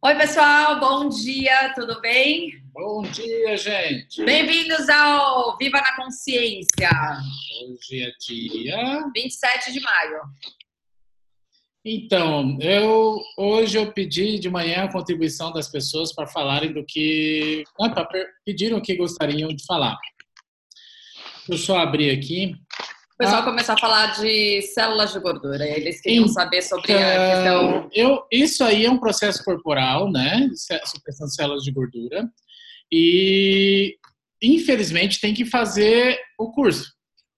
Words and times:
Oi, 0.00 0.14
pessoal, 0.14 0.78
bom 0.78 1.08
dia, 1.08 1.72
tudo 1.74 2.00
bem? 2.00 2.52
Bom 2.72 3.02
dia, 3.02 3.56
gente. 3.56 4.24
Bem-vindos 4.24 4.88
ao 4.88 5.58
Viva 5.58 5.78
na 5.78 5.96
Consciência. 5.96 6.88
Hoje 7.64 8.04
é 8.04 8.12
dia 8.20 9.10
27 9.12 9.72
de 9.72 9.80
maio. 9.80 10.20
Então, 11.84 12.56
eu 12.60 13.20
hoje 13.36 13.76
eu 13.76 13.92
pedi 13.92 14.38
de 14.38 14.48
manhã 14.48 14.84
a 14.84 14.92
contribuição 14.92 15.52
das 15.52 15.68
pessoas 15.68 16.14
para 16.14 16.28
falarem 16.28 16.72
do 16.72 16.84
que, 16.86 17.64
ah, 17.80 17.90
para 17.90 18.24
pediram 18.44 18.78
o 18.78 18.82
que 18.82 18.94
gostariam 18.94 19.48
de 19.48 19.66
falar. 19.66 19.98
Deixa 21.48 21.52
eu 21.54 21.58
só 21.58 21.78
abrir 21.78 22.10
aqui. 22.10 22.54
O 23.18 23.24
pessoal 23.24 23.42
ah. 23.42 23.44
começou 23.44 23.74
a 23.74 23.78
falar 23.78 24.06
de 24.20 24.62
células 24.62 25.12
de 25.12 25.18
gordura. 25.18 25.66
Eles 25.66 26.00
queriam 26.00 26.22
então, 26.22 26.32
saber 26.34 26.62
sobre 26.62 26.92
a 26.92 27.34
questão. 27.34 27.90
Eu, 27.92 28.24
isso 28.30 28.62
aí 28.62 28.86
é 28.86 28.90
um 28.90 29.00
processo 29.00 29.42
corporal, 29.42 30.08
né? 30.08 30.48
Supressão 30.84 31.26
de 31.26 31.34
células 31.34 31.64
de 31.64 31.72
gordura. 31.72 32.30
E, 32.92 33.96
infelizmente, 34.40 35.20
tem 35.20 35.34
que 35.34 35.44
fazer 35.44 36.16
o 36.38 36.52
curso. 36.52 36.92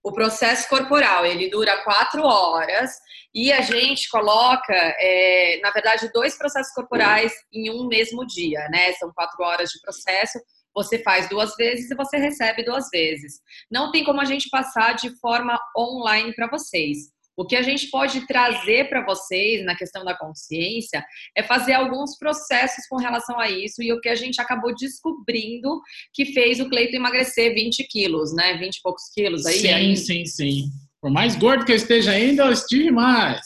O 0.04 0.12
processo 0.12 0.68
corporal, 0.68 1.24
ele 1.24 1.48
dura 1.48 1.82
quatro 1.82 2.24
horas 2.24 2.90
e 3.34 3.50
a 3.50 3.62
gente 3.62 4.06
coloca, 4.10 4.74
é, 4.74 5.60
na 5.62 5.70
verdade, 5.70 6.10
dois 6.12 6.36
processos 6.36 6.74
corporais 6.74 7.32
em 7.50 7.70
um 7.70 7.86
mesmo 7.86 8.26
dia, 8.26 8.68
né? 8.68 8.92
São 8.94 9.10
quatro 9.14 9.42
horas 9.42 9.70
de 9.70 9.80
processo 9.80 10.38
você 10.74 10.98
faz 11.02 11.28
duas 11.28 11.54
vezes 11.56 11.90
e 11.90 11.94
você 11.94 12.16
recebe 12.16 12.64
duas 12.64 12.88
vezes. 12.90 13.40
Não 13.70 13.90
tem 13.90 14.04
como 14.04 14.20
a 14.20 14.24
gente 14.24 14.48
passar 14.50 14.94
de 14.94 15.10
forma 15.18 15.58
online 15.76 16.34
para 16.34 16.48
vocês. 16.48 17.10
O 17.36 17.46
que 17.46 17.56
a 17.56 17.62
gente 17.62 17.88
pode 17.88 18.26
trazer 18.26 18.90
para 18.90 19.04
vocês 19.04 19.64
na 19.64 19.74
questão 19.74 20.04
da 20.04 20.14
consciência 20.14 21.02
é 21.34 21.42
fazer 21.42 21.72
alguns 21.72 22.18
processos 22.18 22.86
com 22.86 22.96
relação 22.96 23.40
a 23.40 23.48
isso 23.48 23.82
e 23.82 23.92
o 23.92 24.00
que 24.00 24.10
a 24.10 24.14
gente 24.14 24.40
acabou 24.40 24.74
descobrindo 24.74 25.80
que 26.12 26.26
fez 26.26 26.60
o 26.60 26.68
Cleito 26.68 26.96
emagrecer 26.96 27.54
20 27.54 27.84
quilos, 27.84 28.34
né? 28.34 28.58
20 28.58 28.76
e 28.76 28.82
poucos 28.82 29.04
quilos 29.14 29.46
aí. 29.46 29.58
Sim, 29.58 29.72
aí. 29.72 29.96
sim, 29.96 30.26
sim. 30.26 30.64
Por 31.00 31.10
mais 31.10 31.34
gordo 31.34 31.64
que 31.64 31.72
eu 31.72 31.76
esteja 31.76 32.10
ainda, 32.12 32.44
eu 32.44 32.52
estive 32.52 32.90
mais. 32.90 33.40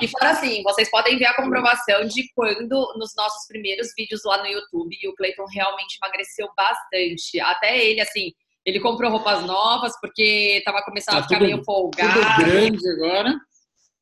E 0.00 0.08
fora 0.08 0.30
assim, 0.30 0.62
vocês 0.62 0.90
podem 0.90 1.18
ver 1.18 1.26
a 1.26 1.36
comprovação 1.36 2.04
de 2.06 2.28
quando 2.34 2.94
nos 2.98 3.14
nossos 3.16 3.46
primeiros 3.46 3.92
vídeos 3.96 4.22
lá 4.24 4.38
no 4.38 4.46
YouTube 4.46 4.96
o 5.08 5.14
Clayton 5.14 5.44
realmente 5.52 5.98
emagreceu 6.02 6.48
bastante. 6.56 7.38
Até 7.40 7.84
ele, 7.84 8.00
assim, 8.00 8.32
ele 8.64 8.80
comprou 8.80 9.10
roupas 9.10 9.44
novas 9.44 9.92
porque 10.00 10.56
estava 10.58 10.82
começando 10.82 11.14
tá 11.14 11.20
a 11.20 11.22
ficar 11.22 11.38
tudo, 11.38 11.46
meio 11.46 11.64
folgado. 11.64 12.20
Tudo 12.20 12.50
grande 12.50 12.88
agora. 12.90 13.34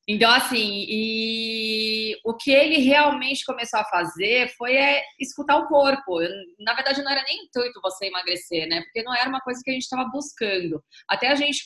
Então, 0.09 0.31
assim, 0.33 0.85
e 0.89 2.17
o 2.25 2.35
que 2.35 2.51
ele 2.51 2.79
realmente 2.79 3.45
começou 3.45 3.79
a 3.79 3.85
fazer 3.85 4.49
foi 4.57 4.75
é, 4.75 5.03
escutar 5.21 5.57
o 5.57 5.69
corpo. 5.69 6.19
Na 6.59 6.75
verdade, 6.75 7.03
não 7.03 7.13
era 7.13 7.23
nem 7.23 7.45
intuito 7.45 7.81
você 7.81 8.07
emagrecer, 8.07 8.67
né? 8.69 8.81
Porque 8.83 9.03
não 9.05 9.15
era 9.15 9.29
uma 9.29 9.41
coisa 9.41 9.61
que 9.63 9.71
a 9.71 9.75
gente 9.75 9.85
estava 9.85 10.05
buscando. 10.11 10.83
Até 11.09 11.29
a 11.29 11.37
gente, 11.37 11.63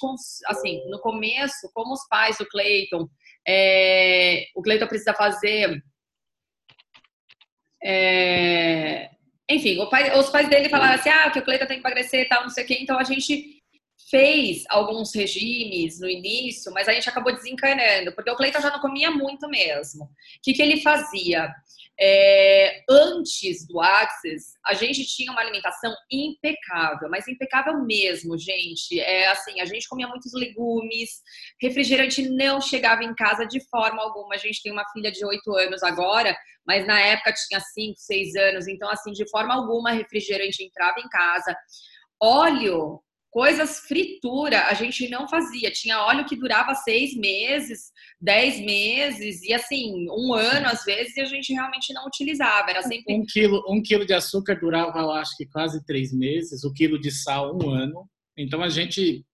assim, 0.46 0.86
no 0.90 1.00
começo, 1.00 1.70
como 1.72 1.94
os 1.94 2.06
pais 2.08 2.36
do 2.36 2.46
Clayton, 2.46 3.08
é, 3.48 4.46
o 4.54 4.62
Cleiton 4.62 4.86
precisa 4.86 5.14
fazer. 5.14 5.82
É, 7.82 9.10
enfim, 9.48 9.78
pai, 9.88 10.18
os 10.18 10.28
pais 10.28 10.48
dele 10.48 10.68
falaram 10.68 10.94
assim: 10.96 11.08
ah, 11.08 11.30
que 11.30 11.38
o 11.38 11.44
Cleiton 11.44 11.66
tem 11.66 11.80
que 11.80 11.86
emagrecer 11.86 12.22
e 12.22 12.28
tal, 12.28 12.42
não 12.42 12.50
sei 12.50 12.64
o 12.64 12.66
quê. 12.66 12.78
Então 12.80 12.98
a 12.98 13.04
gente 13.04 13.55
fez 14.08 14.62
alguns 14.68 15.14
regimes 15.14 16.00
no 16.00 16.08
início, 16.08 16.72
mas 16.72 16.88
a 16.88 16.92
gente 16.92 17.08
acabou 17.08 17.34
desencanando, 17.34 18.12
porque 18.12 18.30
o 18.30 18.36
Cleiton 18.36 18.60
já 18.60 18.70
não 18.70 18.80
comia 18.80 19.10
muito 19.10 19.48
mesmo. 19.48 20.04
O 20.04 20.08
que, 20.42 20.52
que 20.52 20.62
ele 20.62 20.80
fazia? 20.80 21.52
É, 21.98 22.84
antes 22.90 23.66
do 23.66 23.80
Axis, 23.80 24.52
a 24.66 24.74
gente 24.74 25.04
tinha 25.06 25.32
uma 25.32 25.40
alimentação 25.40 25.92
impecável, 26.12 27.08
mas 27.08 27.26
impecável 27.26 27.82
mesmo, 27.84 28.36
gente. 28.38 29.00
É 29.00 29.28
assim, 29.28 29.60
a 29.60 29.64
gente 29.64 29.88
comia 29.88 30.06
muitos 30.06 30.32
legumes, 30.34 31.22
refrigerante 31.60 32.28
não 32.28 32.60
chegava 32.60 33.02
em 33.02 33.14
casa 33.14 33.46
de 33.46 33.60
forma 33.68 34.02
alguma. 34.02 34.34
A 34.34 34.38
gente 34.38 34.62
tem 34.62 34.72
uma 34.72 34.86
filha 34.90 35.10
de 35.10 35.24
8 35.24 35.50
anos 35.56 35.82
agora, 35.82 36.36
mas 36.66 36.86
na 36.86 37.00
época 37.00 37.32
tinha 37.32 37.60
5, 37.60 37.94
6 37.96 38.36
anos, 38.36 38.68
então 38.68 38.90
assim, 38.90 39.12
de 39.12 39.28
forma 39.30 39.54
alguma 39.54 39.90
refrigerante 39.90 40.62
entrava 40.62 41.00
em 41.00 41.08
casa. 41.08 41.56
Óleo 42.20 43.00
Coisas 43.30 43.80
fritura 43.80 44.66
a 44.66 44.74
gente 44.74 45.08
não 45.08 45.28
fazia. 45.28 45.70
Tinha 45.70 46.02
óleo 46.02 46.24
que 46.24 46.36
durava 46.36 46.74
seis 46.74 47.14
meses, 47.14 47.92
dez 48.20 48.58
meses, 48.60 49.42
e 49.42 49.52
assim, 49.52 50.06
um 50.10 50.32
ano 50.32 50.66
às 50.66 50.84
vezes, 50.84 51.16
e 51.16 51.20
a 51.20 51.26
gente 51.26 51.52
realmente 51.52 51.92
não 51.92 52.06
utilizava. 52.06 52.70
Era 52.70 52.82
sempre. 52.82 53.14
Um 53.14 53.24
quilo, 53.26 53.62
um 53.68 53.82
quilo 53.82 54.06
de 54.06 54.14
açúcar 54.14 54.58
durava, 54.58 54.98
eu 55.00 55.10
acho 55.10 55.36
que 55.36 55.46
quase 55.46 55.84
três 55.84 56.12
meses, 56.12 56.64
o 56.64 56.72
quilo 56.72 56.98
de 56.98 57.10
sal, 57.10 57.56
um 57.56 57.70
ano. 57.70 58.08
Então 58.38 58.62
a 58.62 58.68
gente 58.68 59.24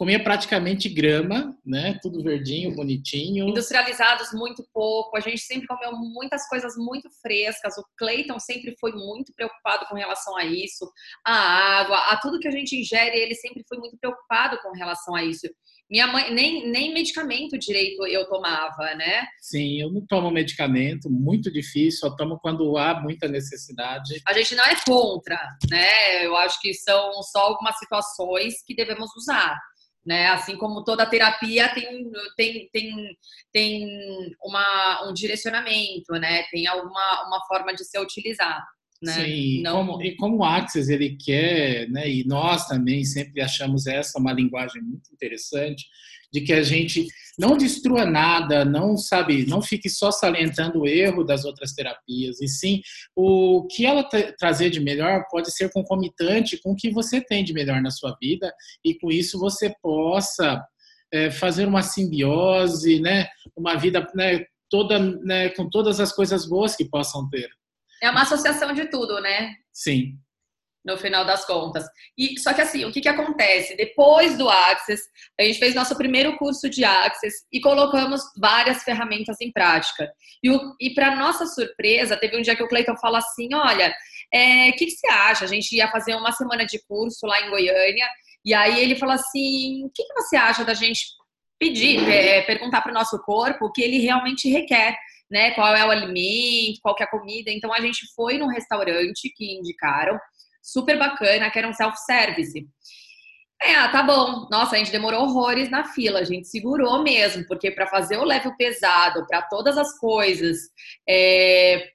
comia 0.00 0.24
praticamente 0.24 0.88
grama, 0.88 1.54
né? 1.62 1.98
Tudo 2.00 2.22
verdinho, 2.22 2.74
bonitinho. 2.74 3.46
Industrializados 3.46 4.32
muito 4.32 4.66
pouco. 4.72 5.14
A 5.14 5.20
gente 5.20 5.42
sempre 5.42 5.66
comeu 5.66 5.92
muitas 5.92 6.48
coisas 6.48 6.74
muito 6.74 7.10
frescas. 7.20 7.76
O 7.76 7.84
Clayton 7.98 8.38
sempre 8.38 8.74
foi 8.80 8.92
muito 8.92 9.30
preocupado 9.34 9.84
com 9.90 9.94
relação 9.94 10.34
a 10.38 10.44
isso. 10.46 10.90
A 11.22 11.34
água, 11.80 11.98
a 12.12 12.16
tudo 12.16 12.38
que 12.40 12.48
a 12.48 12.50
gente 12.50 12.80
ingere, 12.80 13.14
ele 13.14 13.34
sempre 13.34 13.62
foi 13.68 13.76
muito 13.76 13.98
preocupado 13.98 14.56
com 14.62 14.72
relação 14.72 15.14
a 15.14 15.22
isso. 15.22 15.46
Minha 15.90 16.06
mãe, 16.06 16.32
nem, 16.32 16.70
nem 16.70 16.94
medicamento 16.94 17.58
direito 17.58 18.06
eu 18.06 18.26
tomava, 18.26 18.94
né? 18.94 19.26
Sim, 19.40 19.82
eu 19.82 19.90
não 19.90 20.06
tomo 20.06 20.30
medicamento, 20.30 21.10
muito 21.10 21.52
difícil, 21.52 22.08
só 22.08 22.16
tomo 22.16 22.38
quando 22.38 22.78
há 22.78 22.98
muita 22.98 23.26
necessidade. 23.26 24.22
A 24.24 24.32
gente 24.32 24.54
não 24.54 24.64
é 24.64 24.76
contra, 24.86 25.36
né? 25.68 26.24
Eu 26.24 26.36
acho 26.36 26.60
que 26.60 26.72
são 26.72 27.20
só 27.24 27.40
algumas 27.40 27.76
situações 27.76 28.62
que 28.64 28.74
devemos 28.74 29.10
usar 29.16 29.58
né? 30.04 30.26
Assim 30.28 30.56
como 30.56 30.84
toda 30.84 31.06
terapia 31.06 31.68
tem, 31.74 32.10
tem, 32.36 32.68
tem, 32.72 33.16
tem 33.52 33.86
uma, 34.42 35.08
um 35.08 35.12
direcionamento, 35.12 36.12
né? 36.14 36.44
Tem 36.50 36.66
alguma 36.66 37.26
uma 37.26 37.40
forma 37.46 37.74
de 37.74 37.84
se 37.84 37.98
utilizar. 37.98 38.62
Né? 39.02 39.12
Sim, 39.12 39.62
Não... 39.62 39.78
como, 39.86 40.02
e 40.02 40.14
como 40.16 40.36
o 40.38 40.44
Axis 40.44 40.90
ele 40.90 41.16
quer, 41.16 41.88
né, 41.88 42.06
e 42.06 42.22
nós 42.26 42.66
também 42.66 43.02
sempre 43.02 43.40
achamos 43.40 43.86
essa 43.86 44.18
uma 44.18 44.30
linguagem 44.30 44.82
muito 44.82 45.10
interessante, 45.10 45.86
de 46.32 46.40
que 46.40 46.52
a 46.52 46.62
gente 46.62 47.06
não 47.38 47.56
destrua 47.56 48.04
nada, 48.04 48.64
não 48.64 48.96
sabe, 48.96 49.46
não 49.46 49.62
fique 49.62 49.88
só 49.88 50.10
salientando 50.10 50.80
o 50.80 50.86
erro 50.86 51.24
das 51.24 51.44
outras 51.44 51.72
terapias, 51.72 52.40
e 52.40 52.48
sim 52.48 52.82
o 53.16 53.66
que 53.66 53.86
ela 53.86 54.06
trazer 54.38 54.70
de 54.70 54.80
melhor 54.80 55.24
pode 55.30 55.50
ser 55.50 55.70
concomitante 55.72 56.60
com 56.60 56.72
o 56.72 56.76
que 56.76 56.90
você 56.90 57.20
tem 57.20 57.42
de 57.42 57.52
melhor 57.52 57.80
na 57.80 57.90
sua 57.90 58.16
vida, 58.20 58.52
e 58.84 58.94
com 58.94 59.10
isso 59.10 59.38
você 59.38 59.74
possa 59.82 60.62
é, 61.12 61.30
fazer 61.30 61.66
uma 61.66 61.82
simbiose, 61.82 63.00
né, 63.00 63.26
uma 63.56 63.76
vida 63.76 64.06
né, 64.14 64.44
toda, 64.68 64.98
né, 64.98 65.48
com 65.50 65.68
todas 65.68 65.98
as 65.98 66.12
coisas 66.12 66.46
boas 66.46 66.76
que 66.76 66.84
possam 66.84 67.28
ter. 67.28 67.48
É 68.02 68.10
uma 68.10 68.22
associação 68.22 68.72
de 68.72 68.86
tudo, 68.86 69.20
né? 69.20 69.54
Sim 69.72 70.18
no 70.84 70.96
final 70.96 71.24
das 71.24 71.44
contas. 71.44 71.84
E 72.16 72.38
só 72.38 72.52
que 72.52 72.60
assim, 72.60 72.84
o 72.84 72.92
que 72.92 73.00
que 73.00 73.08
acontece? 73.08 73.76
Depois 73.76 74.36
do 74.36 74.48
Access, 74.48 75.02
a 75.38 75.42
gente 75.42 75.58
fez 75.58 75.74
nosso 75.74 75.96
primeiro 75.96 76.36
curso 76.36 76.68
de 76.70 76.84
Access 76.84 77.44
e 77.52 77.60
colocamos 77.60 78.22
várias 78.38 78.82
ferramentas 78.82 79.36
em 79.40 79.52
prática. 79.52 80.10
E, 80.42 80.50
e 80.80 80.94
para 80.94 81.16
nossa 81.16 81.46
surpresa, 81.46 82.16
teve 82.16 82.36
um 82.36 82.42
dia 82.42 82.56
que 82.56 82.62
o 82.62 82.68
Cleiton 82.68 82.96
falou 82.96 83.18
assim: 83.18 83.48
olha, 83.54 83.88
o 83.88 84.36
é, 84.36 84.72
que, 84.72 84.86
que 84.86 84.92
você 84.92 85.08
acha? 85.08 85.44
A 85.44 85.48
gente 85.48 85.74
ia 85.74 85.90
fazer 85.90 86.14
uma 86.14 86.32
semana 86.32 86.64
de 86.64 86.80
curso 86.86 87.26
lá 87.26 87.40
em 87.42 87.50
Goiânia. 87.50 88.08
E 88.44 88.54
aí 88.54 88.80
ele 88.80 88.96
falou 88.96 89.14
assim: 89.14 89.84
o 89.84 89.90
que, 89.90 90.02
que 90.02 90.14
você 90.14 90.36
acha 90.36 90.64
da 90.64 90.74
gente 90.74 91.02
pedir, 91.58 92.08
é, 92.08 92.40
perguntar 92.42 92.80
para 92.80 92.90
o 92.90 92.94
nosso 92.94 93.18
corpo 93.22 93.66
o 93.66 93.72
que 93.72 93.82
ele 93.82 93.98
realmente 93.98 94.48
requer? 94.48 94.96
Né, 95.30 95.52
qual 95.52 95.76
é 95.76 95.86
o 95.86 95.92
alimento, 95.92 96.80
qual 96.82 96.96
é 96.98 97.04
a 97.04 97.06
comida. 97.08 97.52
Então 97.52 97.72
a 97.72 97.80
gente 97.80 98.00
foi 98.16 98.36
num 98.36 98.48
restaurante 98.48 99.32
que 99.36 99.58
indicaram 99.58 100.18
super 100.62 100.98
bacana, 100.98 101.50
que 101.50 101.58
era 101.58 101.68
um 101.68 101.72
self-service. 101.72 102.66
É, 103.62 103.74
ah, 103.74 103.88
tá 103.88 104.02
bom. 104.02 104.48
Nossa, 104.50 104.74
a 104.74 104.78
gente 104.78 104.90
demorou 104.90 105.22
horrores 105.22 105.70
na 105.70 105.84
fila, 105.84 106.20
a 106.20 106.24
gente 106.24 106.48
segurou 106.48 107.02
mesmo, 107.02 107.46
porque 107.46 107.70
para 107.70 107.86
fazer 107.86 108.16
o 108.16 108.24
level 108.24 108.56
pesado, 108.56 109.26
para 109.26 109.42
todas 109.42 109.76
as 109.76 109.98
coisas, 109.98 110.58
é, 111.08 111.90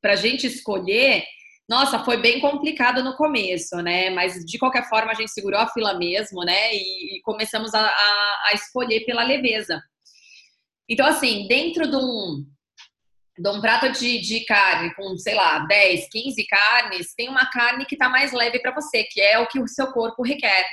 para 0.00 0.14
a 0.14 0.16
gente 0.16 0.46
escolher, 0.46 1.24
nossa, 1.68 1.98
foi 2.00 2.16
bem 2.16 2.40
complicado 2.40 3.04
no 3.04 3.16
começo, 3.16 3.76
né? 3.76 4.10
Mas 4.10 4.44
de 4.44 4.58
qualquer 4.58 4.88
forma 4.88 5.12
a 5.12 5.14
gente 5.14 5.30
segurou 5.30 5.60
a 5.60 5.68
fila 5.68 5.94
mesmo, 5.94 6.42
né? 6.42 6.74
E, 6.74 7.18
e 7.18 7.22
começamos 7.22 7.74
a, 7.74 7.80
a, 7.86 8.42
a 8.46 8.52
escolher 8.54 9.04
pela 9.04 9.22
leveza. 9.22 9.80
Então, 10.88 11.06
assim, 11.06 11.46
dentro 11.46 11.88
de 11.88 11.96
um, 11.96 12.44
de 13.40 13.48
um 13.48 13.60
prato 13.60 13.90
de, 13.90 14.20
de 14.20 14.44
carne 14.44 14.94
com, 14.94 15.16
sei 15.16 15.34
lá, 15.34 15.60
10, 15.60 16.08
15 16.10 16.46
carnes, 16.46 17.14
tem 17.14 17.28
uma 17.28 17.50
carne 17.50 17.86
que 17.86 17.94
está 17.94 18.06
mais 18.06 18.32
leve 18.32 18.58
para 18.58 18.74
você, 18.74 19.04
que 19.04 19.18
é 19.18 19.38
o 19.38 19.46
que 19.46 19.58
o 19.58 19.66
seu 19.66 19.86
corpo 19.92 20.22
requer. 20.22 20.66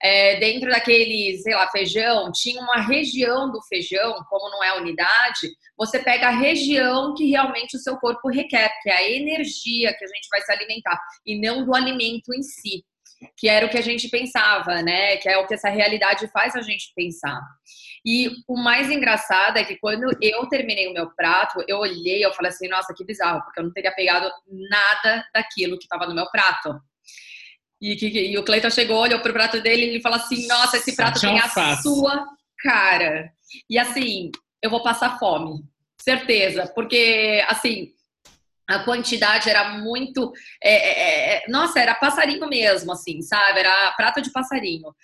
é, 0.00 0.36
dentro 0.36 0.70
daquele, 0.70 1.36
sei 1.38 1.54
lá, 1.54 1.68
feijão, 1.68 2.30
tinha 2.32 2.60
uma 2.60 2.80
região 2.80 3.50
do 3.50 3.60
feijão, 3.62 4.24
como 4.28 4.50
não 4.50 4.62
é 4.62 4.76
unidade, 4.78 5.48
você 5.76 5.98
pega 5.98 6.28
a 6.28 6.30
região 6.30 7.14
que 7.14 7.28
realmente 7.28 7.76
o 7.76 7.80
seu 7.80 7.96
corpo 7.96 8.28
requer, 8.28 8.70
que 8.82 8.90
é 8.90 8.96
a 8.96 9.10
energia 9.10 9.94
que 9.96 10.04
a 10.04 10.08
gente 10.08 10.28
vai 10.30 10.40
se 10.42 10.52
alimentar, 10.52 11.00
e 11.26 11.40
não 11.40 11.64
do 11.64 11.74
alimento 11.74 12.32
em 12.34 12.42
si, 12.42 12.84
que 13.36 13.48
era 13.48 13.66
o 13.66 13.68
que 13.68 13.78
a 13.78 13.82
gente 13.82 14.08
pensava, 14.08 14.82
né? 14.82 15.16
Que 15.18 15.28
é 15.28 15.38
o 15.38 15.46
que 15.46 15.54
essa 15.54 15.68
realidade 15.68 16.26
faz 16.28 16.56
a 16.56 16.60
gente 16.60 16.92
pensar. 16.94 17.40
E 18.04 18.30
o 18.48 18.56
mais 18.56 18.90
engraçado 18.90 19.56
é 19.56 19.64
que 19.64 19.76
quando 19.76 20.06
eu 20.20 20.46
terminei 20.46 20.88
o 20.88 20.92
meu 20.92 21.10
prato, 21.10 21.64
eu 21.68 21.78
olhei, 21.78 22.24
eu 22.24 22.32
falei 22.32 22.50
assim, 22.50 22.68
nossa, 22.68 22.92
que 22.94 23.04
bizarro, 23.04 23.42
porque 23.44 23.60
eu 23.60 23.64
não 23.64 23.72
teria 23.72 23.92
pegado 23.92 24.30
nada 24.48 25.24
daquilo 25.32 25.78
que 25.78 25.84
estava 25.84 26.06
no 26.06 26.14
meu 26.14 26.28
prato. 26.30 26.80
E, 27.82 27.96
que, 27.96 28.06
e 28.06 28.38
o 28.38 28.44
Cleiton 28.44 28.70
chegou, 28.70 28.98
olhou 28.98 29.18
pro 29.18 29.32
prato 29.32 29.60
dele 29.60 29.84
e 29.84 29.88
ele 29.90 30.00
falou 30.00 30.16
assim: 30.16 30.46
Nossa, 30.46 30.76
esse 30.76 30.94
prato 30.94 31.20
tem 31.20 31.36
a 31.40 31.48
sua 31.78 32.28
cara. 32.60 33.32
E 33.68 33.76
assim, 33.76 34.30
eu 34.62 34.70
vou 34.70 34.84
passar 34.84 35.18
fome, 35.18 35.64
certeza, 36.00 36.70
porque 36.76 37.44
assim, 37.48 37.92
a 38.68 38.84
quantidade 38.84 39.50
era 39.50 39.78
muito. 39.78 40.32
É, 40.62 40.74
é, 40.74 41.34
é, 41.34 41.48
nossa, 41.48 41.80
era 41.80 41.92
passarinho 41.94 42.46
mesmo, 42.48 42.92
assim, 42.92 43.20
sabe? 43.20 43.58
Era 43.58 43.92
prato 43.96 44.22
de 44.22 44.30
passarinho. 44.30 44.94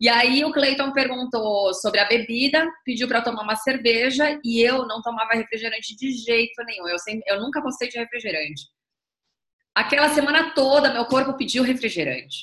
E 0.00 0.08
aí 0.08 0.44
o 0.44 0.52
Cleiton 0.52 0.92
perguntou 0.92 1.74
sobre 1.74 1.98
a 1.98 2.06
bebida, 2.06 2.64
pediu 2.84 3.08
para 3.08 3.20
tomar 3.20 3.42
uma 3.42 3.56
cerveja 3.56 4.38
e 4.44 4.60
eu 4.60 4.86
não 4.86 5.02
tomava 5.02 5.34
refrigerante 5.34 5.96
de 5.96 6.12
jeito 6.12 6.62
nenhum. 6.64 6.86
Eu, 6.86 6.98
sempre, 7.00 7.22
eu 7.26 7.40
nunca 7.40 7.60
gostei 7.60 7.88
de 7.88 7.98
refrigerante. 7.98 8.62
Aquela 9.74 10.08
semana 10.10 10.54
toda, 10.54 10.92
meu 10.92 11.04
corpo 11.06 11.36
pediu 11.36 11.64
refrigerante. 11.64 12.36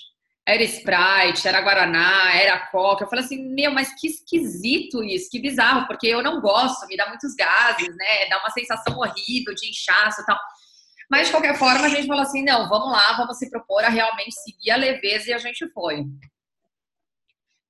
Era 0.47 0.63
Sprite, 0.63 1.47
era 1.47 1.61
Guaraná, 1.61 2.35
era 2.35 2.67
Coca. 2.67 3.03
Eu 3.03 3.09
falei 3.09 3.25
assim, 3.25 3.41
meu, 3.53 3.71
mas 3.71 3.99
que 3.99 4.07
esquisito 4.07 5.03
isso, 5.03 5.29
que 5.31 5.39
bizarro, 5.39 5.87
porque 5.87 6.07
eu 6.07 6.21
não 6.21 6.39
gosto, 6.39 6.85
me 6.87 6.95
dá 6.95 7.07
muitos 7.07 7.33
gases, 7.33 7.87
né? 7.95 8.29
Dá 8.29 8.37
uma 8.39 8.51
sensação 8.51 8.97
horrível 8.97 9.55
de 9.55 9.69
inchaço 9.69 10.21
e 10.21 10.25
tal. 10.25 10.37
Mas, 11.09 11.27
de 11.27 11.33
qualquer 11.33 11.57
forma, 11.57 11.85
a 11.85 11.89
gente 11.89 12.07
falou 12.07 12.21
assim, 12.21 12.43
não, 12.43 12.67
vamos 12.67 12.91
lá, 12.91 13.13
vamos 13.13 13.37
se 13.37 13.49
propor 13.49 13.83
a 13.83 13.89
realmente 13.89 14.33
seguir 14.43 14.71
a 14.71 14.75
leveza 14.75 15.29
e 15.29 15.33
a 15.33 15.37
gente 15.37 15.67
foi. 15.71 16.03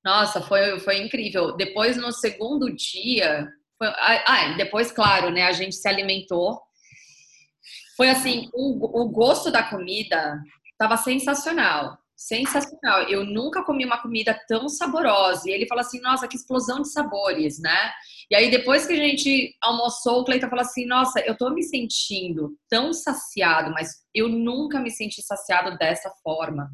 Nossa, 0.06 0.40
foi, 0.42 0.80
foi 0.80 1.02
incrível. 1.02 1.58
Depois, 1.58 1.98
no 1.98 2.12
segundo 2.12 2.72
dia, 2.74 3.50
foi, 3.78 3.88
ah, 3.88 4.24
ah 4.28 4.54
depois, 4.56 4.92
claro, 4.92 5.32
né, 5.32 5.44
a 5.44 5.52
gente 5.52 5.76
se 5.76 5.88
alimentou 5.88 6.62
foi 7.96 8.10
assim, 8.10 8.50
o, 8.54 9.02
o 9.02 9.10
gosto 9.10 9.50
da 9.50 9.64
comida 9.64 10.38
estava 10.72 10.98
sensacional. 10.98 11.98
Sensacional. 12.16 13.04
Eu 13.10 13.26
nunca 13.26 13.64
comi 13.64 13.86
uma 13.86 14.02
comida 14.02 14.38
tão 14.48 14.70
saborosa. 14.70 15.50
E 15.50 15.54
ele 15.54 15.68
falou 15.68 15.82
assim: 15.82 16.00
nossa, 16.02 16.28
que 16.28 16.38
explosão 16.38 16.82
de 16.82 16.92
sabores, 16.92 17.60
né? 17.60 17.92
E 18.30 18.36
aí, 18.36 18.50
depois 18.50 18.86
que 18.86 18.94
a 18.94 18.98
gente 18.98 19.54
almoçou, 19.62 20.22
o 20.22 20.24
Cleiton 20.26 20.50
falou 20.50 20.64
assim: 20.64 20.86
nossa, 20.86 21.20
eu 21.22 21.38
tô 21.38 21.50
me 21.50 21.62
sentindo 21.64 22.58
tão 22.70 22.94
saciado, 22.94 23.72
mas 23.72 23.90
eu 24.14 24.30
nunca 24.30 24.80
me 24.80 24.92
senti 24.92 25.22
saciado 25.22 25.78
dessa 25.78 26.10
forma. 26.24 26.70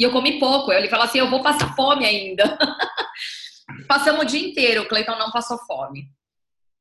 E 0.00 0.02
eu 0.02 0.10
comi 0.10 0.40
pouco. 0.40 0.72
Ele 0.72 0.88
falou 0.88 1.04
assim: 1.04 1.18
eu 1.18 1.28
vou 1.28 1.42
passar 1.42 1.76
fome 1.76 2.06
ainda. 2.06 2.58
Passamos 3.86 4.22
o 4.22 4.24
dia 4.24 4.48
inteiro, 4.48 4.82
o 4.82 4.88
Cleiton 4.88 5.16
não 5.16 5.30
passou 5.30 5.58
fome. 5.58 6.08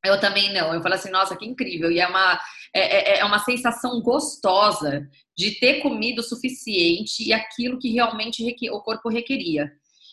Eu 0.03 0.19
também 0.19 0.53
não. 0.53 0.73
Eu 0.73 0.81
falei 0.81 0.97
assim, 0.97 1.11
nossa, 1.11 1.35
que 1.35 1.45
incrível. 1.45 1.91
E 1.91 1.99
é 1.99 2.07
uma, 2.07 2.39
é, 2.73 3.15
é, 3.15 3.19
é 3.19 3.25
uma 3.25 3.39
sensação 3.39 4.01
gostosa 4.01 5.07
de 5.35 5.59
ter 5.59 5.81
comido 5.81 6.19
o 6.19 6.23
suficiente 6.23 7.27
e 7.27 7.33
aquilo 7.33 7.77
que 7.77 7.91
realmente 7.91 8.43
o 8.71 8.81
corpo 8.81 9.09
requeria. 9.09 9.69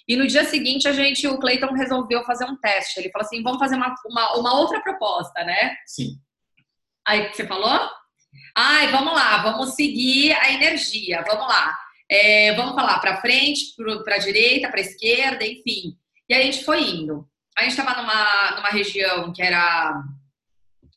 E 0.09 0.17
no 0.17 0.27
dia 0.27 0.45
seguinte, 0.45 0.89
a 0.89 0.93
gente, 0.93 1.27
o 1.29 1.39
Cleiton 1.39 1.73
resolveu 1.73 2.25
fazer 2.25 2.45
um 2.45 2.57
teste. 2.57 2.99
Ele 2.99 3.11
falou 3.11 3.25
assim: 3.25 3.43
vamos 3.43 3.59
fazer 3.59 3.77
uma, 3.77 3.95
uma, 4.07 4.37
uma 4.37 4.61
outra 4.61 4.81
proposta, 4.81 5.45
né? 5.45 5.77
Sim. 5.87 6.19
Aí 7.07 7.33
você 7.33 7.47
falou? 7.47 7.89
Ai, 8.57 8.91
vamos 8.91 9.15
lá, 9.15 9.43
vamos 9.43 9.75
seguir 9.75 10.33
a 10.33 10.53
energia, 10.53 11.25
vamos 11.27 11.47
lá. 11.47 11.86
É, 12.11 12.53
vamos 12.55 12.75
falar 12.75 13.01
para 13.01 13.21
frente, 13.21 13.75
para 14.05 14.19
direita, 14.19 14.69
para 14.69 14.81
esquerda, 14.81 15.45
enfim. 15.45 15.97
E 16.29 16.35
a 16.35 16.43
gente 16.43 16.65
foi 16.65 16.83
indo 16.83 17.29
a 17.57 17.63
gente 17.63 17.71
estava 17.71 18.01
numa, 18.01 18.51
numa 18.57 18.69
região 18.69 19.33
que 19.33 19.43
era 19.43 20.03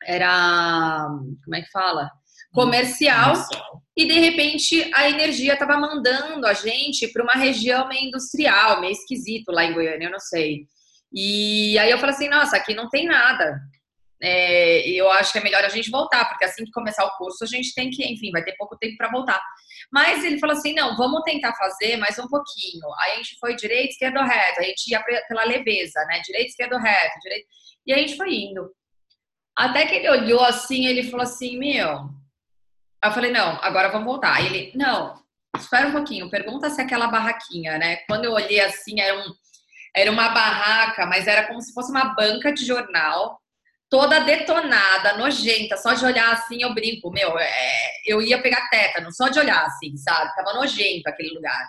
era 0.04 1.08
como 1.44 1.56
é 1.56 1.62
que 1.62 1.72
fala 1.72 2.10
comercial, 2.54 3.34
comercial. 3.34 3.84
e 3.96 4.08
de 4.08 4.20
repente 4.20 4.92
a 4.94 5.10
energia 5.10 5.54
estava 5.54 5.78
mandando 5.78 6.46
a 6.48 6.54
gente 6.54 7.08
para 7.10 7.24
uma 7.24 7.34
região 7.34 7.88
meio 7.88 8.08
industrial, 8.08 8.82
meio 8.82 8.94
esquisito 8.94 9.52
lá 9.52 9.66
em 9.66 9.74
Goiânia, 9.74 10.06
eu 10.06 10.12
não 10.12 10.20
sei. 10.20 10.66
E 11.14 11.78
aí 11.78 11.92
eu 11.92 11.98
falei 11.98 12.16
assim, 12.16 12.30
nossa, 12.30 12.58
aqui 12.58 12.74
não 12.74 12.90
tem 12.90 13.06
nada. 13.06 13.60
É, 14.22 14.90
eu 14.90 15.10
acho 15.12 15.32
que 15.32 15.38
é 15.38 15.44
melhor 15.44 15.64
a 15.64 15.70
gente 15.70 15.92
voltar, 15.92 16.28
porque 16.28 16.46
assim 16.46 16.66
que 16.66 16.72
começar 16.72 17.06
o 17.06 17.18
curso 17.18 17.44
a 17.44 17.48
gente 17.48 17.74
tem 17.74 17.90
que, 17.90 18.04
enfim, 18.04 18.32
vai 18.32 18.44
ter 18.44 18.56
pouco 18.58 18.78
tempo 18.78 18.98
para 18.98 19.12
voltar. 19.12 19.42
Mas 19.92 20.24
ele 20.24 20.40
falou 20.40 20.56
assim: 20.56 20.74
não, 20.74 20.96
vamos 20.96 21.24
tentar 21.24 21.54
fazer 21.56 21.98
mais 21.98 22.18
um 22.20 22.28
pouquinho. 22.28 22.86
Aí 23.00 23.14
a 23.14 23.16
gente 23.18 23.38
foi 23.40 23.56
direito, 23.56 23.92
esquerdo, 23.92 24.20
reto. 24.20 24.60
A 24.60 24.64
gente 24.64 24.88
ia 24.88 25.04
pela 25.28 25.44
leveza, 25.44 26.04
né? 26.06 26.22
Direito, 26.24 26.50
esquerdo, 26.50 26.78
reto, 26.78 27.20
direito. 27.22 27.48
E 27.86 27.94
a 27.94 27.98
gente 27.98 28.16
foi 28.16 28.34
indo. 28.34 28.72
Até 29.58 29.86
que 29.86 29.96
ele 29.96 30.10
olhou 30.10 30.44
assim, 30.44 30.86
ele 30.86 31.10
falou 31.10 31.24
assim: 31.24 31.58
meu. 31.58 32.10
Eu 33.04 33.12
falei: 33.12 33.32
não, 33.32 33.58
agora 33.64 33.90
vamos 33.90 34.06
voltar. 34.06 34.36
Aí 34.36 34.46
ele: 34.46 34.72
não, 34.76 35.16
espera 35.58 35.88
um 35.88 35.92
pouquinho, 35.92 36.30
pergunta 36.30 36.70
se 36.70 36.82
aquela 36.82 37.08
barraquinha, 37.08 37.78
né? 37.78 37.98
Quando 38.08 38.26
eu 38.26 38.34
olhei 38.34 38.60
assim, 38.60 39.00
era, 39.00 39.18
um, 39.18 39.34
era 39.96 40.12
uma 40.12 40.30
barraca, 40.30 41.06
mas 41.08 41.28
era 41.28 41.48
como 41.48 41.62
se 41.62 41.74
fosse 41.74 41.92
uma 41.92 42.14
banca 42.14 42.54
de 42.54 42.66
jornal 42.66 43.40
toda 43.90 44.20
detonada, 44.20 45.18
nojenta, 45.18 45.76
só 45.76 45.94
de 45.94 46.06
olhar 46.06 46.32
assim 46.32 46.62
eu 46.62 46.74
brinco, 46.74 47.10
meu, 47.12 47.38
é, 47.40 47.92
eu 48.06 48.22
ia 48.22 48.42
pegar 48.42 48.70
tétano, 48.70 49.12
só 49.12 49.30
de 49.30 49.40
olhar 49.40 49.66
assim, 49.66 49.98
sabe? 49.98 50.36
Tava 50.36 50.54
nojento 50.54 51.10
aquele 51.10 51.34
lugar. 51.34 51.68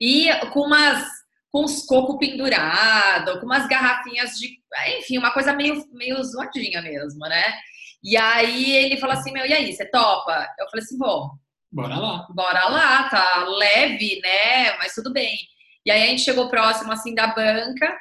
E 0.00 0.28
com 0.52 0.60
umas 0.60 1.24
com 1.50 1.64
os 1.64 1.86
cocos 1.86 2.18
pendurados, 2.18 3.38
com 3.38 3.46
umas 3.46 3.68
garrafinhas 3.68 4.32
de, 4.32 4.58
enfim, 4.98 5.18
uma 5.18 5.30
coisa 5.32 5.52
meio 5.52 5.86
meio 5.92 6.22
zoadinha 6.22 6.82
mesmo, 6.82 7.20
né? 7.20 7.54
E 8.02 8.16
aí 8.16 8.72
ele 8.76 8.98
falou 8.98 9.16
assim, 9.16 9.32
meu, 9.32 9.46
e 9.46 9.52
aí, 9.54 9.72
você 9.72 9.86
topa? 9.86 10.46
Eu 10.58 10.68
falei 10.68 10.84
assim, 10.84 10.98
bom, 10.98 11.30
bora 11.72 11.96
lá. 11.96 12.26
Bora 12.28 12.68
lá, 12.68 13.08
tá 13.08 13.44
leve, 13.48 14.20
né? 14.22 14.76
Mas 14.76 14.94
tudo 14.94 15.12
bem. 15.12 15.38
E 15.86 15.90
aí 15.90 16.02
a 16.02 16.06
gente 16.06 16.22
chegou 16.22 16.50
próximo 16.50 16.92
assim 16.92 17.14
da 17.14 17.28
banca 17.28 17.96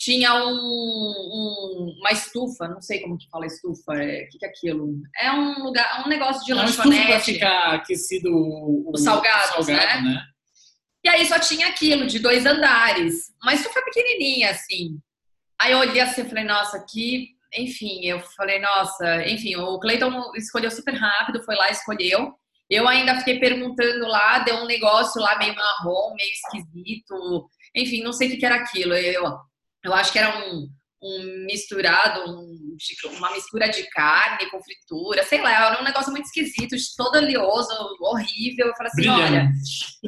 tinha 0.00 0.34
um, 0.34 0.54
um, 0.54 1.94
uma 2.00 2.10
estufa, 2.10 2.66
não 2.66 2.80
sei 2.80 3.00
como 3.00 3.18
que 3.18 3.28
fala 3.28 3.44
estufa, 3.44 3.92
é, 3.96 4.24
o 4.24 4.28
que, 4.30 4.38
que 4.38 4.46
é 4.46 4.48
aquilo? 4.48 4.94
É 5.20 5.30
um 5.30 5.62
lugar, 5.62 6.02
um 6.06 6.08
negócio 6.08 6.42
de 6.46 6.52
é 6.52 6.54
lanchonete. 6.54 7.06
Para 7.06 7.20
ficar 7.20 7.74
aquecido 7.74 8.30
o, 8.32 8.90
os 8.94 9.04
salgados, 9.04 9.58
o 9.58 9.62
salgado, 9.62 10.04
né? 10.04 10.14
né? 10.14 10.22
E 11.04 11.08
aí 11.08 11.26
só 11.26 11.38
tinha 11.38 11.68
aquilo, 11.68 12.06
de 12.06 12.18
dois 12.18 12.46
andares. 12.46 13.30
Uma 13.42 13.52
estufa 13.52 13.82
pequenininha, 13.82 14.50
assim. 14.50 14.98
Aí 15.60 15.72
eu 15.72 15.78
olhei 15.78 16.00
assim 16.00 16.22
e 16.22 16.28
falei, 16.28 16.44
nossa, 16.44 16.82
que... 16.90 17.28
Enfim, 17.54 18.06
eu 18.06 18.20
falei, 18.20 18.58
nossa... 18.58 19.28
Enfim, 19.28 19.56
o 19.56 19.78
Cleiton 19.78 20.32
escolheu 20.34 20.70
super 20.70 20.94
rápido, 20.94 21.42
foi 21.44 21.56
lá, 21.56 21.70
escolheu. 21.70 22.32
Eu 22.70 22.88
ainda 22.88 23.18
fiquei 23.18 23.38
perguntando 23.38 24.06
lá, 24.06 24.38
deu 24.38 24.56
um 24.56 24.66
negócio 24.66 25.20
lá 25.20 25.36
meio 25.36 25.54
marrom, 25.54 26.14
meio 26.14 26.30
esquisito. 26.32 27.50
Enfim, 27.74 28.02
não 28.02 28.12
sei 28.12 28.34
o 28.34 28.38
que 28.38 28.46
era 28.46 28.54
aquilo. 28.54 28.94
Eu 28.94 29.49
eu 29.84 29.94
acho 29.94 30.12
que 30.12 30.18
era 30.18 30.46
um, 30.46 30.68
um 31.02 31.46
misturado, 31.46 32.30
um, 32.30 32.76
uma 33.16 33.32
mistura 33.32 33.68
de 33.68 33.88
carne 33.90 34.50
com 34.50 34.62
fritura, 34.62 35.24
sei 35.24 35.40
lá, 35.40 35.52
era 35.52 35.80
um 35.80 35.84
negócio 35.84 36.12
muito 36.12 36.26
esquisito, 36.26 36.76
todo 36.96 37.18
oleoso, 37.18 37.72
horrível. 38.00 38.66
Eu 38.66 38.76
falei 38.76 38.92
assim, 38.92 39.08
olha, 39.08 39.50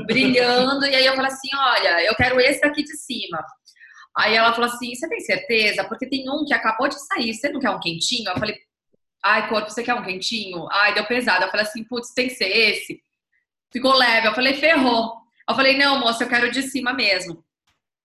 brilhando, 0.07 0.87
e 0.87 0.95
aí 0.95 1.07
eu 1.07 1.15
falei 1.15 1.31
assim, 1.31 1.49
olha, 1.55 2.05
eu 2.05 2.15
quero 2.15 2.41
esse 2.41 2.61
daqui 2.61 2.83
de 2.83 2.97
cima. 2.97 3.43
Aí 4.17 4.35
ela 4.35 4.53
falou 4.53 4.69
assim, 4.69 4.95
você 4.95 5.09
tem 5.09 5.21
certeza? 5.21 5.85
Porque 5.85 6.09
tem 6.09 6.29
um 6.29 6.45
que 6.45 6.53
acabou 6.53 6.89
de 6.89 7.01
sair, 7.07 7.33
você 7.33 7.49
não 7.49 7.61
quer 7.61 7.71
um 7.71 7.81
quentinho? 7.81 8.29
Eu 8.29 8.39
falei, 8.39 8.57
ai, 9.25 9.49
corpo, 9.49 9.71
você 9.71 9.83
quer 9.83 9.95
um 9.95 10.05
quentinho? 10.05 10.69
Ai, 10.71 10.93
deu 10.93 11.07
pesado. 11.07 11.45
Eu 11.45 11.51
falei 11.51 11.65
assim, 11.65 11.85
putz, 11.85 12.13
tem 12.13 12.29
que 12.29 12.35
ser 12.35 12.49
esse. 12.49 13.01
Ficou 13.73 13.95
leve. 13.95 14.27
Eu 14.27 14.35
falei, 14.35 14.55
ferrou. 14.55 15.15
Eu 15.49 15.55
falei, 15.55 15.79
não, 15.79 15.99
moça, 15.99 16.25
eu 16.25 16.29
quero 16.29 16.51
de 16.51 16.63
cima 16.63 16.93
mesmo. 16.93 17.43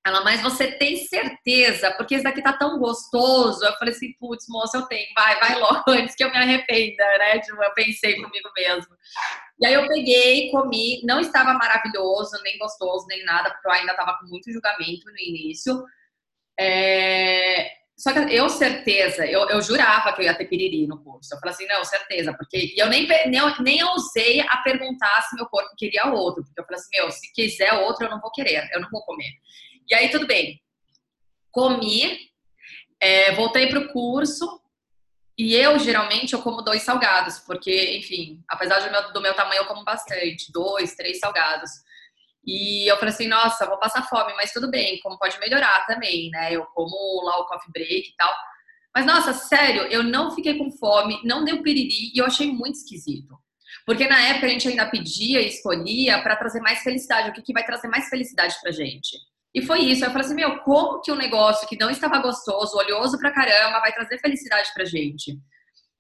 Ela, 0.08 0.24
mas 0.24 0.42
você 0.42 0.72
tem 0.72 0.96
certeza? 0.96 1.92
Porque 1.92 2.16
esse 2.16 2.24
daqui 2.24 2.42
tá 2.42 2.54
tão 2.54 2.80
gostoso. 2.80 3.64
Eu 3.66 3.74
falei 3.74 3.94
assim, 3.94 4.14
putz, 4.18 4.46
moça, 4.48 4.78
eu 4.78 4.84
tenho. 4.84 5.06
Vai, 5.14 5.38
vai 5.38 5.60
logo, 5.60 5.84
antes 5.92 6.16
que 6.16 6.24
eu 6.24 6.32
me 6.32 6.38
arrependa, 6.38 7.04
né? 7.18 7.40
Tipo, 7.40 7.62
eu 7.62 7.74
pensei 7.74 8.16
comigo 8.16 8.50
mesmo. 8.56 8.96
E 9.60 9.68
aí 9.68 9.74
eu 9.74 9.86
peguei, 9.86 10.50
comi. 10.50 11.02
Não 11.04 11.20
estava 11.20 11.54
maravilhoso, 11.54 12.42
nem 12.42 12.58
gostoso, 12.58 13.06
nem 13.08 13.22
nada, 13.26 13.50
porque 13.52 13.68
eu 13.68 13.72
ainda 13.72 13.94
tava 13.96 14.18
com 14.18 14.28
muito 14.28 14.50
julgamento 14.50 15.12
no 15.12 15.20
início. 15.20 15.84
É... 16.58 17.70
só 18.00 18.14
que 18.14 18.20
eu, 18.34 18.50
certeza, 18.50 19.26
eu, 19.28 19.48
eu 19.50 19.62
jurava 19.62 20.12
que 20.14 20.22
eu 20.22 20.26
ia 20.26 20.38
ter 20.38 20.46
piriri 20.46 20.88
no 20.88 21.04
curso. 21.04 21.36
Eu 21.36 21.40
falei 21.40 21.54
assim, 21.54 21.68
não, 21.68 21.84
certeza, 21.84 22.34
porque 22.34 22.74
eu 22.78 22.88
nem, 22.88 23.06
nem, 23.28 23.42
nem 23.60 23.84
ousei 23.84 24.40
a 24.40 24.58
perguntar 24.64 25.22
se 25.24 25.36
meu 25.36 25.48
corpo 25.48 25.76
queria 25.78 26.06
outro. 26.06 26.46
Porque 26.46 26.62
eu 26.62 26.66
falei 26.66 26.80
assim, 26.80 26.98
meu, 26.98 27.12
se 27.12 27.34
quiser 27.34 27.74
outro, 27.74 28.06
eu 28.06 28.10
não 28.10 28.22
vou 28.22 28.32
querer, 28.32 28.70
eu 28.74 28.80
não 28.80 28.90
vou 28.90 29.04
comer. 29.04 29.32
E 29.90 29.96
aí, 29.96 30.10
tudo 30.10 30.28
bem. 30.28 30.62
Comi, 31.52 32.20
é, 33.00 33.32
voltei 33.34 33.68
pro 33.68 33.92
curso, 33.92 34.62
e 35.38 35.56
eu, 35.56 35.78
geralmente, 35.78 36.34
eu 36.34 36.42
como 36.42 36.64
dois 36.64 36.82
salgados, 36.82 37.38
porque, 37.40 37.98
enfim, 37.98 38.44
apesar 38.50 38.80
do 38.80 38.92
meu, 38.92 39.14
do 39.14 39.22
meu 39.22 39.36
tamanho, 39.36 39.62
eu 39.62 39.66
como 39.68 39.84
bastante. 39.84 40.52
Dois, 40.52 40.96
três 40.96 41.20
salgados. 41.20 41.70
E 42.44 42.90
eu 42.90 42.96
falei 42.98 43.14
assim, 43.14 43.28
nossa, 43.28 43.68
vou 43.68 43.78
passar 43.78 44.08
fome, 44.08 44.34
mas 44.34 44.52
tudo 44.52 44.72
bem, 44.72 45.00
como 45.02 45.20
pode 45.20 45.38
melhorar 45.40 45.86
também, 45.86 46.32
né? 46.32 46.54
Eu 46.54 46.66
como 46.68 47.24
lá 47.24 47.38
o 47.40 47.46
coffee 47.46 47.72
break 47.72 48.10
e 48.10 48.16
tal. 48.16 48.34
Mas, 48.96 49.06
nossa, 49.06 49.32
sério, 49.32 49.84
eu 49.84 50.02
não 50.02 50.32
fiquei 50.32 50.58
com 50.58 50.72
fome, 50.72 51.22
não 51.24 51.44
deu 51.46 51.62
piriri 51.62 52.12
e 52.16 52.18
eu 52.18 52.26
achei 52.26 52.52
muito 52.52 52.76
esquisito. 52.76 53.38
Porque 53.86 54.08
na 54.08 54.20
época 54.20 54.48
a 54.48 54.50
gente 54.50 54.68
ainda 54.68 54.90
pedia 54.90 55.40
e 55.40 55.48
escolhia 55.50 56.20
para 56.24 56.36
trazer 56.36 56.62
mais 56.62 56.80
felicidade, 56.80 57.30
o 57.30 57.34
que, 57.34 57.44
que 57.44 57.54
vai 57.54 57.64
trazer 57.64 57.90
mais 57.90 58.10
felicidade 58.10 58.56
pra 58.60 58.72
gente. 58.72 59.18
E 59.58 59.62
foi 59.66 59.80
isso. 59.80 60.06
Eu 60.06 60.12
falei 60.12 60.24
assim, 60.24 60.36
meu, 60.36 60.60
como 60.60 61.02
que 61.02 61.12
um 61.12 61.16
negócio 61.16 61.68
que 61.68 61.80
não 61.80 61.90
estava 61.90 62.20
gostoso, 62.20 62.78
oleoso 62.78 63.18
pra 63.18 63.34
caramba, 63.34 63.80
vai 63.80 63.92
trazer 63.92 64.20
felicidade 64.20 64.70
pra 64.72 64.86
gente? 64.86 65.36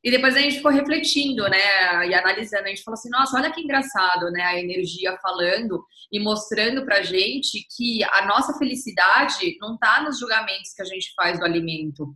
E 0.03 0.11
depois 0.11 0.35
a 0.35 0.39
gente 0.39 0.57
ficou 0.57 0.71
refletindo, 0.71 1.41
né, 1.49 2.07
e 2.07 2.13
analisando. 2.13 2.65
A 2.65 2.67
gente 2.67 2.83
falou 2.83 2.93
assim, 2.93 3.09
nossa, 3.09 3.35
olha 3.35 3.51
que 3.51 3.59
engraçado, 3.59 4.29
né, 4.29 4.43
a 4.43 4.59
energia 4.59 5.17
falando 5.23 5.83
e 6.11 6.19
mostrando 6.19 6.85
pra 6.85 7.01
gente 7.01 7.65
que 7.75 8.03
a 8.03 8.27
nossa 8.27 8.55
felicidade 8.59 9.57
não 9.59 9.75
tá 9.75 10.03
nos 10.03 10.19
julgamentos 10.19 10.71
que 10.75 10.83
a 10.83 10.85
gente 10.85 11.11
faz 11.15 11.39
do 11.39 11.45
alimento. 11.45 12.15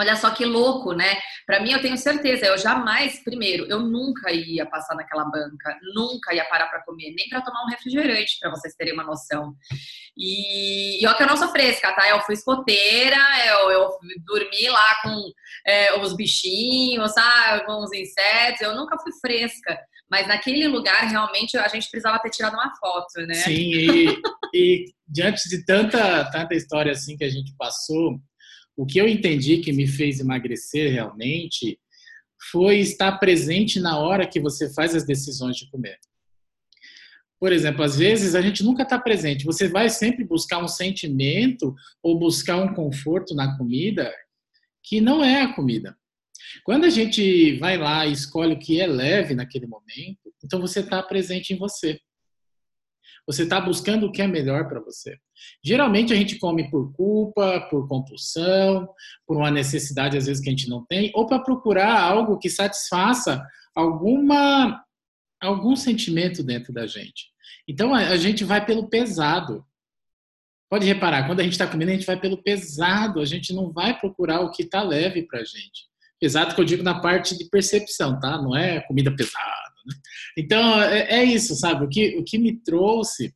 Olha 0.00 0.16
só 0.16 0.30
que 0.30 0.46
louco, 0.46 0.94
né? 0.94 1.18
Para 1.46 1.60
mim, 1.60 1.72
eu 1.72 1.82
tenho 1.82 1.98
certeza, 1.98 2.46
eu 2.46 2.56
jamais, 2.56 3.22
primeiro, 3.22 3.66
eu 3.66 3.80
nunca 3.80 4.32
ia 4.32 4.64
passar 4.64 4.94
naquela 4.94 5.24
banca, 5.26 5.78
nunca 5.94 6.32
ia 6.34 6.44
parar 6.46 6.68
para 6.68 6.82
comer, 6.84 7.12
nem 7.14 7.28
para 7.28 7.42
tomar 7.42 7.64
um 7.64 7.68
refrigerante, 7.68 8.38
para 8.40 8.48
vocês 8.48 8.74
terem 8.74 8.94
uma 8.94 9.04
noção. 9.04 9.54
E, 10.16 11.04
e 11.04 11.14
que 11.14 11.22
eu 11.22 11.26
não 11.26 11.36
sou 11.36 11.48
fresca, 11.48 11.92
tá? 11.92 12.08
Eu 12.08 12.20
fui 12.22 12.34
escoteira, 12.34 13.18
eu, 13.46 13.70
eu 13.72 13.90
dormi 14.24 14.68
lá 14.70 14.96
com 15.02 15.30
é, 15.66 15.94
os 15.98 16.16
bichinhos, 16.16 17.12
sabe? 17.12 17.66
Com 17.66 17.84
os 17.84 17.92
insetos, 17.92 18.62
eu 18.62 18.74
nunca 18.74 18.96
fui 18.98 19.12
fresca. 19.20 19.78
Mas 20.10 20.26
naquele 20.26 20.66
lugar, 20.66 21.02
realmente, 21.04 21.58
a 21.58 21.68
gente 21.68 21.90
precisava 21.90 22.18
ter 22.20 22.30
tirado 22.30 22.54
uma 22.54 22.74
foto, 22.76 23.20
né? 23.26 23.34
Sim, 23.34 23.70
e, 23.70 24.22
e 24.54 24.84
diante 25.06 25.46
de 25.48 25.62
tanta, 25.64 26.24
tanta 26.30 26.54
história 26.54 26.92
assim 26.92 27.16
que 27.18 27.24
a 27.24 27.28
gente 27.28 27.54
passou, 27.58 28.18
o 28.80 28.86
que 28.86 28.98
eu 28.98 29.06
entendi 29.06 29.58
que 29.58 29.74
me 29.74 29.86
fez 29.86 30.20
emagrecer 30.20 30.90
realmente 30.90 31.78
foi 32.50 32.78
estar 32.78 33.18
presente 33.18 33.78
na 33.78 33.98
hora 33.98 34.26
que 34.26 34.40
você 34.40 34.72
faz 34.72 34.94
as 34.94 35.04
decisões 35.04 35.56
de 35.58 35.70
comer. 35.70 35.98
Por 37.38 37.52
exemplo, 37.52 37.82
às 37.82 37.98
vezes 37.98 38.34
a 38.34 38.40
gente 38.40 38.64
nunca 38.64 38.82
está 38.82 38.98
presente. 38.98 39.44
Você 39.44 39.68
vai 39.68 39.90
sempre 39.90 40.24
buscar 40.24 40.64
um 40.64 40.66
sentimento 40.66 41.74
ou 42.02 42.18
buscar 42.18 42.56
um 42.56 42.72
conforto 42.72 43.34
na 43.34 43.54
comida 43.58 44.10
que 44.82 44.98
não 44.98 45.22
é 45.22 45.42
a 45.42 45.52
comida. 45.52 45.94
Quando 46.64 46.86
a 46.86 46.90
gente 46.90 47.58
vai 47.58 47.76
lá 47.76 48.06
e 48.06 48.12
escolhe 48.12 48.54
o 48.54 48.58
que 48.58 48.80
é 48.80 48.86
leve 48.86 49.34
naquele 49.34 49.66
momento, 49.66 50.32
então 50.42 50.58
você 50.58 50.80
está 50.80 51.02
presente 51.02 51.52
em 51.52 51.58
você. 51.58 52.00
Você 53.30 53.44
está 53.44 53.60
buscando 53.60 54.06
o 54.06 54.12
que 54.12 54.20
é 54.20 54.26
melhor 54.26 54.68
para 54.68 54.80
você. 54.80 55.16
Geralmente 55.62 56.12
a 56.12 56.16
gente 56.16 56.36
come 56.36 56.68
por 56.68 56.92
culpa, 56.92 57.60
por 57.70 57.86
compulsão, 57.86 58.88
por 59.24 59.36
uma 59.36 59.52
necessidade 59.52 60.18
às 60.18 60.26
vezes 60.26 60.42
que 60.42 60.48
a 60.48 60.52
gente 60.52 60.68
não 60.68 60.84
tem, 60.84 61.12
ou 61.14 61.26
para 61.26 61.38
procurar 61.38 62.00
algo 62.00 62.38
que 62.38 62.50
satisfaça 62.50 63.40
alguma 63.72 64.84
algum 65.40 65.76
sentimento 65.76 66.42
dentro 66.42 66.72
da 66.72 66.88
gente. 66.88 67.30
Então 67.68 67.94
a, 67.94 68.16
gente 68.16 68.42
vai 68.42 68.64
pelo 68.66 68.88
pesado. 68.88 69.64
Pode 70.68 70.84
reparar, 70.84 71.26
quando 71.26 71.38
a 71.38 71.44
gente 71.44 71.52
está 71.52 71.68
comendo, 71.68 71.92
a 71.92 71.94
gente 71.94 72.06
vai 72.06 72.18
pelo 72.18 72.42
pesado, 72.42 73.20
a 73.20 73.24
gente 73.24 73.52
não 73.52 73.72
vai 73.72 73.96
procurar 73.98 74.40
o 74.40 74.50
que 74.50 74.64
está 74.64 74.82
leve 74.82 75.22
para 75.22 75.40
a 75.40 75.44
gente. 75.44 75.88
Pesado 76.18 76.52
que 76.52 76.60
eu 76.60 76.64
digo 76.64 76.82
na 76.82 77.00
parte 77.00 77.38
de 77.38 77.48
percepção, 77.48 78.18
tá? 78.18 78.42
Não 78.42 78.56
é 78.56 78.80
comida 78.80 79.14
pesada? 79.14 79.69
Então, 80.36 80.80
é, 80.82 81.20
é, 81.20 81.24
isso, 81.24 81.54
sabe? 81.54 81.84
O 81.84 81.88
que, 81.88 82.16
o 82.18 82.24
que 82.24 82.38
me 82.38 82.56
trouxe 82.56 83.34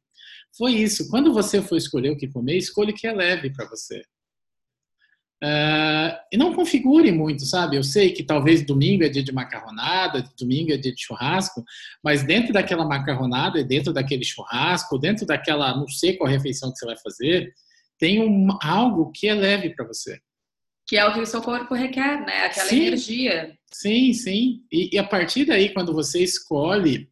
foi 0.57 0.73
isso. 0.73 1.09
Quando 1.09 1.33
você 1.33 1.61
for 1.61 1.77
escolher 1.77 2.11
o 2.11 2.17
que 2.17 2.29
comer, 2.29 2.57
escolha 2.57 2.91
o 2.91 2.95
que 2.95 3.07
é 3.07 3.13
leve 3.13 3.51
para 3.51 3.69
você. 3.69 4.03
Uh, 5.43 6.17
e 6.33 6.39
não 6.39 6.55
configure 6.55 7.13
muito, 7.13 7.45
sabe? 7.45 7.77
Eu 7.77 7.83
sei 7.83 8.13
que 8.13 8.23
talvez 8.23 8.65
domingo 8.65 9.05
é 9.05 9.11
dia 9.11 9.23
de 9.23 9.33
macarronada, 9.33 10.25
domingo 10.39 10.73
é 10.73 10.77
dia 10.79 10.95
de 10.95 11.03
churrasco, 11.03 11.63
mas 12.03 12.23
dentro 12.23 12.53
daquela 12.53 12.87
macarronada, 12.87 13.63
dentro 13.63 13.93
daquele 13.93 14.25
churrasco, 14.25 14.99
dentro 14.99 15.27
daquela, 15.27 15.77
não 15.77 15.87
sei 15.87 16.17
qual 16.17 16.31
refeição 16.31 16.73
que 16.73 16.79
você 16.79 16.87
vai 16.87 16.97
fazer, 16.97 17.53
tem 17.99 18.23
um, 18.23 18.57
algo 18.63 19.11
que 19.13 19.29
é 19.29 19.35
leve 19.35 19.71
para 19.75 19.87
você. 19.87 20.19
Que 20.87 20.97
é 20.97 21.05
o 21.07 21.15
que 21.15 21.21
o 21.21 21.27
seu 21.27 21.41
corpo 21.41 21.75
requer, 21.75 22.25
né? 22.25 22.47
Aquela 22.47 22.69
sim, 22.69 22.87
energia. 22.87 23.59
Sim, 23.73 24.13
sim. 24.13 24.63
E, 24.71 24.95
e 24.95 24.99
a 24.99 25.05
partir 25.05 25.45
daí, 25.45 25.73
quando 25.73 25.93
você 25.93 26.23
escolhe 26.23 27.09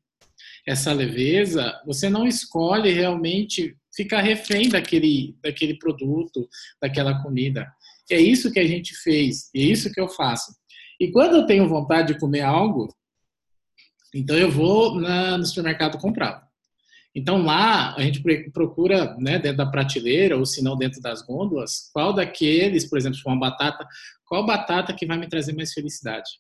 essa 0.67 0.93
leveza, 0.93 1.81
você 1.85 2.09
não 2.09 2.27
escolhe 2.27 2.91
realmente 2.91 3.77
ficar 3.95 4.21
refém 4.21 4.69
daquele, 4.69 5.37
daquele 5.43 5.79
produto, 5.79 6.49
daquela 6.81 7.23
comida. 7.23 7.71
É 8.11 8.21
isso 8.21 8.53
que 8.53 8.61
a 8.61 8.67
gente 8.67 8.95
fez, 8.95 9.51
é 9.55 9.61
isso 9.61 9.93
que 9.93 10.01
eu 10.01 10.09
faço. 10.09 10.53
E 11.01 11.11
quando 11.11 11.37
eu 11.37 11.47
tenho 11.47 11.69
vontade 11.69 12.13
de 12.13 12.21
comer 12.21 12.43
algo, 12.43 12.95
então 14.15 14.37
eu 14.37 14.51
vou 14.51 15.01
na, 15.01 15.39
no 15.39 15.47
supermercado 15.47 15.99
comprar. 15.99 16.47
Então 17.15 17.43
lá 17.43 17.95
a 17.95 18.01
gente 18.01 18.23
procura, 18.53 19.15
né, 19.19 19.39
dentro 19.39 19.59
da 19.59 19.67
prateleira 19.67 20.37
ou 20.37 20.47
se 20.47 20.63
não 20.63 20.77
dentro 20.77 21.01
das 21.01 21.23
gôndolas, 21.23 21.91
qual 21.93 22.13
daqueles, 22.13 22.89
por 22.89 22.97
exemplo, 22.99 23.17
se 23.17 23.23
for 23.23 23.31
uma 23.31 23.41
batata, 23.41 23.87
qual 24.25 24.47
batata 24.47 24.95
que 24.95 25.07
vai 25.07 25.19
me 25.19 25.29
trazer 25.29 25.55
mais 25.55 25.73
felicidade? 25.73 26.31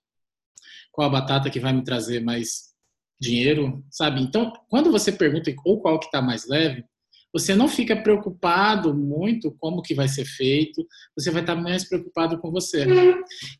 Qual 0.90 1.10
batata 1.10 1.50
que 1.50 1.60
vai 1.60 1.72
me 1.72 1.84
trazer 1.84 2.20
mais 2.20 2.72
dinheiro, 3.20 3.84
sabe? 3.90 4.20
Então, 4.20 4.52
quando 4.68 4.90
você 4.90 5.12
pergunta 5.12 5.52
ou 5.64 5.80
qual 5.80 5.98
que 5.98 6.06
está 6.06 6.20
mais 6.20 6.48
leve, 6.48 6.84
você 7.32 7.54
não 7.54 7.66
fica 7.66 7.96
preocupado 7.96 8.94
muito 8.94 9.50
como 9.52 9.82
que 9.82 9.94
vai 9.94 10.06
ser 10.06 10.24
feito, 10.24 10.86
você 11.16 11.30
vai 11.30 11.42
estar 11.42 11.56
mais 11.56 11.88
preocupado 11.88 12.38
com 12.38 12.50
você. 12.50 12.86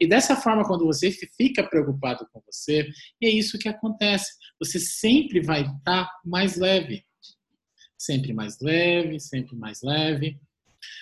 E 0.00 0.06
dessa 0.06 0.36
forma, 0.36 0.64
quando 0.64 0.84
você 0.84 1.10
fica 1.10 1.62
preocupado 1.62 2.26
com 2.32 2.42
você, 2.46 2.86
é 3.22 3.28
isso 3.28 3.58
que 3.58 3.68
acontece 3.68 4.32
você 4.58 4.78
sempre 4.78 5.40
vai 5.40 5.62
estar 5.62 6.08
mais 6.24 6.56
leve. 6.56 7.04
Sempre 7.98 8.32
mais 8.32 8.60
leve, 8.60 9.18
sempre 9.18 9.56
mais 9.56 9.82
leve. 9.82 10.40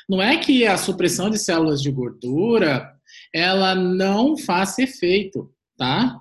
Não 0.09 0.21
é 0.21 0.39
que 0.39 0.67
a 0.67 0.77
supressão 0.77 1.31
de 1.31 1.39
células 1.39 1.83
de 1.83 1.91
gordura 1.91 2.95
ela 3.35 3.75
não 3.75 4.37
faça 4.37 4.83
efeito, 4.83 5.55
tá? 5.77 6.21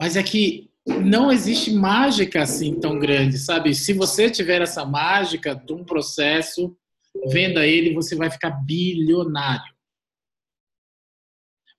Mas 0.00 0.16
é 0.16 0.22
que 0.22 0.71
não 0.86 1.30
existe 1.30 1.72
mágica 1.72 2.42
assim 2.42 2.78
tão 2.78 2.98
grande, 2.98 3.38
sabe? 3.38 3.74
Se 3.74 3.92
você 3.92 4.30
tiver 4.30 4.62
essa 4.62 4.84
mágica 4.84 5.54
de 5.54 5.72
um 5.72 5.84
processo, 5.84 6.76
venda 7.28 7.66
ele, 7.66 7.94
você 7.94 8.16
vai 8.16 8.30
ficar 8.30 8.50
bilionário. 8.50 9.72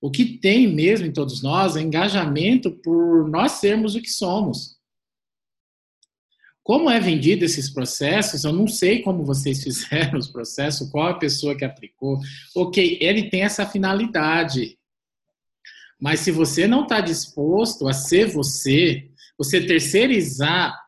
O 0.00 0.10
que 0.10 0.38
tem 0.38 0.68
mesmo 0.68 1.06
em 1.06 1.12
todos 1.12 1.42
nós 1.42 1.76
é 1.76 1.80
engajamento 1.80 2.70
por 2.70 3.28
nós 3.28 3.52
sermos 3.52 3.94
o 3.94 4.02
que 4.02 4.10
somos. 4.10 4.74
Como 6.62 6.88
é 6.88 6.98
vendido 6.98 7.44
esses 7.44 7.68
processos, 7.70 8.44
eu 8.44 8.52
não 8.52 8.66
sei 8.66 9.02
como 9.02 9.24
vocês 9.24 9.62
fizeram 9.64 10.18
os 10.18 10.28
processos, 10.28 10.90
qual 10.90 11.08
a 11.08 11.18
pessoa 11.18 11.56
que 11.56 11.64
aplicou. 11.64 12.18
Ok, 12.56 12.98
ele 13.00 13.28
tem 13.28 13.42
essa 13.42 13.66
finalidade. 13.66 14.78
Mas 16.00 16.20
se 16.20 16.30
você 16.30 16.66
não 16.66 16.82
está 16.82 17.00
disposto 17.00 17.88
a 17.88 17.92
ser 17.92 18.26
você, 18.26 19.08
você 19.38 19.60
terceirizar 19.60 20.78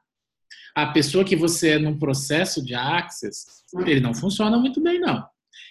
a 0.74 0.86
pessoa 0.88 1.24
que 1.24 1.34
você 1.34 1.70
é 1.70 1.78
num 1.78 1.98
processo 1.98 2.62
de 2.62 2.74
access, 2.74 3.46
ele 3.86 4.00
não 4.00 4.12
funciona 4.12 4.58
muito 4.58 4.80
bem, 4.80 5.00
não. 5.00 5.26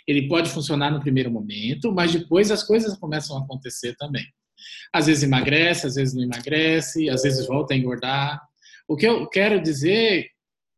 Ele 0.08 0.28
pode 0.28 0.50
funcionar 0.50 0.92
no 0.92 1.00
primeiro 1.00 1.32
momento, 1.32 1.92
mas 1.92 2.12
depois 2.12 2.52
as 2.52 2.64
coisas 2.64 2.98
começam 2.98 3.38
a 3.38 3.42
acontecer 3.42 3.96
também. 3.98 4.26
Às 4.92 5.08
vezes 5.08 5.24
emagrece, 5.24 5.88
às 5.88 5.96
vezes 5.96 6.14
não 6.14 6.24
emagrece, 6.24 7.10
às 7.10 7.24
vezes 7.24 7.48
volta 7.48 7.74
a 7.74 7.78
engordar. 7.78 8.42
O 8.88 8.96
que 8.96 9.08
eu 9.08 9.28
quero 9.28 9.62
dizer 9.62 10.30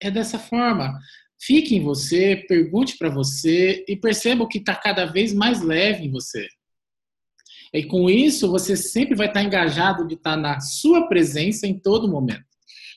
é 0.02 0.10
dessa 0.10 0.40
forma. 0.40 0.98
Fique 1.40 1.76
em 1.76 1.84
você, 1.84 2.44
pergunte 2.48 2.98
para 2.98 3.10
você 3.10 3.86
e 3.88 3.96
perceba 3.96 4.44
o 4.44 4.48
que 4.48 4.58
está 4.58 4.76
cada 4.76 5.06
vez 5.06 5.34
mais 5.34 5.62
leve 5.62 6.06
em 6.06 6.12
você. 6.12 6.48
E 7.77 7.86
com 7.86 8.10
isso, 8.10 8.50
você 8.50 8.75
sempre 8.75 9.15
vai 9.15 9.27
estar 9.27 9.43
engajado 9.43 10.07
de 10.07 10.15
estar 10.15 10.36
na 10.36 10.60
sua 10.60 11.07
presença 11.07 11.67
em 11.67 11.79
todo 11.79 12.07
momento. 12.07 12.48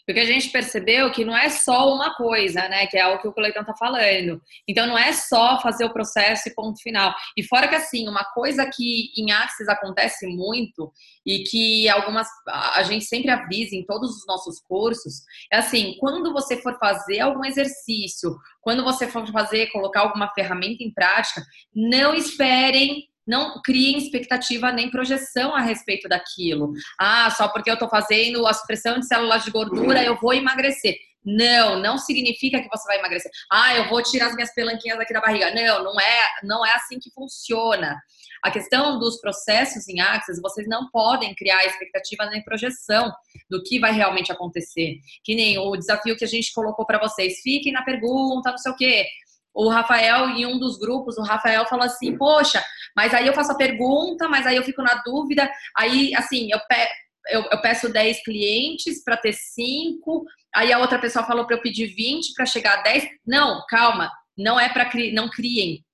Porque 0.07 0.21
a 0.21 0.25
gente 0.25 0.49
percebeu 0.49 1.13
que 1.13 1.25
não 1.25 1.37
é 1.37 1.49
só 1.51 1.95
uma 1.95 2.15
coisa, 2.17 2.67
né? 2.69 2.87
Que 2.87 2.97
é 2.97 3.07
o 3.07 3.21
que 3.21 3.29
o 3.29 3.33
Coleitão 3.33 3.63
tá 3.63 3.75
falando. 3.79 4.41
Então 4.67 4.87
não 4.87 4.99
é 4.99 5.13
só 5.13 5.61
fazer 5.61 5.85
o 5.85 5.93
processo 5.93 6.49
e 6.49 6.55
ponto 6.55 6.83
final. 6.83 7.15
E 7.37 7.45
fora 7.45 7.69
que 7.69 7.77
assim, 7.77 8.09
uma 8.09 8.25
coisa 8.25 8.69
que 8.75 9.13
em 9.17 9.31
Axis 9.31 9.69
acontece 9.69 10.27
muito 10.27 10.91
e 11.25 11.45
que 11.45 11.89
algumas 11.89 12.27
a 12.49 12.83
gente 12.83 13.05
sempre 13.05 13.31
avisa 13.31 13.77
em 13.77 13.85
todos 13.85 14.11
os 14.17 14.27
nossos 14.27 14.61
cursos, 14.63 15.23
é 15.53 15.59
assim, 15.59 15.95
quando 16.01 16.33
você 16.33 16.57
for 16.57 16.77
fazer 16.79 17.21
algum 17.21 17.45
exercício, 17.45 18.35
quando 18.63 18.83
você 18.83 19.07
for 19.07 19.31
fazer, 19.31 19.71
colocar 19.71 20.01
alguma 20.01 20.33
ferramenta 20.33 20.83
em 20.83 20.93
prática, 20.93 21.43
não 21.73 22.15
esperem 22.15 23.10
não 23.31 23.63
criem 23.63 23.97
expectativa 23.97 24.73
nem 24.73 24.91
projeção 24.91 25.55
a 25.55 25.61
respeito 25.61 26.09
daquilo. 26.09 26.73
Ah, 26.99 27.31
só 27.31 27.47
porque 27.47 27.71
eu 27.71 27.75
estou 27.75 27.89
fazendo 27.89 28.45
a 28.45 28.53
supressão 28.53 28.99
de 28.99 29.07
células 29.07 29.45
de 29.45 29.53
gordura, 29.53 30.03
eu 30.03 30.19
vou 30.19 30.35
emagrecer. 30.35 30.97
Não, 31.25 31.79
não 31.79 31.97
significa 31.97 32.61
que 32.61 32.69
você 32.69 32.85
vai 32.89 32.99
emagrecer. 32.99 33.31
Ah, 33.53 33.77
eu 33.77 33.89
vou 33.89 34.03
tirar 34.03 34.29
as 34.29 34.35
minhas 34.35 34.53
pelanquinhas 34.53 34.99
aqui 34.99 35.13
da 35.13 35.21
barriga. 35.21 35.55
Não, 35.55 35.85
não 35.85 36.01
é, 36.01 36.29
não 36.43 36.67
é 36.67 36.73
assim 36.73 36.99
que 36.99 37.11
funciona. 37.13 37.97
A 38.43 38.51
questão 38.51 38.99
dos 38.99 39.21
processos 39.21 39.87
em 39.87 40.01
Axis, 40.01 40.41
vocês 40.41 40.67
não 40.67 40.91
podem 40.91 41.35
criar 41.35 41.65
expectativa 41.67 42.25
nem 42.27 42.43
projeção 42.43 43.13
do 43.51 43.63
que 43.63 43.79
vai 43.79 43.93
realmente 43.93 44.33
acontecer. 44.33 44.97
Que 45.23 45.37
nem 45.37 45.59
o 45.59 45.77
desafio 45.77 46.17
que 46.17 46.25
a 46.25 46.29
gente 46.29 46.53
colocou 46.53 46.87
para 46.87 46.99
vocês. 46.99 47.41
Fiquem 47.43 47.73
na 47.73 47.83
pergunta, 47.83 48.51
não 48.51 48.59
sei 48.59 48.73
o 48.73 48.77
quê 48.77 49.07
o 49.55 49.69
Rafael, 49.69 50.31
em 50.31 50.47
um 50.47 50.59
dos 50.59 50.79
grupos, 50.79 51.19
o 51.19 51.23
Rafael 51.23 51.67
falou 51.67 51.85
assim: 51.85 52.17
Poxa, 52.17 52.63
mas 52.97 53.15
aí 53.15 53.27
eu 53.27 53.35
faço 53.35 53.53
a 53.53 53.57
pergunta, 53.57 54.29
mas 54.29 54.47
aí 54.47 54.57
eu 54.57 54.65
fico 54.65 54.83
na 54.83 54.95
dúvida. 55.05 55.51
Aí, 55.77 56.15
assim, 56.15 56.51
eu, 56.51 56.59
pe 56.61 56.89
eu, 57.29 57.45
eu 57.51 57.61
peço 57.61 57.93
10 57.93 58.23
clientes 58.25 59.03
para 59.05 59.17
ter 59.17 59.33
5. 59.33 60.25
Aí 60.55 60.73
a 60.73 60.79
outra 60.79 60.99
pessoa 60.99 61.25
falou 61.25 61.47
para 61.47 61.57
eu 61.57 61.63
pedir 61.63 61.87
20 61.87 62.35
para 62.35 62.47
chegar 62.47 62.79
a 62.79 62.83
10. 62.83 63.09
Não, 63.27 63.65
calma, 63.69 64.11
não 64.37 64.59
é 64.59 64.69
para 64.69 64.87
cri 64.87 65.13
não 65.13 65.29
criem. 65.29 65.85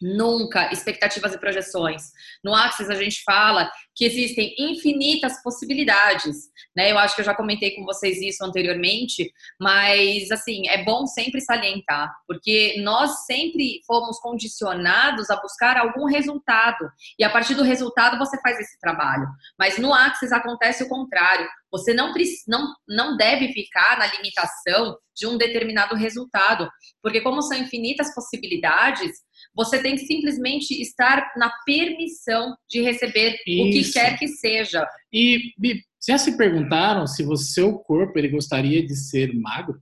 Nunca 0.00 0.70
expectativas 0.72 1.32
e 1.32 1.38
projeções. 1.38 2.02
No 2.44 2.54
Axis 2.54 2.90
a 2.90 2.94
gente 2.94 3.22
fala 3.24 3.70
que 3.94 4.04
existem 4.04 4.54
infinitas 4.58 5.42
possibilidades, 5.42 6.36
né? 6.76 6.92
Eu 6.92 6.98
acho 6.98 7.14
que 7.14 7.22
eu 7.22 7.24
já 7.24 7.34
comentei 7.34 7.74
com 7.74 7.82
vocês 7.84 8.20
isso 8.20 8.44
anteriormente, 8.44 9.32
mas 9.58 10.30
assim, 10.30 10.68
é 10.68 10.84
bom 10.84 11.06
sempre 11.06 11.40
salientar, 11.40 12.14
porque 12.28 12.76
nós 12.82 13.24
sempre 13.24 13.80
fomos 13.86 14.18
condicionados 14.20 15.30
a 15.30 15.40
buscar 15.40 15.78
algum 15.78 16.04
resultado, 16.04 16.90
e 17.18 17.24
a 17.24 17.30
partir 17.30 17.54
do 17.54 17.62
resultado 17.62 18.18
você 18.18 18.38
faz 18.42 18.60
esse 18.60 18.78
trabalho. 18.78 19.26
Mas 19.58 19.78
no 19.78 19.94
Axis 19.94 20.30
acontece 20.30 20.84
o 20.84 20.88
contrário. 20.88 21.48
Você 21.72 21.92
não, 21.94 22.12
não, 22.46 22.74
não 22.86 23.16
deve 23.16 23.52
ficar 23.52 23.98
na 23.98 24.06
limitação 24.06 24.96
de 25.14 25.26
um 25.26 25.38
determinado 25.38 25.94
resultado, 25.94 26.70
porque 27.02 27.22
como 27.22 27.40
são 27.40 27.56
infinitas 27.56 28.14
possibilidades, 28.14 29.10
você 29.56 29.82
tem 29.82 29.96
que 29.96 30.06
simplesmente 30.06 30.80
estar 30.80 31.32
na 31.36 31.50
permissão 31.64 32.54
de 32.68 32.82
receber 32.82 33.38
Isso. 33.46 33.62
o 33.62 33.70
que 33.72 33.92
quer 33.92 34.18
que 34.18 34.28
seja. 34.28 34.86
E 35.10 35.52
Bi, 35.58 35.82
já 36.06 36.18
se 36.18 36.36
perguntaram 36.36 37.06
se 37.06 37.24
o 37.24 37.36
seu 37.36 37.78
corpo 37.78 38.18
ele 38.18 38.28
gostaria 38.28 38.86
de 38.86 38.94
ser 38.94 39.34
magro? 39.34 39.80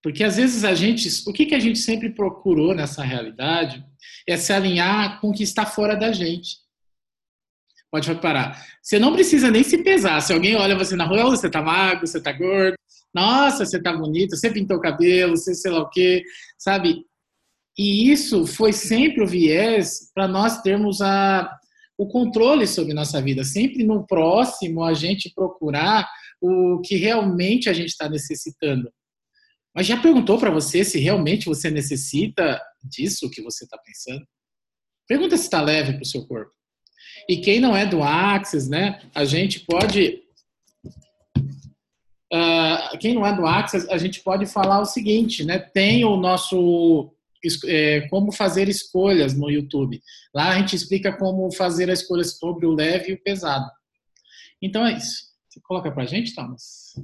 Porque 0.00 0.22
às 0.22 0.36
vezes 0.36 0.64
a 0.64 0.74
gente, 0.74 1.08
o 1.26 1.32
que, 1.32 1.46
que 1.46 1.54
a 1.54 1.58
gente 1.58 1.78
sempre 1.78 2.10
procurou 2.10 2.74
nessa 2.74 3.02
realidade 3.02 3.84
é 4.28 4.36
se 4.36 4.52
alinhar 4.52 5.20
com 5.20 5.30
o 5.30 5.32
que 5.32 5.42
está 5.42 5.66
fora 5.66 5.96
da 5.96 6.12
gente. 6.12 6.58
Pode 7.90 8.08
reparar. 8.08 8.62
Você 8.82 8.98
não 8.98 9.14
precisa 9.14 9.50
nem 9.50 9.62
se 9.62 9.82
pesar. 9.82 10.20
Se 10.20 10.32
alguém 10.32 10.56
olha 10.56 10.76
você 10.76 10.94
na 10.94 11.06
rua, 11.06 11.24
você 11.24 11.48
tá 11.48 11.62
magro, 11.62 12.06
você 12.06 12.20
tá 12.20 12.32
gordo. 12.32 12.76
Nossa, 13.14 13.64
você 13.64 13.80
tá 13.80 13.96
bonito, 13.96 14.36
você 14.36 14.50
pintou 14.50 14.76
o 14.76 14.80
cabelo, 14.80 15.36
você 15.36 15.54
sei 15.54 15.70
lá 15.70 15.80
o 15.80 15.88
quê, 15.88 16.22
sabe? 16.58 17.04
E 17.76 18.10
isso 18.10 18.46
foi 18.46 18.72
sempre 18.72 19.22
o 19.22 19.26
viés 19.26 20.10
para 20.14 20.28
nós 20.28 20.62
termos 20.62 21.00
a, 21.00 21.50
o 21.98 22.06
controle 22.06 22.66
sobre 22.66 22.94
nossa 22.94 23.20
vida. 23.20 23.42
Sempre 23.42 23.84
no 23.84 24.06
próximo 24.06 24.84
a 24.84 24.94
gente 24.94 25.32
procurar 25.34 26.08
o 26.40 26.80
que 26.80 26.96
realmente 26.96 27.68
a 27.68 27.72
gente 27.72 27.88
está 27.88 28.08
necessitando. 28.08 28.92
Mas 29.74 29.86
já 29.86 30.00
perguntou 30.00 30.38
para 30.38 30.50
você 30.50 30.84
se 30.84 31.00
realmente 31.00 31.46
você 31.46 31.68
necessita 31.68 32.62
disso 32.82 33.30
que 33.30 33.42
você 33.42 33.64
está 33.64 33.76
pensando? 33.78 34.24
Pergunta 35.08 35.36
se 35.36 35.44
está 35.44 35.60
leve 35.60 35.94
para 35.94 36.02
o 36.02 36.06
seu 36.06 36.24
corpo. 36.26 36.52
E 37.28 37.38
quem 37.38 37.60
não 37.60 37.76
é 37.76 37.84
do 37.84 38.02
Axis, 38.02 38.68
né? 38.68 39.00
A 39.14 39.24
gente 39.24 39.60
pode. 39.60 40.22
Uh, 42.32 42.98
quem 43.00 43.14
não 43.14 43.26
é 43.26 43.34
do 43.34 43.46
Axis, 43.46 43.88
a 43.88 43.98
gente 43.98 44.20
pode 44.20 44.46
falar 44.46 44.80
o 44.80 44.84
seguinte, 44.84 45.44
né? 45.44 45.58
Tem 45.58 46.04
o 46.04 46.16
nosso 46.16 47.13
é, 47.66 48.08
como 48.08 48.32
fazer 48.32 48.68
escolhas 48.68 49.34
no 49.34 49.50
YouTube. 49.50 50.00
Lá 50.34 50.50
a 50.50 50.58
gente 50.58 50.76
explica 50.76 51.16
como 51.16 51.52
fazer 51.52 51.90
as 51.90 52.00
escolhas 52.00 52.38
sobre 52.38 52.66
o 52.66 52.74
leve 52.74 53.10
e 53.10 53.14
o 53.14 53.22
pesado. 53.22 53.70
Então 54.60 54.86
é 54.86 54.96
isso. 54.96 55.24
Você 55.48 55.60
coloca 55.62 55.90
pra 55.92 56.04
gente, 56.04 56.34
Thomas? 56.34 56.94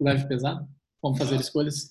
Leve 0.00 0.24
e 0.24 0.28
pesado? 0.28 0.66
Como 1.00 1.16
fazer 1.16 1.36
escolhas? 1.40 1.88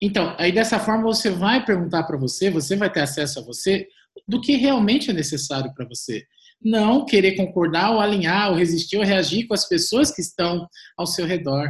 Então, 0.00 0.34
aí 0.38 0.52
dessa 0.52 0.78
forma 0.78 1.04
você 1.04 1.30
vai 1.30 1.64
perguntar 1.64 2.04
para 2.04 2.16
você, 2.16 2.50
você 2.50 2.76
vai 2.76 2.90
ter 2.90 3.00
acesso 3.00 3.38
a 3.40 3.42
você 3.42 3.86
do 4.26 4.40
que 4.40 4.56
realmente 4.56 5.10
é 5.10 5.12
necessário 5.12 5.72
para 5.74 5.86
você. 5.86 6.24
Não 6.60 7.04
querer 7.04 7.36
concordar 7.36 7.92
ou 7.92 8.00
alinhar, 8.00 8.50
ou 8.50 8.56
resistir 8.56 8.96
ou 8.96 9.04
reagir 9.04 9.46
com 9.46 9.54
as 9.54 9.68
pessoas 9.68 10.10
que 10.10 10.20
estão 10.20 10.68
ao 10.96 11.06
seu 11.06 11.24
redor. 11.24 11.68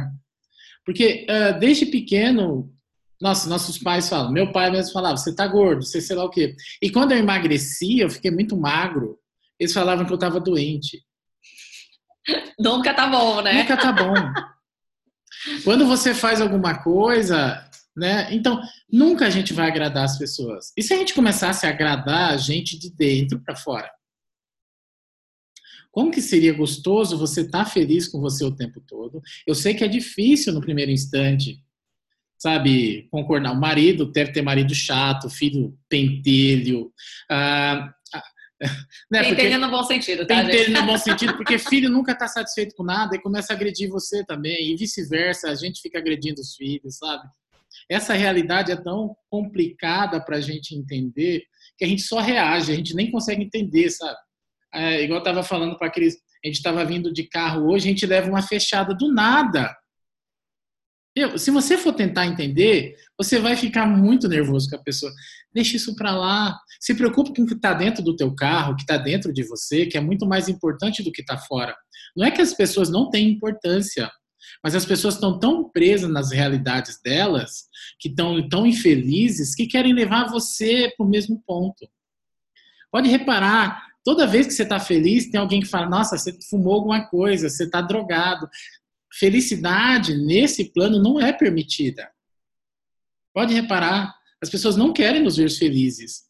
Porque 0.83 1.27
uh, 1.29 1.59
desde 1.59 1.85
pequeno, 1.85 2.73
nossa, 3.21 3.49
nossos 3.49 3.77
pais 3.77 4.07
falam. 4.07 4.31
Meu 4.31 4.51
pai 4.51 4.71
mesmo 4.71 4.93
falava, 4.93 5.17
você 5.17 5.35
tá 5.35 5.45
gordo, 5.45 5.83
você 5.83 5.99
sei 5.99 6.15
lá 6.15 6.23
o 6.23 6.29
quê. 6.29 6.55
E 6.81 6.89
quando 6.89 7.11
eu 7.11 7.17
emagreci, 7.17 7.99
eu 7.99 8.09
fiquei 8.09 8.31
muito 8.31 8.55
magro. 8.55 9.19
Eles 9.59 9.73
falavam 9.73 10.05
que 10.05 10.13
eu 10.13 10.17
tava 10.17 10.39
doente. 10.39 11.03
Nunca 12.57 12.93
tá 12.93 13.07
bom, 13.07 13.41
né? 13.41 13.53
Nunca 13.53 13.75
tá 13.75 13.91
bom. 13.91 14.13
quando 15.63 15.85
você 15.85 16.13
faz 16.13 16.39
alguma 16.39 16.81
coisa, 16.81 17.69
né? 17.95 18.33
Então, 18.33 18.61
nunca 18.91 19.27
a 19.27 19.29
gente 19.29 19.53
vai 19.53 19.67
agradar 19.67 20.05
as 20.05 20.17
pessoas. 20.17 20.71
E 20.77 20.81
se 20.81 20.93
a 20.93 20.97
gente 20.97 21.13
começasse 21.13 21.65
a 21.65 21.69
agradar 21.69 22.31
a 22.31 22.37
gente 22.37 22.79
de 22.79 22.89
dentro 22.89 23.39
para 23.41 23.55
fora? 23.55 23.89
Como 25.91 26.11
que 26.11 26.21
seria 26.21 26.53
gostoso 26.53 27.17
você 27.17 27.41
estar 27.41 27.65
tá 27.65 27.69
feliz 27.69 28.07
com 28.07 28.21
você 28.21 28.45
o 28.45 28.55
tempo 28.55 28.79
todo? 28.79 29.21
Eu 29.45 29.55
sei 29.55 29.73
que 29.73 29.83
é 29.83 29.87
difícil 29.87 30.53
no 30.53 30.61
primeiro 30.61 30.91
instante, 30.91 31.61
sabe, 32.39 33.07
concordar. 33.11 33.51
O 33.51 33.59
marido 33.59 34.05
deve 34.11 34.31
ter 34.31 34.41
marido 34.41 34.73
chato, 34.73 35.29
filho 35.29 35.77
pentelho. 35.89 36.91
Ah, 37.29 37.91
ah 38.13 38.23
né, 39.11 39.23
pentelho 39.23 39.59
no 39.59 39.69
bom 39.69 39.83
sentido, 39.83 40.25
tá? 40.25 40.41
Pentelho 40.41 40.65
gente? 40.65 40.79
no 40.79 40.85
bom 40.85 40.97
sentido, 40.97 41.35
porque 41.35 41.59
filho 41.59 41.89
nunca 41.89 42.13
está 42.13 42.27
satisfeito 42.27 42.73
com 42.75 42.83
nada 42.83 43.15
e 43.15 43.21
começa 43.21 43.51
a 43.51 43.55
agredir 43.55 43.89
você 43.89 44.25
também, 44.25 44.71
e 44.71 44.77
vice-versa, 44.77 45.49
a 45.49 45.55
gente 45.55 45.81
fica 45.81 45.99
agredindo 45.99 46.39
os 46.39 46.55
filhos, 46.55 46.97
sabe? 46.97 47.27
Essa 47.89 48.13
realidade 48.13 48.71
é 48.71 48.75
tão 48.75 49.15
complicada 49.29 50.23
para 50.23 50.37
a 50.37 50.41
gente 50.41 50.75
entender 50.75 51.43
que 51.77 51.85
a 51.85 51.87
gente 51.87 52.01
só 52.01 52.19
reage, 52.19 52.71
a 52.71 52.75
gente 52.75 52.95
nem 52.95 53.11
consegue 53.11 53.43
entender, 53.43 53.89
sabe? 53.89 54.17
É, 54.73 55.03
igual 55.03 55.17
eu 55.17 55.23
estava 55.23 55.43
falando 55.43 55.77
para 55.77 55.87
a 55.87 55.91
Cris, 55.91 56.15
a 56.43 56.47
gente 56.47 56.57
estava 56.57 56.85
vindo 56.85 57.11
de 57.11 57.23
carro 57.23 57.69
hoje, 57.69 57.87
a 57.87 57.91
gente 57.91 58.05
leva 58.05 58.29
uma 58.29 58.41
fechada 58.41 58.93
do 58.93 59.11
nada. 59.11 59.75
Se 61.37 61.51
você 61.51 61.77
for 61.77 61.93
tentar 61.93 62.27
entender, 62.27 62.95
você 63.17 63.39
vai 63.39 63.55
ficar 63.55 63.85
muito 63.85 64.27
nervoso 64.27 64.69
com 64.69 64.75
a 64.75 64.83
pessoa. 64.83 65.11
Deixa 65.53 65.75
isso 65.75 65.95
para 65.95 66.15
lá. 66.15 66.57
Se 66.79 66.93
preocupe 66.93 67.33
com 67.35 67.43
o 67.43 67.47
que 67.47 67.55
está 67.55 67.73
dentro 67.73 68.03
do 68.03 68.15
teu 68.15 68.33
carro, 68.33 68.75
que 68.75 68.83
está 68.83 68.95
dentro 68.95 69.33
de 69.33 69.43
você, 69.43 69.85
que 69.85 69.97
é 69.97 70.01
muito 70.01 70.25
mais 70.25 70.47
importante 70.47 71.03
do 71.03 71.11
que 71.11 71.21
está 71.21 71.37
fora. 71.37 71.75
Não 72.15 72.25
é 72.25 72.31
que 72.31 72.41
as 72.41 72.53
pessoas 72.53 72.89
não 72.89 73.09
têm 73.09 73.29
importância, 73.29 74.09
mas 74.63 74.75
as 74.75 74.85
pessoas 74.85 75.15
estão 75.15 75.39
tão 75.39 75.69
presas 75.69 76.09
nas 76.09 76.31
realidades 76.31 76.99
delas, 77.01 77.67
que 77.99 78.07
estão 78.07 78.47
tão 78.47 78.65
infelizes, 78.65 79.55
que 79.55 79.67
querem 79.67 79.93
levar 79.93 80.29
você 80.29 80.91
para 80.95 81.05
o 81.05 81.09
mesmo 81.09 81.41
ponto. 81.45 81.89
Pode 82.91 83.09
reparar, 83.09 83.83
toda 84.03 84.25
vez 84.25 84.47
que 84.47 84.53
você 84.53 84.63
está 84.63 84.79
feliz, 84.79 85.29
tem 85.29 85.39
alguém 85.39 85.59
que 85.59 85.67
fala: 85.67 85.89
Nossa, 85.89 86.17
você 86.17 86.37
fumou 86.49 86.73
alguma 86.73 87.07
coisa, 87.07 87.49
você 87.49 87.65
está 87.65 87.81
drogado 87.81 88.47
felicidade 89.13 90.15
nesse 90.15 90.71
plano 90.71 91.01
não 91.01 91.19
é 91.19 91.33
permitida. 91.33 92.09
Pode 93.33 93.53
reparar, 93.53 94.13
as 94.41 94.49
pessoas 94.49 94.75
não 94.75 94.93
querem 94.93 95.23
nos 95.23 95.37
ver 95.37 95.49
felizes. 95.49 96.29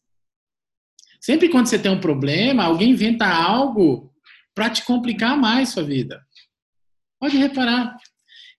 Sempre 1.20 1.48
quando 1.48 1.66
você 1.66 1.78
tem 1.78 1.90
um 1.90 2.00
problema, 2.00 2.64
alguém 2.64 2.90
inventa 2.90 3.26
algo 3.26 4.12
para 4.54 4.70
te 4.70 4.84
complicar 4.84 5.36
mais 5.36 5.70
sua 5.70 5.82
vida. 5.82 6.24
Pode 7.18 7.36
reparar. 7.36 7.96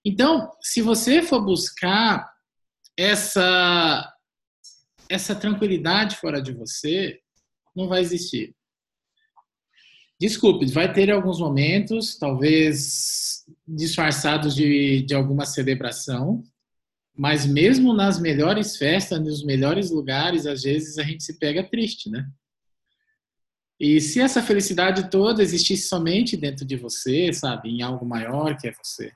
Então, 0.06 0.52
se 0.62 0.82
você 0.82 1.22
for 1.22 1.44
buscar 1.44 2.32
essa 2.98 4.08
essa 5.10 5.36
tranquilidade 5.36 6.16
fora 6.16 6.42
de 6.42 6.54
você, 6.54 7.20
não 7.76 7.90
vai 7.90 8.00
existir. 8.00 8.56
Desculpe, 10.22 10.68
vai 10.68 10.94
ter 10.94 11.10
alguns 11.10 11.40
momentos, 11.40 12.16
talvez 12.16 13.44
disfarçados 13.68 14.54
de, 14.54 15.02
de 15.02 15.16
alguma 15.16 15.48
celebração, 15.48 16.44
mas 17.18 17.44
mesmo 17.44 17.92
nas 17.92 18.20
melhores 18.20 18.78
festas, 18.78 19.20
nos 19.20 19.44
melhores 19.44 19.90
lugares, 19.90 20.46
às 20.46 20.62
vezes 20.62 21.00
a 21.00 21.04
gente 21.04 21.24
se 21.24 21.40
pega 21.40 21.68
triste, 21.68 22.08
né? 22.08 22.30
E 23.80 24.00
se 24.00 24.22
essa 24.22 24.44
felicidade 24.44 25.10
toda 25.10 25.42
existisse 25.42 25.88
somente 25.88 26.38
dentro 26.38 26.64
de 26.66 26.76
você, 26.76 27.34
sabe, 27.34 27.70
em 27.70 27.82
algo 27.82 28.06
maior 28.06 28.56
que 28.56 28.68
é 28.68 28.72
você, 28.72 29.12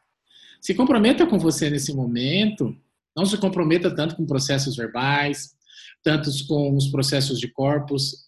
se 0.60 0.74
comprometa 0.74 1.28
com 1.28 1.38
você 1.38 1.70
nesse 1.70 1.94
momento, 1.94 2.76
não 3.16 3.28
se 3.28 3.38
comprometa 3.38 3.96
tanto 3.96 4.16
com 4.16 4.26
processos 4.26 4.76
verbais, 4.76 5.56
tantos 6.02 6.42
com 6.42 6.76
os 6.76 6.88
processos 6.88 7.40
de 7.40 7.48
corpos, 7.48 8.26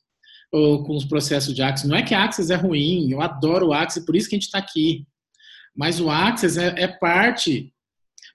ou 0.52 0.84
com 0.84 0.96
os 0.96 1.06
processos 1.06 1.54
de 1.54 1.62
Axis. 1.62 1.90
Não 1.90 1.98
é 1.98 2.04
que 2.04 2.14
Axis 2.14 2.50
é 2.50 2.56
ruim, 2.56 3.12
eu 3.12 3.22
adoro 3.22 3.68
o 3.68 3.74
Axis, 3.74 4.06
por 4.06 4.16
isso 4.16 4.30
que 4.30 4.36
a 4.36 4.38
gente 4.38 4.46
está 4.46 4.58
aqui. 4.58 5.06
Mas 5.76 6.00
o 6.00 6.10
Axis 6.10 6.58
é, 6.58 6.74
é 6.78 6.88
parte 6.88 7.74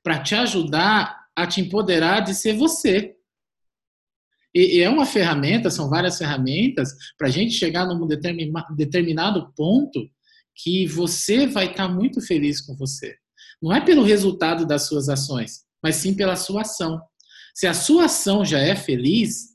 para 0.03 0.23
te 0.23 0.35
ajudar 0.35 1.23
a 1.35 1.47
te 1.47 1.61
empoderar 1.61 2.21
de 2.21 2.35
ser 2.35 2.55
você. 2.55 3.15
E, 4.55 4.79
e 4.79 4.81
é 4.81 4.91
uma 4.91 5.07
ferramenta, 5.07 5.71
são 5.71 5.89
várias 5.89 6.19
ferramentas, 6.19 6.95
para 7.17 7.29
a 7.29 7.31
gente 7.31 7.55
chegar 7.55 7.87
num 7.87 8.07
determina, 8.07 8.67
determinado 8.77 9.53
ponto 9.57 10.09
que 10.55 10.87
você 10.87 11.47
vai 11.47 11.71
estar 11.71 11.89
tá 11.89 11.93
muito 11.93 12.21
feliz 12.21 12.61
com 12.61 12.77
você. 12.77 13.17
Não 13.61 13.73
é 13.73 13.81
pelo 13.81 14.03
resultado 14.03 14.67
das 14.67 14.87
suas 14.87 15.09
ações, 15.09 15.65
mas 15.83 15.97
sim 15.97 16.15
pela 16.15 16.37
sua 16.37 16.63
ação. 16.63 17.01
Se 17.55 17.67
a 17.67 17.75
sua 17.75 18.05
ação 18.05 18.45
já 18.45 18.59
é 18.59 18.75
feliz, 18.75 19.52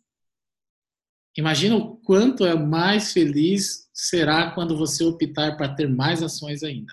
Imagina 1.37 1.75
o 1.75 1.97
quanto 1.97 2.45
é 2.45 2.55
mais 2.55 3.13
feliz 3.13 3.87
será 3.93 4.51
quando 4.51 4.75
você 4.75 5.03
optar 5.03 5.55
para 5.55 5.75
ter 5.75 5.87
mais 5.87 6.23
ações 6.23 6.63
ainda. 6.63 6.91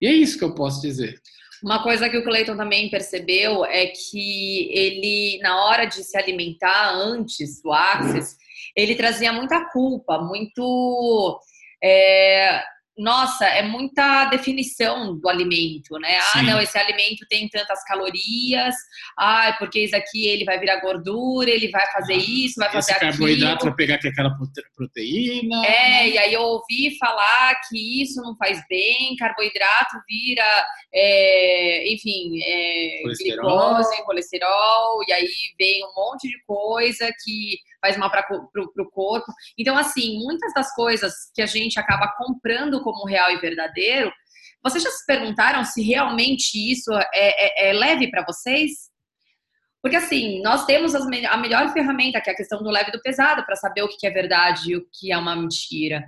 E 0.00 0.06
é 0.06 0.12
isso 0.12 0.36
que 0.36 0.44
eu 0.44 0.54
posso 0.54 0.82
dizer. 0.82 1.20
Uma 1.62 1.80
coisa 1.80 2.10
que 2.10 2.18
o 2.18 2.24
Cleiton 2.24 2.56
também 2.56 2.90
percebeu 2.90 3.64
é 3.64 3.86
que 3.86 4.68
ele, 4.72 5.38
na 5.40 5.64
hora 5.64 5.84
de 5.84 6.02
se 6.02 6.18
alimentar 6.18 6.92
antes 6.92 7.62
do 7.62 7.72
Access, 7.72 8.36
ele 8.76 8.96
trazia 8.96 9.32
muita 9.32 9.70
culpa, 9.70 10.18
muito. 10.18 11.40
É, 11.82 12.62
nossa, 12.96 13.46
é 13.46 13.62
muita 13.62 14.26
definição 14.26 15.18
do 15.18 15.28
alimento, 15.28 15.98
né? 15.98 16.18
Ah, 16.18 16.38
Sim. 16.38 16.42
Não, 16.42 16.60
esse 16.60 16.76
alimento 16.76 17.26
tem 17.28 17.48
tantas 17.48 17.82
calorias, 17.84 18.74
ah, 19.18 19.54
porque 19.58 19.80
isso 19.80 19.96
aqui 19.96 20.28
ele 20.28 20.44
vai 20.44 20.60
virar 20.60 20.80
gordura, 20.80 21.50
ele 21.50 21.68
vai 21.68 21.86
fazer 21.90 22.14
ah, 22.14 22.18
isso, 22.18 22.54
vai 22.58 22.70
fazer 22.70 22.92
aquilo. 22.92 23.12
carboidrato 23.12 23.64
vai 23.64 23.74
pegar 23.74 23.94
aquela 23.94 24.36
proteína. 24.76 25.64
É, 25.64 25.70
né? 25.70 26.08
e 26.10 26.18
aí 26.18 26.34
eu 26.34 26.42
ouvi 26.42 26.96
falar 26.98 27.58
que 27.68 28.02
isso 28.02 28.20
não 28.20 28.36
faz 28.36 28.62
bem, 28.68 29.16
carboidrato 29.16 29.96
vira, 30.06 30.66
é, 30.92 31.92
enfim, 31.92 32.40
é, 32.42 33.00
colesterol. 33.02 33.74
glicose, 33.74 34.04
colesterol, 34.04 35.04
e 35.08 35.12
aí 35.12 35.28
vem 35.58 35.82
um 35.84 35.94
monte 35.96 36.28
de 36.28 36.38
coisa 36.44 37.10
que 37.24 37.58
faz 37.82 37.96
mal 37.98 38.10
para 38.10 38.24
o 38.30 38.90
corpo. 38.90 39.30
Então, 39.58 39.76
assim, 39.76 40.18
muitas 40.24 40.54
das 40.54 40.72
coisas 40.74 41.12
que 41.34 41.42
a 41.42 41.46
gente 41.46 41.78
acaba 41.78 42.14
comprando 42.16 42.80
como 42.82 43.04
real 43.04 43.30
e 43.32 43.40
verdadeiro, 43.40 44.10
vocês 44.62 44.82
já 44.82 44.90
se 44.90 45.04
perguntaram 45.04 45.64
se 45.64 45.82
realmente 45.82 46.54
isso 46.54 46.92
é, 46.92 47.08
é, 47.12 47.70
é 47.70 47.72
leve 47.72 48.08
para 48.08 48.24
vocês? 48.24 48.92
Porque, 49.82 49.96
assim, 49.96 50.40
nós 50.42 50.64
temos 50.64 50.94
as, 50.94 51.04
a 51.04 51.36
melhor 51.36 51.72
ferramenta, 51.72 52.20
que 52.20 52.30
é 52.30 52.32
a 52.32 52.36
questão 52.36 52.62
do 52.62 52.70
leve 52.70 52.90
e 52.90 52.92
do 52.92 53.02
pesado, 53.02 53.44
para 53.44 53.56
saber 53.56 53.82
o 53.82 53.88
que 53.88 54.06
é 54.06 54.10
verdade 54.10 54.70
e 54.70 54.76
o 54.76 54.86
que 54.92 55.10
é 55.10 55.18
uma 55.18 55.34
mentira. 55.34 56.04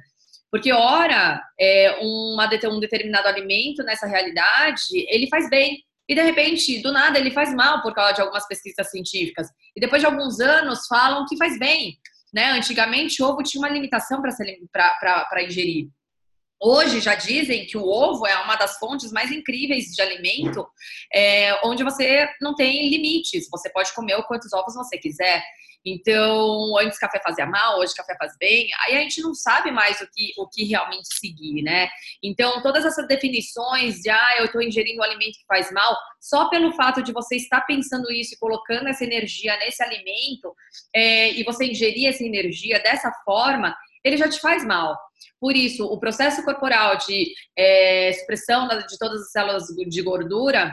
Porque, 0.48 0.72
ora, 0.72 1.42
é, 1.58 1.98
uma, 2.00 2.48
um 2.70 2.78
determinado 2.78 3.26
alimento 3.26 3.82
nessa 3.82 4.06
realidade, 4.06 4.80
ele 5.08 5.26
faz 5.26 5.50
bem, 5.50 5.82
e 6.08 6.14
de 6.14 6.22
repente, 6.22 6.82
do 6.82 6.92
nada, 6.92 7.18
ele 7.18 7.30
faz 7.30 7.54
mal 7.54 7.82
por 7.82 7.94
causa 7.94 8.14
de 8.14 8.20
algumas 8.20 8.46
pesquisas 8.46 8.90
científicas. 8.90 9.48
E 9.74 9.80
depois 9.80 10.02
de 10.02 10.06
alguns 10.06 10.38
anos 10.38 10.86
falam 10.86 11.24
que 11.26 11.36
faz 11.36 11.58
bem. 11.58 11.98
Né? 12.32 12.50
Antigamente, 12.50 13.22
ovo 13.22 13.42
tinha 13.42 13.60
uma 13.60 13.70
limitação 13.70 14.20
para 14.20 15.42
ingerir. 15.42 15.88
Hoje 16.66 16.98
já 16.98 17.14
dizem 17.14 17.66
que 17.66 17.76
o 17.76 17.86
ovo 17.86 18.26
é 18.26 18.34
uma 18.42 18.56
das 18.56 18.78
fontes 18.78 19.12
mais 19.12 19.30
incríveis 19.30 19.94
de 19.94 20.00
alimento, 20.00 20.66
é, 21.12 21.60
onde 21.62 21.84
você 21.84 22.26
não 22.40 22.54
tem 22.54 22.88
limites. 22.88 23.50
Você 23.50 23.68
pode 23.68 23.92
comer 23.92 24.22
quantos 24.22 24.50
ovos 24.54 24.74
você 24.74 24.96
quiser. 24.96 25.44
Então, 25.84 26.78
antes 26.78 26.98
café 26.98 27.20
fazia 27.22 27.44
mal, 27.44 27.78
hoje 27.78 27.94
café 27.94 28.16
faz 28.18 28.32
bem. 28.38 28.68
Aí 28.86 28.96
a 28.96 29.00
gente 29.00 29.20
não 29.20 29.34
sabe 29.34 29.70
mais 29.70 30.00
o 30.00 30.08
que, 30.10 30.32
o 30.38 30.48
que 30.48 30.64
realmente 30.64 31.06
seguir, 31.20 31.62
né? 31.62 31.90
Então, 32.22 32.62
todas 32.62 32.86
essas 32.86 33.06
definições 33.06 34.00
de, 34.00 34.08
ah, 34.08 34.36
eu 34.38 34.46
estou 34.46 34.62
ingerindo 34.62 35.00
um 35.00 35.04
alimento 35.04 35.38
que 35.38 35.46
faz 35.46 35.70
mal, 35.70 35.94
só 36.18 36.48
pelo 36.48 36.72
fato 36.72 37.02
de 37.02 37.12
você 37.12 37.36
estar 37.36 37.60
pensando 37.66 38.10
isso 38.10 38.32
e 38.32 38.38
colocando 38.38 38.88
essa 38.88 39.04
energia 39.04 39.54
nesse 39.58 39.82
alimento, 39.82 40.54
é, 40.94 41.32
e 41.32 41.44
você 41.44 41.66
ingerir 41.66 42.08
essa 42.08 42.24
energia 42.24 42.80
dessa 42.80 43.12
forma, 43.22 43.76
ele 44.04 44.16
já 44.16 44.28
te 44.28 44.40
faz 44.40 44.64
mal. 44.64 44.98
Por 45.40 45.56
isso, 45.56 45.84
o 45.86 45.98
processo 45.98 46.44
corporal 46.44 46.96
de 46.98 47.32
é, 47.56 48.12
supressão 48.12 48.68
de 48.68 48.98
todas 48.98 49.22
as 49.22 49.32
células 49.32 49.66
de 49.66 50.02
gordura, 50.02 50.72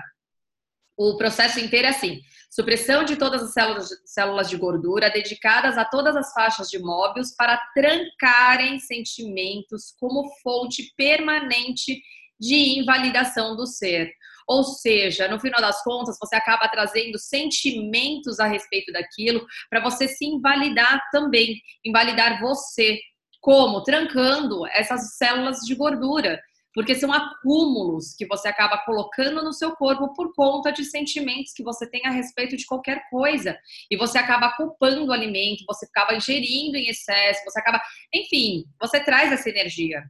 o 0.98 1.18
processo 1.18 1.60
inteiro 1.60 1.88
é 1.88 1.90
assim 1.90 2.22
Supressão 2.54 3.06
de 3.06 3.16
todas 3.16 3.44
as 3.44 3.54
células, 3.54 3.90
células 4.04 4.50
de 4.50 4.58
gordura 4.58 5.10
dedicadas 5.10 5.78
a 5.78 5.86
todas 5.86 6.18
as 6.18 6.34
faixas 6.34 6.68
de 6.68 6.80
móbios 6.80 7.34
para 7.34 7.58
trancarem 7.74 8.78
sentimentos 8.78 9.96
como 9.98 10.30
fonte 10.44 10.94
permanente 10.98 12.02
de 12.38 12.78
invalidação 12.78 13.56
do 13.56 13.66
ser. 13.66 14.12
Ou 14.46 14.66
seja, 14.66 15.30
no 15.30 15.40
final 15.40 15.62
das 15.62 15.82
contas, 15.82 16.18
você 16.20 16.36
acaba 16.36 16.68
trazendo 16.68 17.18
sentimentos 17.18 18.38
a 18.38 18.48
respeito 18.48 18.92
daquilo 18.92 19.48
para 19.70 19.80
você 19.80 20.10
se 20.10 20.26
invalidar 20.26 21.02
também, 21.10 21.56
invalidar 21.86 22.42
você. 22.42 23.00
Como? 23.42 23.84
Trancando 23.84 24.66
essas 24.68 25.18
células 25.18 25.60
de 25.66 25.76
gordura 25.76 26.40
porque 26.74 26.96
são 26.96 27.12
acúmulos 27.12 28.16
que 28.16 28.26
você 28.26 28.48
acaba 28.48 28.78
colocando 28.80 29.44
no 29.44 29.54
seu 29.54 29.76
corpo 29.76 30.14
por 30.14 30.34
conta 30.34 30.72
de 30.72 30.86
sentimentos 30.86 31.54
que 31.54 31.64
você 31.64 31.90
tem 31.90 32.02
a 32.06 32.12
respeito 32.12 32.56
de 32.56 32.66
qualquer 32.66 33.10
coisa. 33.10 33.58
E 33.90 33.98
você 33.98 34.18
acaba 34.18 34.56
culpando 34.56 35.06
o 35.06 35.12
alimento, 35.12 35.66
você 35.68 35.86
acaba 35.86 36.16
ingerindo 36.16 36.78
em 36.78 36.88
excesso, 36.88 37.44
você 37.44 37.60
acaba. 37.60 37.82
Enfim, 38.14 38.66
você 38.80 39.00
traz 39.00 39.32
essa 39.32 39.50
energia. 39.50 40.04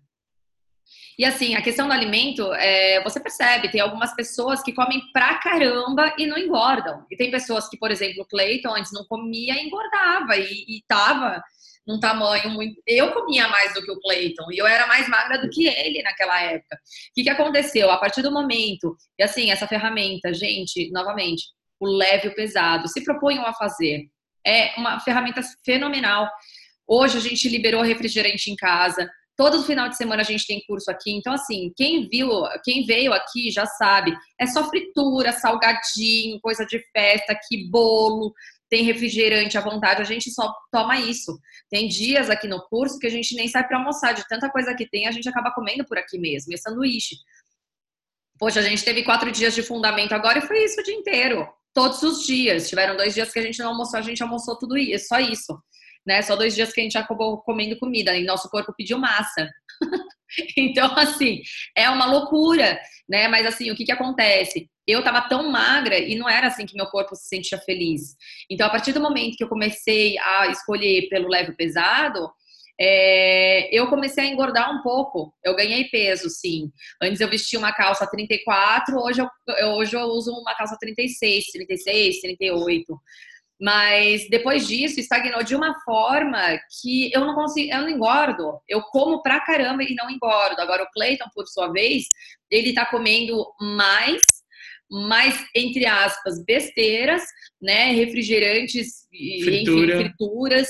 E 1.18 1.26
assim, 1.26 1.56
a 1.56 1.62
questão 1.62 1.88
do 1.88 1.94
alimento, 1.94 2.54
é, 2.54 3.04
você 3.04 3.20
percebe, 3.20 3.70
tem 3.70 3.82
algumas 3.82 4.14
pessoas 4.16 4.62
que 4.64 4.74
comem 4.74 5.02
pra 5.12 5.36
caramba 5.40 6.14
e 6.18 6.26
não 6.26 6.38
engordam. 6.38 7.06
E 7.12 7.18
tem 7.18 7.30
pessoas 7.30 7.70
que, 7.70 7.78
por 7.78 7.92
exemplo, 7.92 8.24
o 8.24 8.26
Cleiton 8.26 8.74
antes 8.74 8.92
não 8.94 9.06
comia 9.06 9.56
e 9.56 9.66
engordava 9.66 10.38
e, 10.38 10.66
e 10.68 10.84
tava 10.88 11.42
num 11.86 12.00
tamanho 12.00 12.50
muito. 12.50 12.82
Eu 12.86 13.12
comia 13.12 13.48
mais 13.48 13.74
do 13.74 13.84
que 13.84 13.92
o 13.92 14.00
Clayton 14.00 14.52
e 14.52 14.58
eu 14.58 14.68
era 14.68 14.88
mais 14.88 15.08
magra 15.10 15.40
do 15.40 15.50
que 15.50 15.68
ele 15.68 16.02
naquela 16.04 16.42
época. 16.42 16.76
O 16.76 17.14
que, 17.16 17.24
que 17.24 17.30
aconteceu? 17.30 17.90
A 17.90 17.98
partir 17.98 18.22
do 18.22 18.32
momento, 18.32 18.96
e 19.18 19.24
assim, 19.24 19.52
essa 19.52 19.68
ferramenta, 19.68 20.34
gente, 20.34 20.90
novamente, 20.92 21.44
o 21.80 21.88
leve 21.88 22.28
e 22.28 22.32
o 22.32 22.36
pesado, 22.36 22.88
se 22.88 23.04
proponham 23.04 23.46
a 23.46 23.54
fazer. 23.54 24.06
É 24.46 24.80
uma 24.80 25.00
ferramenta 25.00 25.42
fenomenal. 25.66 26.30
Hoje 26.88 27.18
a 27.18 27.22
gente 27.22 27.50
liberou 27.50 27.82
refrigerante 27.82 28.52
em 28.52 28.56
casa. 28.56 29.10
Todo 29.36 29.64
final 29.64 29.90
de 29.90 29.98
semana 29.98 30.22
a 30.22 30.26
gente 30.26 30.46
tem 30.46 30.62
curso 30.68 30.92
aqui. 30.92 31.12
Então, 31.12 31.34
assim, 31.34 31.72
quem 31.76 32.08
viu, 32.08 32.30
quem 32.64 32.86
veio 32.86 33.14
aqui 33.14 33.50
já 33.50 33.66
sabe. 33.66 34.16
É 34.40 34.46
só 34.46 34.70
fritura, 34.70 35.32
salgadinho, 35.32 36.40
coisa 36.42 36.66
de 36.66 36.80
festa, 36.92 37.38
que 37.48 37.70
bolo, 37.70 38.34
tem 38.72 38.86
refrigerante 38.86 39.58
à 39.58 39.62
vontade, 39.62 40.02
a 40.02 40.06
gente 40.06 40.32
só 40.32 40.56
toma 40.72 40.98
isso. 40.98 41.38
Tem 41.70 41.90
dias 41.90 42.30
aqui 42.30 42.48
no 42.48 42.62
curso 42.70 42.98
que 42.98 43.06
a 43.06 43.10
gente 43.10 43.36
nem 43.36 43.50
sai 43.50 43.68
para 43.68 43.78
almoçar, 43.78 44.14
de 44.14 44.26
tanta 44.30 44.50
coisa 44.50 44.74
que 44.74 44.90
tem, 44.90 45.08
a 45.08 45.12
gente 45.12 45.28
acaba 45.28 45.52
comendo 45.52 45.86
por 45.86 45.98
aqui 45.98 46.18
mesmo, 46.18 46.54
e 46.54 46.58
sanduíche. 46.58 47.18
Poxa, 48.40 48.62
a 48.62 48.64
gente 48.64 48.84
teve 48.84 49.04
quatro 49.04 49.30
dias 49.30 49.54
de 49.54 49.62
fundamento 49.62 50.14
agora 50.14 50.40
e 50.40 50.42
foi 50.42 50.64
isso 50.64 50.80
o 50.80 50.84
dia 50.84 50.96
inteiro. 50.96 51.46
Todos 51.74 52.02
os 52.02 52.26
dias. 52.26 52.70
Tiveram 52.70 52.96
dois 52.96 53.14
dias 53.14 53.32
que 53.32 53.40
a 53.40 53.42
gente 53.42 53.60
não 53.60 53.68
almoçou, 53.68 54.00
a 54.00 54.02
gente 54.02 54.24
almoçou 54.24 54.58
tudo 54.58 54.78
isso, 54.78 55.08
só 55.10 55.20
isso. 55.20 55.62
Né? 56.08 56.22
Só 56.22 56.38
dois 56.38 56.56
dias 56.56 56.72
que 56.72 56.80
a 56.80 56.84
gente 56.84 56.98
acabou 56.98 57.42
comendo 57.42 57.78
comida 57.78 58.16
e 58.16 58.24
nosso 58.24 58.50
corpo 58.50 58.74
pediu 58.76 58.98
massa. 58.98 59.50
então, 60.58 60.98
assim, 60.98 61.42
é 61.76 61.90
uma 61.90 62.06
loucura, 62.06 62.80
né? 63.08 63.28
Mas 63.28 63.46
assim, 63.46 63.70
o 63.70 63.76
que 63.76 63.84
que 63.84 63.92
acontece? 63.92 64.70
Eu 64.92 65.04
tava 65.04 65.22
tão 65.28 65.50
magra 65.50 65.98
e 65.98 66.16
não 66.16 66.30
era 66.30 66.48
assim 66.48 66.66
que 66.66 66.76
meu 66.76 66.88
corpo 66.88 67.16
se 67.16 67.28
sentia 67.28 67.58
feliz. 67.60 68.16
Então, 68.50 68.68
a 68.68 68.70
partir 68.70 68.94
do 68.94 69.02
momento 69.02 69.38
que 69.38 69.44
eu 69.44 69.50
comecei 69.50 70.18
a 70.20 70.48
escolher 70.48 71.08
pelo 71.10 71.30
leve 71.30 71.54
pesado, 71.54 72.30
é, 72.80 73.70
eu 73.72 73.88
comecei 73.88 74.24
a 74.24 74.28
engordar 74.28 74.74
um 74.74 74.82
pouco. 74.82 75.34
Eu 75.44 75.56
ganhei 75.56 75.86
peso, 75.86 76.30
sim. 76.30 76.72
Antes 77.02 77.22
eu 77.22 77.30
vestia 77.30 77.60
uma 77.60 77.72
calça 77.72 78.10
34, 78.10 78.98
hoje 78.98 79.22
eu, 79.22 79.70
hoje 79.74 79.96
eu 79.96 80.02
uso 80.02 80.32
uma 80.32 80.56
calça 80.56 80.76
36, 80.80 81.46
36, 81.52 82.22
38. 82.22 83.00
Mas 83.62 84.28
depois 84.28 84.68
disso, 84.68 85.00
estagnou 85.00 85.44
de 85.44 85.56
uma 85.56 85.80
forma 85.82 86.60
que 86.82 87.14
eu 87.14 87.22
não 87.22 87.36
consigo, 87.36 87.72
eu 87.72 87.82
não 87.82 87.90
engordo. 87.90 88.60
Eu 88.68 88.82
como 88.82 89.22
pra 89.22 89.40
caramba 89.40 89.84
e 89.84 89.94
não 89.94 90.10
engordo. 90.10 90.60
Agora, 90.60 90.82
o 90.82 90.92
Clayton, 90.92 91.30
por 91.36 91.46
sua 91.46 91.72
vez, 91.72 92.06
ele 92.50 92.74
tá 92.74 92.88
comendo 92.88 93.46
mais, 93.60 94.20
mais, 94.92 95.44
entre 95.56 95.86
aspas, 95.86 96.44
besteiras, 96.44 97.24
né? 97.62 97.92
Refrigerantes, 97.94 99.08
Fritura. 99.44 99.96
enfim, 99.96 100.04
frituras. 100.04 100.68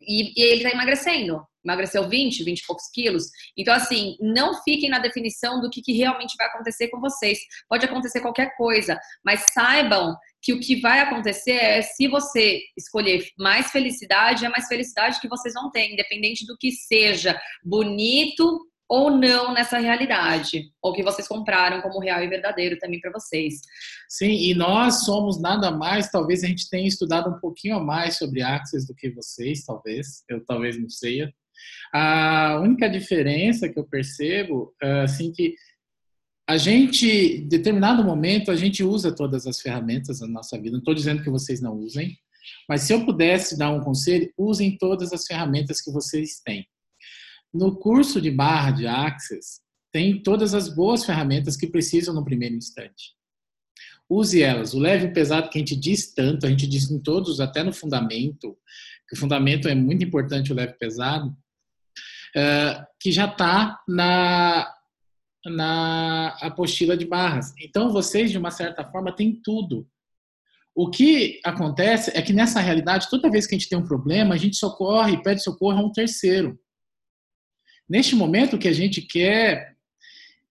E, 0.00 0.32
e 0.38 0.44
ele 0.44 0.62
tá 0.62 0.70
emagrecendo 0.70 1.40
emagreceu 1.64 2.08
20, 2.08 2.44
20 2.44 2.58
e 2.58 2.66
poucos 2.66 2.84
quilos. 2.92 3.24
Então, 3.56 3.74
assim, 3.74 4.16
não 4.20 4.62
fiquem 4.62 4.90
na 4.90 4.98
definição 4.98 5.60
do 5.60 5.70
que, 5.70 5.80
que, 5.80 5.92
realmente 5.92 6.36
vai 6.36 6.46
acontecer 6.46 6.88
com 6.88 7.00
vocês. 7.00 7.38
Pode 7.68 7.86
acontecer 7.86 8.20
qualquer 8.20 8.54
coisa, 8.56 9.00
mas 9.24 9.46
saibam 9.52 10.14
que 10.42 10.52
o 10.52 10.60
que 10.60 10.76
vai 10.76 11.00
acontecer 11.00 11.52
é 11.52 11.80
se 11.80 12.06
você 12.06 12.60
escolher 12.76 13.26
mais 13.38 13.70
felicidade, 13.70 14.44
é 14.44 14.48
mais 14.48 14.68
felicidade 14.68 15.20
que 15.20 15.28
vocês 15.28 15.54
vão 15.54 15.70
ter, 15.70 15.90
independente 15.90 16.46
do 16.46 16.56
que 16.58 16.70
seja 16.70 17.40
bonito 17.64 18.60
ou 18.88 19.10
não 19.10 19.52
nessa 19.54 19.78
realidade, 19.78 20.70
ou 20.82 20.92
que 20.92 21.02
vocês 21.02 21.26
compraram 21.26 21.80
como 21.80 22.00
real 22.00 22.22
e 22.22 22.28
verdadeiro 22.28 22.78
também 22.78 23.00
para 23.00 23.12
vocês. 23.12 23.60
Sim, 24.08 24.30
e 24.30 24.54
nós 24.54 25.04
somos 25.04 25.40
nada 25.40 25.70
mais, 25.70 26.10
talvez 26.10 26.44
a 26.44 26.46
gente 26.46 26.68
tenha 26.68 26.86
estudado 26.86 27.30
um 27.30 27.40
pouquinho 27.40 27.82
mais 27.84 28.18
sobre 28.18 28.42
Axis 28.42 28.86
do 28.86 28.94
que 28.94 29.10
vocês, 29.10 29.64
talvez, 29.64 30.22
eu 30.28 30.44
talvez 30.44 30.80
não 30.80 30.88
sei. 30.88 31.28
A 31.92 32.60
única 32.62 32.88
diferença 32.88 33.68
que 33.68 33.78
eu 33.78 33.84
percebo, 33.84 34.74
assim, 35.02 35.32
que 35.32 35.54
a 36.46 36.58
gente, 36.58 37.08
em 37.08 37.48
determinado 37.48 38.04
momento, 38.04 38.50
a 38.50 38.56
gente 38.56 38.84
usa 38.84 39.14
todas 39.14 39.46
as 39.46 39.60
ferramentas 39.60 40.20
na 40.20 40.26
nossa 40.26 40.58
vida. 40.58 40.72
Não 40.72 40.80
estou 40.80 40.94
dizendo 40.94 41.22
que 41.22 41.30
vocês 41.30 41.58
não 41.62 41.74
usem, 41.74 42.18
mas 42.68 42.82
se 42.82 42.92
eu 42.92 43.06
pudesse 43.06 43.56
dar 43.56 43.70
um 43.70 43.80
conselho, 43.80 44.30
usem 44.36 44.76
todas 44.76 45.10
as 45.14 45.24
ferramentas 45.26 45.80
que 45.80 45.90
vocês 45.90 46.42
têm. 46.44 46.66
No 47.54 47.76
curso 47.76 48.20
de 48.20 48.32
barra 48.32 48.72
de 48.72 48.84
Access, 48.84 49.60
tem 49.92 50.20
todas 50.20 50.54
as 50.54 50.68
boas 50.68 51.04
ferramentas 51.04 51.56
que 51.56 51.68
precisam 51.68 52.12
no 52.12 52.24
primeiro 52.24 52.56
instante. 52.56 53.14
Use 54.10 54.42
elas. 54.42 54.74
O 54.74 54.80
leve 54.80 55.06
e 55.06 55.08
o 55.10 55.12
pesado 55.12 55.48
que 55.48 55.56
a 55.56 55.60
gente 55.60 55.76
diz 55.76 56.12
tanto, 56.12 56.46
a 56.46 56.50
gente 56.50 56.66
diz 56.66 56.90
em 56.90 56.98
todos, 56.98 57.40
até 57.40 57.62
no 57.62 57.72
fundamento, 57.72 58.58
que 59.08 59.14
o 59.14 59.18
fundamento 59.18 59.68
é 59.68 59.74
muito 59.74 60.04
importante, 60.04 60.52
o 60.52 60.54
leve 60.54 60.72
e 60.72 60.78
pesado, 60.78 61.28
uh, 61.28 62.84
que 63.00 63.12
já 63.12 63.26
está 63.26 63.80
na, 63.88 64.68
na 65.46 66.36
apostila 66.40 66.96
de 66.96 67.06
barras. 67.06 67.54
Então, 67.60 67.92
vocês, 67.92 68.32
de 68.32 68.38
uma 68.38 68.50
certa 68.50 68.84
forma, 68.84 69.14
têm 69.14 69.40
tudo. 69.44 69.88
O 70.74 70.90
que 70.90 71.40
acontece 71.44 72.10
é 72.16 72.20
que 72.20 72.32
nessa 72.32 72.58
realidade, 72.58 73.08
toda 73.08 73.30
vez 73.30 73.46
que 73.46 73.54
a 73.54 73.58
gente 73.58 73.68
tem 73.68 73.78
um 73.78 73.86
problema, 73.86 74.34
a 74.34 74.38
gente 74.38 74.56
socorre, 74.56 75.22
pede 75.22 75.40
socorro 75.40 75.78
a 75.78 75.86
um 75.86 75.92
terceiro. 75.92 76.58
Neste 77.88 78.14
momento, 78.14 78.56
o 78.56 78.58
que 78.58 78.68
a 78.68 78.72
gente 78.72 79.02
quer 79.02 79.76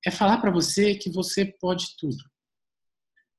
é 0.06 0.12
falar 0.12 0.38
para 0.38 0.52
você 0.52 0.96
que 0.96 1.10
você 1.10 1.46
pode 1.46 1.96
tudo. 1.98 2.24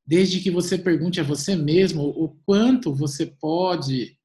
Desde 0.06 0.40
que 0.40 0.50
você 0.50 0.76
pergunte 0.76 1.20
a 1.20 1.24
você 1.24 1.56
mesmo 1.56 2.02
o 2.02 2.28
quanto 2.44 2.94
você 2.94 3.26
pode 3.26 4.18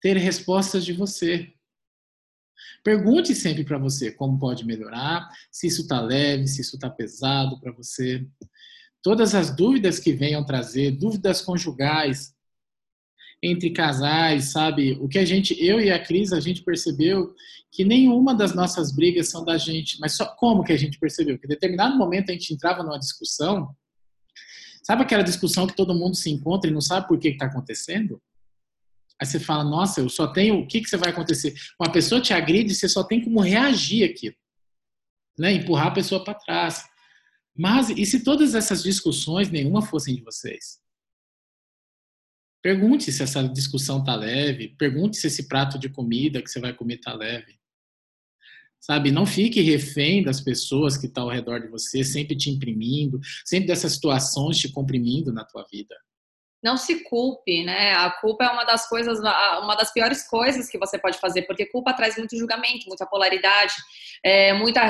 ter 0.00 0.16
respostas 0.16 0.84
de 0.84 0.92
você. 0.92 1.52
Pergunte 2.82 3.34
sempre 3.34 3.64
para 3.64 3.78
você 3.78 4.10
como 4.10 4.38
pode 4.38 4.64
melhorar, 4.64 5.30
se 5.50 5.66
isso 5.66 5.82
está 5.82 6.00
leve, 6.00 6.48
se 6.48 6.60
isso 6.60 6.76
está 6.76 6.90
pesado 6.90 7.60
para 7.60 7.72
você. 7.72 8.26
Todas 9.00 9.34
as 9.34 9.54
dúvidas 9.54 9.98
que 9.98 10.12
venham 10.12 10.44
trazer, 10.44 10.92
dúvidas 10.92 11.40
conjugais 11.40 12.34
entre 13.42 13.70
casais, 13.70 14.52
sabe? 14.52 14.92
O 15.00 15.08
que 15.08 15.18
a 15.18 15.24
gente, 15.24 15.54
eu 15.62 15.80
e 15.80 15.90
a 15.90 15.98
Cris, 15.98 16.32
a 16.32 16.38
gente 16.38 16.62
percebeu 16.62 17.34
que 17.72 17.84
nenhuma 17.84 18.34
das 18.34 18.54
nossas 18.54 18.94
brigas 18.94 19.30
são 19.30 19.44
da 19.44 19.58
gente. 19.58 19.98
Mas 19.98 20.12
só 20.12 20.26
como 20.36 20.62
que 20.62 20.72
a 20.72 20.76
gente 20.76 20.98
percebeu? 20.98 21.38
Que 21.38 21.46
em 21.46 21.48
determinado 21.48 21.96
momento 21.98 22.30
a 22.30 22.32
gente 22.32 22.54
entrava 22.54 22.82
numa 22.84 22.98
discussão. 22.98 23.74
Sabe 24.84 25.02
aquela 25.02 25.22
discussão 25.22 25.66
que 25.66 25.74
todo 25.74 25.94
mundo 25.94 26.14
se 26.14 26.30
encontra 26.30 26.70
e 26.70 26.72
não 26.72 26.80
sabe 26.80 27.08
por 27.08 27.18
que 27.18 27.28
está 27.28 27.46
acontecendo? 27.46 28.22
Aí 29.20 29.26
você 29.26 29.40
fala, 29.40 29.64
nossa, 29.64 30.00
eu 30.00 30.08
só 30.08 30.26
tenho. 30.28 30.60
O 30.60 30.66
que, 30.66 30.80
que 30.80 30.88
você 30.88 30.96
vai 30.96 31.10
acontecer? 31.10 31.54
Uma 31.80 31.90
pessoa 31.90 32.20
te 32.20 32.32
agride, 32.32 32.74
você 32.74 32.88
só 32.88 33.02
tem 33.02 33.22
como 33.22 33.40
reagir 33.40 34.08
aquilo. 34.08 34.36
Né? 35.38 35.52
Empurrar 35.52 35.88
a 35.88 35.92
pessoa 35.92 36.22
para 36.22 36.34
trás. 36.34 36.84
Mas 37.56 37.90
e 37.90 38.04
se 38.06 38.22
todas 38.22 38.54
essas 38.54 38.82
discussões 38.82 39.50
nenhuma 39.50 39.82
fossem 39.82 40.14
de 40.14 40.22
vocês? 40.22 40.81
Pergunte 42.62 43.10
se 43.10 43.22
essa 43.22 43.42
discussão 43.42 44.02
tá 44.02 44.14
leve. 44.14 44.74
Pergunte 44.78 45.16
se 45.16 45.26
esse 45.26 45.48
prato 45.48 45.78
de 45.78 45.88
comida 45.88 46.40
que 46.40 46.48
você 46.48 46.60
vai 46.60 46.72
comer 46.72 46.98
tá 46.98 47.12
leve. 47.12 47.60
Sabe, 48.80 49.12
não 49.12 49.26
fique 49.26 49.60
refém 49.60 50.22
das 50.22 50.40
pessoas 50.40 50.96
que 50.96 51.06
estão 51.06 51.24
ao 51.24 51.30
redor 51.30 51.60
de 51.60 51.68
você, 51.68 52.02
sempre 52.02 52.36
te 52.36 52.50
imprimindo, 52.50 53.20
sempre 53.44 53.68
dessas 53.68 53.92
situações 53.92 54.58
te 54.58 54.68
comprimindo 54.68 55.32
na 55.32 55.44
tua 55.44 55.64
vida 55.70 55.94
não 56.62 56.76
se 56.76 57.02
culpe, 57.02 57.64
né? 57.64 57.92
A 57.94 58.10
culpa 58.10 58.44
é 58.44 58.48
uma 58.48 58.64
das 58.64 58.88
coisas, 58.88 59.18
uma 59.18 59.74
das 59.74 59.92
piores 59.92 60.22
coisas 60.28 60.68
que 60.68 60.78
você 60.78 60.96
pode 60.96 61.18
fazer, 61.18 61.42
porque 61.42 61.66
culpa 61.66 61.92
traz 61.92 62.16
muito 62.16 62.36
julgamento, 62.36 62.86
muita 62.86 63.04
polaridade, 63.04 63.74
é, 64.24 64.52
muita, 64.52 64.82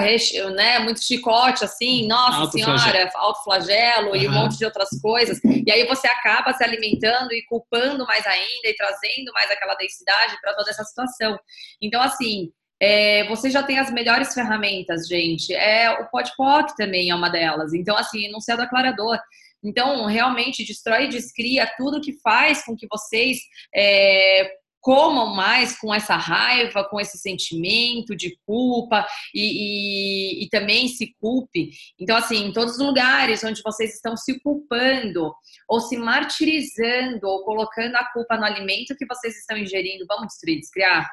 né, 0.55 0.79
muito 0.81 1.03
chicote, 1.03 1.65
assim, 1.65 2.07
nossa 2.07 2.41
alto 2.41 2.53
senhora, 2.53 2.79
flagelo. 2.79 3.11
alto 3.15 3.45
flagelo 3.45 4.09
uhum. 4.11 4.17
e 4.17 4.29
um 4.29 4.33
monte 4.33 4.59
de 4.59 4.65
outras 4.67 4.91
coisas. 5.01 5.41
E 5.45 5.73
aí 5.73 5.87
você 5.87 6.07
acaba 6.07 6.53
se 6.53 6.63
alimentando 6.63 7.33
e 7.33 7.43
culpando 7.47 8.05
mais 8.05 8.27
ainda 8.27 8.69
e 8.69 8.77
trazendo 8.77 9.33
mais 9.33 9.51
aquela 9.51 9.75
densidade 9.75 10.39
para 10.43 10.55
toda 10.55 10.71
essa 10.71 10.85
situação. 10.85 11.39
Então, 11.81 12.03
assim, 12.03 12.53
é, 12.79 13.25
você 13.29 13.49
já 13.49 13.63
tem 13.63 13.79
as 13.79 13.91
melhores 13.91 14.35
ferramentas, 14.35 15.07
gente. 15.09 15.55
É, 15.55 15.91
o 16.01 16.11
PodPoc 16.11 16.77
também 16.77 17.11
é 17.11 17.15
uma 17.15 17.31
delas. 17.31 17.73
Então, 17.73 17.97
assim, 17.97 18.27
enunciado 18.27 18.61
aclarador. 18.61 19.19
Então, 19.63 20.07
realmente, 20.07 20.65
destrói 20.65 21.05
e 21.05 21.09
descria 21.09 21.71
tudo 21.77 22.01
que 22.01 22.19
faz 22.21 22.65
com 22.65 22.77
que 22.77 22.87
vocês 22.91 23.39
é, 23.75 24.51
comam 24.83 25.35
mais 25.35 25.79
com 25.79 25.95
essa 25.95 26.17
raiva, 26.17 26.85
com 26.85 27.01
esse 27.01 27.17
sentimento 27.17 28.17
de 28.17 28.37
culpa 28.45 29.07
e, 29.33 30.41
e, 30.41 30.45
e, 30.45 30.49
também 30.49 30.89
se 30.89 31.15
culpe. 31.21 31.71
Então, 31.99 32.17
assim, 32.17 32.47
em 32.47 32.53
todos 32.53 32.75
os 32.75 32.85
lugares 32.85 33.45
onde 33.45 33.63
vocês 33.63 33.95
estão 33.95 34.17
se 34.17 34.41
culpando 34.41 35.33
ou 35.69 35.81
se 35.81 35.97
martirizando 35.97 37.29
ou 37.29 37.45
colocando 37.45 37.95
a 37.95 38.05
culpa 38.13 38.37
no 38.37 38.45
alimento 38.45 38.97
que 38.97 39.07
vocês 39.07 39.39
estão 39.39 39.57
ingerindo, 39.57 40.05
vamos 40.09 40.27
destruir, 40.27 40.59
descriar? 40.59 41.09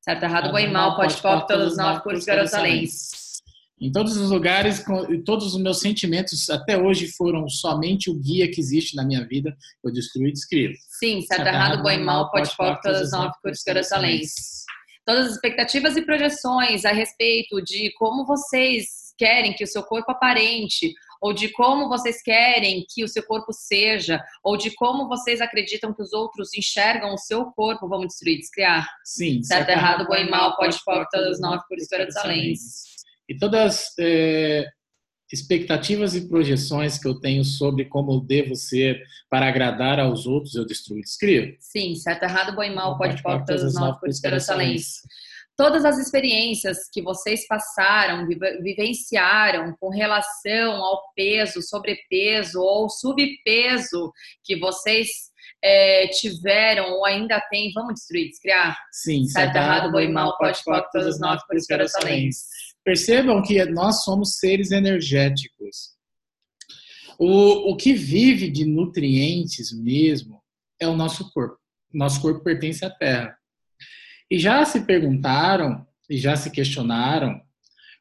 Certo, 0.00 0.22
errado, 0.22 0.50
bom 0.50 0.58
e 0.58 0.66
mal, 0.66 0.96
pode 0.96 1.20
pode 1.20 1.46
todos 1.46 1.76
nós, 1.76 2.02
por 2.02 2.18
garotalenses. 2.24 3.29
Em 3.80 3.90
todos 3.90 4.14
os 4.18 4.30
lugares, 4.30 4.84
todos 5.24 5.54
os 5.54 5.60
meus 5.62 5.80
sentimentos 5.80 6.50
até 6.50 6.76
hoje 6.76 7.08
foram 7.08 7.48
somente 7.48 8.10
o 8.10 8.14
guia 8.14 8.50
que 8.50 8.60
existe 8.60 8.94
na 8.94 9.02
minha 9.02 9.26
vida. 9.26 9.56
Eu 9.82 9.90
destruo 9.90 10.26
e 10.26 10.32
descrevo. 10.32 10.74
Sim, 10.98 11.22
certo, 11.22 11.46
errado, 11.46 11.82
bom 11.82 11.90
e 11.90 11.98
mal, 11.98 12.30
pode 12.30 12.54
foco, 12.54 12.78
todas 12.82 13.00
as 13.00 13.12
nove 13.12 13.32
cores 13.42 13.62
Jerusaléns. 13.66 14.32
Todas 15.06 15.28
as 15.28 15.32
expectativas 15.32 15.96
e 15.96 16.02
projeções 16.02 16.84
a 16.84 16.92
respeito 16.92 17.62
de 17.62 17.90
como 17.94 18.26
vocês 18.26 19.14
querem 19.16 19.54
que 19.54 19.64
o 19.64 19.66
seu 19.66 19.82
corpo 19.82 20.12
aparente, 20.12 20.92
ou 21.20 21.32
de 21.32 21.48
como 21.48 21.88
vocês 21.88 22.22
querem 22.22 22.84
que 22.88 23.02
o 23.02 23.08
seu 23.08 23.22
corpo 23.22 23.50
seja, 23.52 24.22
ou 24.44 24.58
de 24.58 24.74
como 24.74 25.08
vocês 25.08 25.40
acreditam 25.40 25.94
que 25.94 26.02
os 26.02 26.12
outros 26.12 26.54
enxergam 26.54 27.14
o 27.14 27.18
seu 27.18 27.46
corpo, 27.46 27.88
vamos 27.88 28.08
destruir, 28.08 28.38
descriar. 28.38 28.86
Sim. 29.04 29.42
Certo, 29.42 29.70
errado, 29.70 30.06
bom 30.06 30.16
e 30.16 30.28
mal, 30.30 30.54
pode 30.56 30.78
foco, 30.78 31.08
todas 31.10 31.32
as 31.32 31.40
nove 31.40 31.62
cores 31.66 31.86
Jerusaléns. 31.90 32.90
E 33.30 33.38
todas 33.38 33.94
é, 34.00 34.66
expectativas 35.32 36.16
e 36.16 36.28
projeções 36.28 36.98
que 36.98 37.06
eu 37.06 37.20
tenho 37.20 37.44
sobre 37.44 37.84
como 37.84 38.12
eu 38.12 38.20
devo 38.20 38.56
ser 38.56 39.00
para 39.30 39.46
agradar 39.46 40.00
aos 40.00 40.26
outros, 40.26 40.56
eu 40.56 40.66
destruo 40.66 40.98
e 40.98 41.02
descrevo. 41.02 41.56
Sim, 41.60 41.94
certo, 41.94 42.24
errado, 42.24 42.56
bom 42.56 42.64
e 42.64 42.74
mal, 42.74 42.98
pode 42.98 43.22
pôr 43.22 43.44
todas 43.44 43.62
as 43.62 43.74
nove 43.74 44.00
por 44.00 44.08
excelência. 44.08 45.00
Todas 45.56 45.84
as 45.84 45.98
experiências 45.98 46.88
que 46.92 47.02
vocês 47.02 47.46
passaram, 47.46 48.26
vivenciaram 48.26 49.76
com 49.78 49.90
relação 49.90 50.82
ao 50.82 51.00
peso, 51.14 51.62
sobrepeso 51.62 52.60
ou 52.60 52.88
subpeso 52.88 54.10
que 54.42 54.58
vocês 54.58 55.08
é, 55.62 56.08
tiveram 56.08 56.94
ou 56.94 57.04
ainda 57.04 57.40
têm, 57.48 57.70
vamos 57.72 57.94
destruir, 57.94 58.30
descriar? 58.30 58.76
Sim, 58.90 59.24
certo, 59.26 59.54
errado, 59.54 59.92
bom 59.92 60.00
e 60.00 60.08
mal, 60.08 60.36
pode 60.36 60.58
pôr 60.64 60.82
todas 60.90 61.06
as 61.06 61.20
nove 61.20 61.42
por 61.46 61.56
excelência. 61.56 62.69
Percebam 62.84 63.42
que 63.42 63.64
nós 63.66 64.04
somos 64.04 64.36
seres 64.36 64.70
energéticos. 64.70 65.96
O, 67.18 67.72
o 67.72 67.76
que 67.76 67.92
vive 67.92 68.50
de 68.50 68.64
nutrientes 68.64 69.72
mesmo 69.72 70.42
é 70.80 70.88
o 70.88 70.96
nosso 70.96 71.30
corpo. 71.32 71.58
Nosso 71.92 72.20
corpo 72.20 72.42
pertence 72.42 72.84
à 72.84 72.90
Terra. 72.90 73.36
E 74.30 74.38
já 74.38 74.64
se 74.64 74.86
perguntaram 74.86 75.86
e 76.08 76.16
já 76.16 76.36
se 76.36 76.50
questionaram 76.50 77.40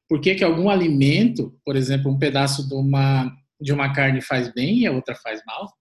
por 0.10 0.20
que, 0.20 0.34
que 0.34 0.44
algum 0.44 0.70
alimento, 0.70 1.56
por 1.63 1.76
exemplo, 1.76 2.12
um 2.12 2.18
pedaço 2.18 2.68
de 2.68 2.74
uma, 2.74 3.32
de 3.62 3.72
uma 3.72 3.94
carne 3.94 4.22
faz 4.22 4.52
bem 4.52 4.80
e 4.80 4.88
a 4.88 4.92
outra 4.92 5.13
faz 5.13 5.39
mal? 5.46 5.72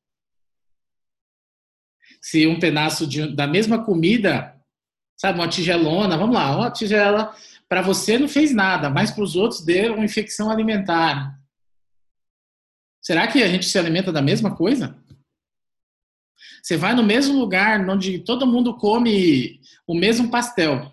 Se 2.21 2.47
um 2.47 2.59
pedaço 2.59 3.07
de, 3.07 3.35
da 3.35 3.47
mesma 3.47 3.83
comida, 3.83 4.55
sabe, 5.17 5.39
uma 5.39 5.49
tigelona, 5.49 6.19
vamos 6.19 6.35
lá, 6.35 6.55
uma 6.55 6.71
tigela, 6.71 7.35
para 7.69 7.83
você 7.83 8.19
não 8.19 8.29
fez 8.29 8.55
nada, 8.55 8.89
mas 8.89 9.11
para 9.11 9.23
os 9.23 9.37
outros 9.37 9.65
deu 9.65 9.95
uma 9.95 10.05
infecção 10.05 10.51
alimentar. 10.51 11.39
Será 13.01 13.27
que 13.27 13.43
a 13.43 13.49
gente 13.49 13.67
se 13.67 13.79
alimenta 13.79 14.13
da 14.13 14.23
mesma 14.23 14.57
coisa? 14.57 14.97
Você 16.63 16.77
vai 16.77 16.95
no 16.95 17.03
mesmo 17.03 17.39
lugar 17.39 17.89
onde 17.89 18.19
todo 18.19 18.47
mundo 18.47 18.77
come 18.77 19.61
o 19.87 19.95
mesmo 19.95 20.31
pastel. 20.31 20.93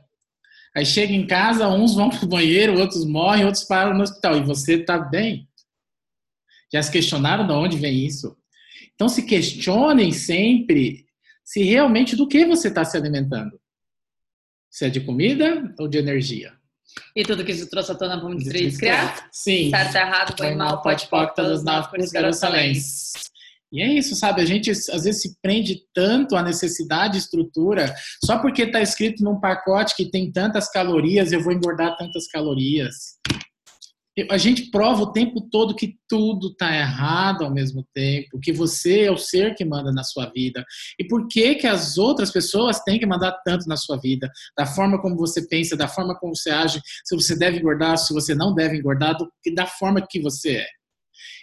Aí 0.75 0.85
chega 0.85 1.13
em 1.13 1.25
casa, 1.25 1.67
uns 1.69 1.95
vão 1.95 2.09
para 2.09 2.23
o 2.23 2.27
banheiro, 2.27 2.79
outros 2.79 3.05
morrem, 3.05 3.45
outros 3.45 3.63
param 3.63 3.93
no 3.93 4.03
hospital. 4.03 4.37
E 4.37 4.43
você 4.43 4.75
está 4.75 4.97
bem? 4.97 5.49
Já 6.71 6.81
se 6.81 6.91
questionaram 6.91 7.47
de 7.47 7.53
onde 7.53 7.77
vem 7.77 8.05
isso? 8.05 8.37
Então 8.93 9.07
se 9.07 9.23
questionem 9.23 10.11
sempre 10.11 11.05
se 11.43 11.63
realmente 11.63 12.15
do 12.15 12.27
que 12.27 12.45
você 12.45 12.67
está 12.67 12.83
se 12.83 12.97
alimentando. 12.97 13.59
Se 14.69 14.85
é 14.85 14.89
de 14.89 14.99
comida 14.99 15.73
ou 15.79 15.87
de 15.87 15.97
energia. 15.97 16.54
E 17.15 17.23
tudo 17.23 17.43
que 17.43 17.51
isso 17.51 17.69
trouxe 17.69 17.91
à 17.91 17.95
tona 17.95 18.19
vamos 18.19 18.43
criar? 18.77 19.27
Sim. 19.31 19.69
Certo, 19.69 19.95
errado, 19.95 20.35
bom 20.37 20.45
e 20.45 20.55
mal, 20.55 20.81
pode, 20.81 21.07
pode, 21.07 21.35
todas 21.35 21.63
nove, 21.63 21.89
por 21.89 21.99
isso 21.99 22.13
e 23.75 23.81
é 23.81 23.87
isso, 23.87 24.15
sabe? 24.15 24.41
A 24.41 24.45
gente 24.45 24.71
às 24.71 25.03
vezes 25.03 25.21
se 25.21 25.35
prende 25.41 25.81
tanto 25.93 26.35
à 26.35 26.41
necessidade, 26.41 27.17
estrutura, 27.17 27.93
só 28.23 28.39
porque 28.39 28.63
está 28.63 28.81
escrito 28.81 29.21
num 29.21 29.39
pacote 29.39 29.95
que 29.97 30.09
tem 30.09 30.31
tantas 30.31 30.69
calorias, 30.71 31.31
eu 31.31 31.43
vou 31.43 31.51
engordar 31.51 31.97
tantas 31.97 32.25
calorias. 32.27 33.17
A 34.29 34.37
gente 34.37 34.71
prova 34.71 35.03
o 35.03 35.11
tempo 35.11 35.41
todo 35.41 35.75
que 35.75 35.97
tudo 36.07 36.47
está 36.47 36.73
errado 36.73 37.43
ao 37.43 37.53
mesmo 37.53 37.85
tempo, 37.93 38.39
que 38.39 38.53
você 38.53 39.01
é 39.01 39.11
o 39.11 39.17
ser 39.17 39.55
que 39.55 39.65
manda 39.65 39.91
na 39.91 40.03
sua 40.03 40.31
vida. 40.33 40.63
E 40.97 41.05
por 41.05 41.27
que 41.27 41.55
que 41.55 41.67
as 41.67 41.97
outras 41.97 42.31
pessoas 42.31 42.79
têm 42.79 42.97
que 42.97 43.05
mandar 43.05 43.33
tanto 43.45 43.67
na 43.67 43.75
sua 43.75 43.97
vida? 43.97 44.31
Da 44.57 44.65
forma 44.65 45.01
como 45.01 45.17
você 45.17 45.45
pensa, 45.45 45.75
da 45.75 45.89
forma 45.89 46.17
como 46.17 46.35
você 46.35 46.49
age, 46.49 46.79
se 47.03 47.15
você 47.15 47.37
deve 47.37 47.57
engordar, 47.57 47.97
se 47.97 48.13
você 48.13 48.33
não 48.33 48.53
deve 48.55 48.77
engordar, 48.77 49.17
da 49.53 49.65
forma 49.65 50.05
que 50.09 50.21
você 50.21 50.57
é. 50.57 50.67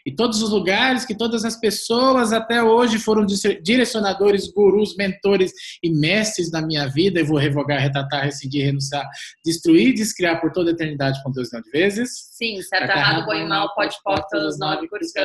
E 0.07 0.15
todos 0.15 0.43
os 0.43 0.51
lugares 0.51 1.05
que 1.05 1.17
todas 1.17 1.45
as 1.45 1.59
pessoas 1.59 2.33
até 2.33 2.63
hoje 2.63 2.99
foram 2.99 3.25
direcionadores, 3.63 4.51
gurus, 4.53 4.97
mentores 4.97 5.53
e 5.83 5.91
mestres 5.91 6.51
da 6.51 6.61
minha 6.61 6.89
vida, 6.89 7.21
eu 7.21 7.27
vou 7.27 7.39
revogar, 7.39 7.81
retratar, 7.81 8.25
rescindir, 8.25 8.65
renunciar, 8.65 9.07
destruir, 9.45 9.95
descriar 9.95 10.41
por 10.41 10.53
toda 10.53 10.71
a 10.71 10.73
eternidade 10.73 11.23
com 11.23 11.31
Deus 11.31 11.51
não 11.53 11.61
de 11.61 11.71
vezes. 11.71 12.11
Sim, 12.33 12.61
certo, 12.63 12.91
errado, 12.91 13.25
bom 13.27 13.35
e 13.35 13.47
mal, 13.47 13.73
pode, 13.75 13.97
pode, 14.03 14.27
todos 14.31 14.59
nove, 14.59 14.89
por 14.89 15.01
isso 15.01 15.13
que 15.13 15.21
eu 15.21 15.25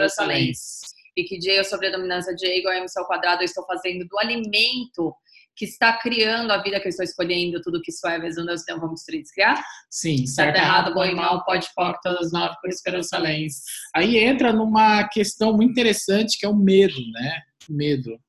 E 1.16 1.24
que 1.24 1.40
J 1.40 1.64
sobre 1.64 1.88
a 1.88 1.92
dominância 1.92 2.36
de 2.36 2.46
E 2.46 2.60
igual 2.60 2.74
a 2.76 2.86
ao 3.00 3.08
quadrado, 3.08 3.42
eu 3.42 3.46
estou 3.46 3.66
fazendo 3.66 4.06
do 4.08 4.20
alimento 4.20 5.16
que 5.58 5.66
está 5.66 5.98
criando 5.98 6.52
a 6.52 6.62
vida 6.62 6.80
que 6.80 6.88
eu 6.88 6.90
estou 6.92 7.04
escolhendo, 7.04 7.60
tudo 7.62 7.82
que 7.82 7.92
isso 7.92 8.08
é, 8.08 8.18
um 8.18 8.46
Deus 8.46 8.62
então 8.62 8.80
vamos 8.80 9.04
criar? 9.34 9.62
Sim, 9.90 10.28
certo, 10.28 10.56
certo 10.56 10.58
errado, 10.58 10.94
bom 10.94 11.04
e 11.04 11.16
mal, 11.16 11.44
pode, 11.44 11.68
pode, 11.76 11.98
todas 12.04 12.32
nove, 12.32 12.56
por 12.62 12.70
esperança 12.70 13.18
além. 13.18 13.48
Aí 13.96 14.18
entra 14.18 14.54
numa 14.54 15.08
questão 15.10 15.54
muito 15.54 15.72
interessante 15.72 16.38
que 16.38 16.46
é 16.46 16.50
o 16.50 16.56
medo, 16.56 16.96
né? 17.12 17.42
O 17.68 17.74
medo. 17.74 18.20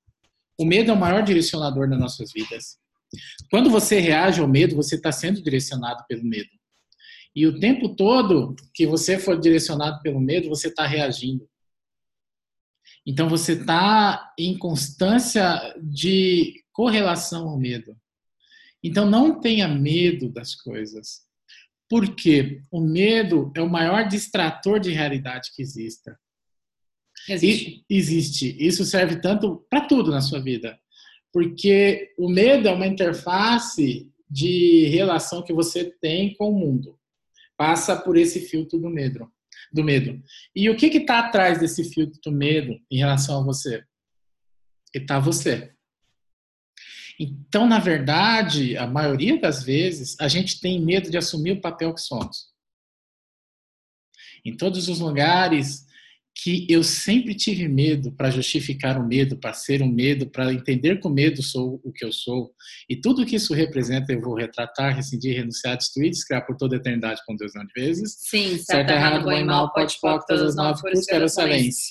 O 0.58 0.64
medo 0.64 0.90
é 0.90 0.94
o 0.94 0.98
maior 0.98 1.22
direcionador 1.22 1.88
das 1.88 2.00
nossas 2.00 2.32
vidas. 2.32 2.78
Quando 3.50 3.68
você 3.68 4.00
reage 4.00 4.40
ao 4.40 4.48
medo, 4.48 4.74
você 4.74 4.94
está 4.94 5.12
sendo 5.12 5.42
direcionado 5.42 6.02
pelo 6.08 6.24
medo. 6.24 6.48
E 7.36 7.46
o 7.46 7.60
tempo 7.60 7.94
todo 7.94 8.56
que 8.74 8.86
você 8.86 9.18
for 9.18 9.38
direcionado 9.38 10.00
pelo 10.02 10.20
medo, 10.20 10.48
você 10.48 10.68
está 10.68 10.86
reagindo. 10.86 11.46
Então 13.06 13.28
você 13.28 13.52
está 13.52 14.32
em 14.38 14.56
constância 14.58 15.74
de 15.80 16.54
correlação 16.78 17.48
ao 17.48 17.58
medo. 17.58 17.96
Então 18.80 19.04
não 19.04 19.40
tenha 19.40 19.66
medo 19.66 20.28
das 20.28 20.54
coisas. 20.54 21.26
Porque 21.90 22.62
o 22.70 22.80
medo 22.80 23.50
é 23.56 23.60
o 23.60 23.68
maior 23.68 24.06
distrator 24.06 24.78
de 24.78 24.92
realidade 24.92 25.50
que 25.56 25.60
exista. 25.60 26.16
Existe. 27.28 27.84
E, 27.90 27.96
existe. 27.96 28.56
Isso 28.64 28.84
serve 28.84 29.20
tanto 29.20 29.66
para 29.68 29.88
tudo 29.88 30.12
na 30.12 30.20
sua 30.20 30.40
vida. 30.40 30.78
Porque 31.32 32.14
o 32.16 32.30
medo 32.30 32.68
é 32.68 32.72
uma 32.72 32.86
interface 32.86 34.08
de 34.30 34.86
relação 34.86 35.42
que 35.42 35.52
você 35.52 35.84
tem 36.00 36.32
com 36.34 36.48
o 36.50 36.56
mundo. 36.56 36.96
Passa 37.56 37.96
por 37.96 38.16
esse 38.16 38.42
filtro 38.42 38.78
do 38.78 38.88
medo. 38.88 39.28
Do 39.72 39.82
medo. 39.82 40.22
E 40.54 40.70
o 40.70 40.76
que 40.76 40.86
está 40.86 41.18
atrás 41.18 41.58
desse 41.58 41.92
filtro 41.92 42.20
do 42.22 42.30
medo 42.30 42.78
em 42.88 42.98
relação 42.98 43.40
a 43.40 43.44
você? 43.44 43.82
Está 44.94 45.18
você. 45.18 45.76
Então, 47.18 47.66
na 47.66 47.78
verdade, 47.78 48.76
a 48.76 48.86
maioria 48.86 49.40
das 49.40 49.62
vezes, 49.62 50.16
a 50.20 50.28
gente 50.28 50.60
tem 50.60 50.80
medo 50.80 51.10
de 51.10 51.18
assumir 51.18 51.52
o 51.52 51.60
papel 51.60 51.92
que 51.92 52.00
somos. 52.00 52.48
Em 54.44 54.56
todos 54.56 54.88
os 54.88 55.00
lugares 55.00 55.88
que 56.40 56.64
eu 56.70 56.84
sempre 56.84 57.34
tive 57.34 57.66
medo 57.66 58.12
para 58.12 58.30
justificar 58.30 58.96
o 58.96 59.04
medo, 59.04 59.36
para 59.36 59.52
ser 59.52 59.82
um 59.82 59.90
medo, 59.90 60.30
para 60.30 60.52
entender 60.52 61.00
que 61.00 61.06
o 61.08 61.10
medo 61.10 61.42
sou 61.42 61.80
o 61.82 61.92
que 61.92 62.04
eu 62.04 62.12
sou. 62.12 62.54
E 62.88 62.94
tudo 62.94 63.26
que 63.26 63.34
isso 63.34 63.52
representa 63.52 64.12
eu 64.12 64.20
vou 64.20 64.36
retratar, 64.36 64.94
rescindir, 64.94 65.36
renunciar, 65.36 65.76
destruir, 65.76 66.10
descriar 66.10 66.46
por 66.46 66.56
toda 66.56 66.76
a 66.76 66.78
eternidade 66.78 67.20
com 67.26 67.34
Deus 67.34 67.52
não 67.56 67.66
de 67.66 67.72
vezes. 67.74 68.16
Sim, 68.20 68.56
certo, 68.58 68.90
errado, 68.90 69.24
bom 69.24 69.32
e 69.32 69.42
mal, 69.42 69.72
pode, 69.72 69.98
pode, 70.00 70.24
todas 70.26 70.42
as 70.50 70.54
nove, 70.54 70.80
por 70.80 70.92
isso 70.92 71.06
quero 71.06 71.28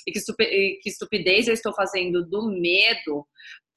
E 0.07 0.11
que 0.13 0.89
estupidez 0.89 1.47
eu 1.47 1.53
estou 1.53 1.73
fazendo 1.73 2.25
do 2.25 2.49
medo 2.49 3.27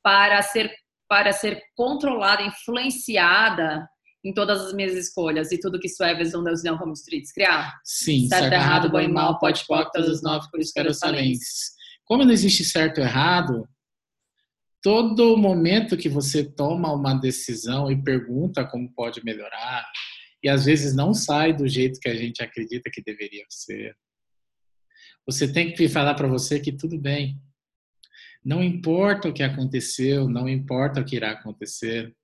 para 0.04 0.40
ser 0.40 0.72
para 1.11 1.33
ser 1.33 1.61
controlada, 1.75 2.40
influenciada 2.40 3.85
em 4.25 4.33
todas 4.33 4.61
as 4.61 4.73
minhas 4.73 4.94
escolhas 4.94 5.51
e 5.51 5.59
tudo 5.59 5.81
que 5.81 5.88
isso 5.88 6.05
é, 6.05 6.14
vezes 6.14 6.35
um 6.35 6.44
Deus 6.44 6.62
não 6.62 6.79
como 6.79 6.92
streets 6.92 7.33
criar? 7.33 7.81
Sim, 7.85 8.29
certo, 8.29 8.42
certo 8.42 8.53
errado, 8.53 8.90
bom 8.90 9.01
e 9.01 9.09
mal, 9.09 9.37
pode, 9.40 9.66
pode, 9.66 9.90
todas 9.90 10.09
as 10.09 10.23
nove, 10.23 10.49
por 10.53 10.61
isso 10.61 10.73
quero 10.73 10.90
excelência. 10.90 11.75
Como 12.05 12.25
não 12.25 12.31
existe 12.31 12.62
certo 12.64 12.99
ou 12.99 13.05
errado, 13.05 13.68
todo 14.81 15.37
momento 15.37 15.96
que 15.96 16.09
você 16.09 16.44
toma 16.44 16.92
uma 16.92 17.14
decisão 17.14 17.90
e 17.90 18.01
pergunta 18.01 18.64
como 18.64 18.92
pode 18.94 19.25
melhorar, 19.25 19.85
e 20.40 20.49
às 20.49 20.66
vezes 20.66 20.94
não 20.94 21.12
sai 21.12 21.53
do 21.53 21.66
jeito 21.66 21.99
que 21.99 22.09
a 22.09 22.14
gente 22.14 22.40
acredita 22.40 22.88
que 22.88 23.03
deveria 23.03 23.44
ser, 23.49 23.96
você 25.27 25.53
tem 25.53 25.73
que 25.73 25.88
falar 25.88 26.14
para 26.14 26.29
você 26.29 26.61
que 26.61 26.70
tudo 26.70 26.96
bem, 26.96 27.37
não 28.44 28.62
importa 28.62 29.29
o 29.29 29.33
que 29.33 29.42
aconteceu, 29.42 30.29
não 30.29 30.48
importa 30.48 31.00
o 31.00 31.05
que 31.05 31.16
irá 31.16 31.33
acontecer, 31.33 32.14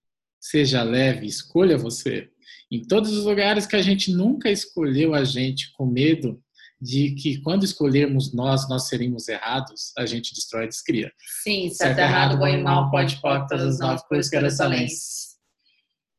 seja 0.41 0.83
leve, 0.83 1.27
escolha 1.27 1.77
você. 1.77 2.31
Em 2.71 2.83
todos 2.83 3.13
os 3.13 3.25
lugares 3.25 3.67
que 3.67 3.77
a 3.77 3.83
gente 3.83 4.13
nunca 4.13 4.51
escolheu 4.51 5.15
a 5.15 5.25
gente 5.25 5.73
com 5.73 5.87
medo 5.87 6.41
de 6.81 7.15
que 7.15 7.41
quando 7.41 7.65
escolhermos 7.65 8.35
nós, 8.35 8.69
nós 8.69 8.89
seremos 8.89 9.29
errados, 9.29 9.93
a 9.97 10.05
gente 10.05 10.35
destrói 10.35 10.65
e 10.65 10.69
descria. 10.69 11.13
Sim, 11.43 11.71
certo, 11.71 11.99
errado, 11.99 12.39
bom 12.39 12.47
e 12.47 12.63
mal, 12.63 12.91
pode, 12.91 13.21
pode, 13.21 13.49
todas 13.49 13.75
as 13.75 13.79
nove 13.81 14.03
coisas 14.09 14.31
que 14.31 14.37
excelência. 14.37 15.37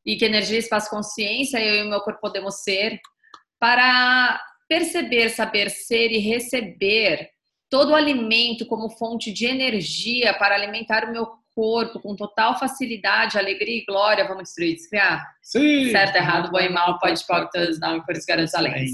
E 0.04 0.16
que 0.16 0.24
energia, 0.24 0.58
espaço, 0.58 0.90
consciência, 0.90 1.58
eu 1.58 1.84
e 1.84 1.86
o 1.86 1.90
meu 1.90 2.00
corpo 2.00 2.20
podemos 2.20 2.62
ser 2.62 2.98
para 3.60 4.40
perceber, 4.68 5.30
saber 5.30 5.70
ser 5.70 6.10
e 6.10 6.18
receber 6.18 7.30
todo 7.70 7.90
o 7.90 7.94
alimento 7.94 8.66
como 8.66 8.90
fonte 8.90 9.32
de 9.32 9.46
energia 9.46 10.34
para 10.34 10.54
alimentar 10.54 11.04
o 11.04 11.12
meu 11.12 11.26
corpo 11.54 11.98
com 11.98 12.14
total 12.14 12.58
facilidade, 12.58 13.36
alegria 13.36 13.78
e 13.78 13.84
glória, 13.84 14.26
vamos 14.26 14.44
destruir, 14.44 14.76
descriar? 14.76 15.26
Sim. 15.42 15.90
Certo, 15.90 16.14
errado, 16.14 16.52
bom 16.52 16.60
e 16.60 16.68
mal, 16.68 16.98
pode, 17.00 17.26
pode, 17.26 17.50
todos 17.50 17.80
não, 17.80 18.00
por 18.02 18.14
isso 18.14 18.30
além. 18.54 18.86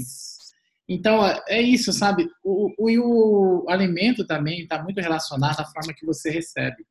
Então, 0.89 1.23
é 1.47 1.61
isso, 1.61 1.93
sabe? 1.93 2.27
O, 2.43 2.71
o, 2.77 3.65
o 3.65 3.69
alimento 3.69 4.25
também 4.25 4.61
está 4.61 4.81
muito 4.81 4.99
relacionado 4.99 5.59
à 5.59 5.65
forma 5.65 5.93
que 5.93 6.05
você 6.05 6.29
recebe. 6.29 6.83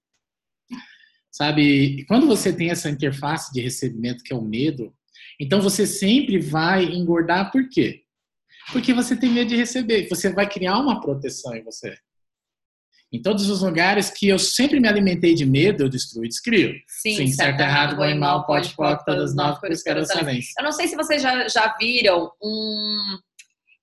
Sabe? 1.31 2.05
Quando 2.07 2.29
você 2.29 2.53
tem 2.53 2.71
essa 2.71 2.89
interface 2.89 3.53
de 3.53 3.61
recebimento, 3.61 4.23
que 4.23 4.33
é 4.33 4.37
o 4.37 4.43
medo, 4.43 4.95
então 5.41 5.61
você 5.61 5.87
sempre 5.87 6.39
vai 6.39 6.85
engordar, 6.85 7.51
por 7.51 7.69
quê? 7.69 8.04
Porque 8.73 8.93
você 8.93 9.17
tem 9.17 9.31
medo 9.31 9.49
de 9.49 9.57
receber. 9.57 10.09
Você 10.09 10.33
vai 10.33 10.49
criar 10.49 10.79
uma 10.79 11.01
proteção 11.01 11.55
em 11.55 11.63
você. 11.63 11.97
Em 13.13 13.23
todos 13.23 13.49
os 13.49 13.63
lugares 13.63 14.11
que 14.11 14.29
eu 14.29 14.39
sempre 14.39 14.81
me 14.81 14.89
alimentei 14.89 15.35
de 15.35 15.47
medo, 15.47 15.85
eu 15.85 15.89
destruo 15.89 16.25
e 16.25 16.29
descrio. 16.29 16.75
Sim, 16.89 17.15
Sim 17.15 17.27
certo, 17.29 17.61
errado, 17.61 17.97
bom 17.97 18.05
e 18.05 18.15
mal, 18.15 18.45
pode, 18.45 18.75
pode, 18.75 19.05
todas 19.05 19.37
nove, 19.37 19.61
por 19.61 19.71
isso 19.71 19.85
Eu 19.89 20.65
não 20.65 20.73
sei 20.73 20.89
se 20.89 20.97
vocês 20.97 21.23
já, 21.23 21.47
já 21.47 21.77
viram 21.79 22.31
um... 22.43 23.17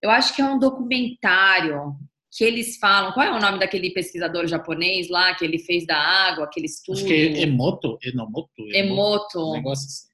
Eu 0.02 0.10
acho 0.10 0.36
que 0.36 0.41
é 0.41 0.46
um 0.46 0.60
documentário 0.60 1.96
que 2.36 2.44
eles 2.44 2.78
falam. 2.78 3.13
Qual 3.13 3.26
é 3.26 3.32
o 3.32 3.39
nome 3.39 3.60
daquele 3.60 3.91
pesquisador 3.91 4.48
japonês 4.48 5.10
lá 5.10 5.34
que 5.36 5.46
ele 5.46 5.60
fez 5.60 5.86
da 5.86 5.98
água, 5.98 6.46
aquele 6.46 6.65
estudo? 6.65 6.98
Acho 6.98 7.06
que 7.06 7.13
é 7.13 7.42
Emoto. 7.44 7.98
Enomoto. 8.04 8.52
Emoto. 8.73 9.52
Um 9.52 9.54
negócio 9.54 9.86
assim. 9.86 10.11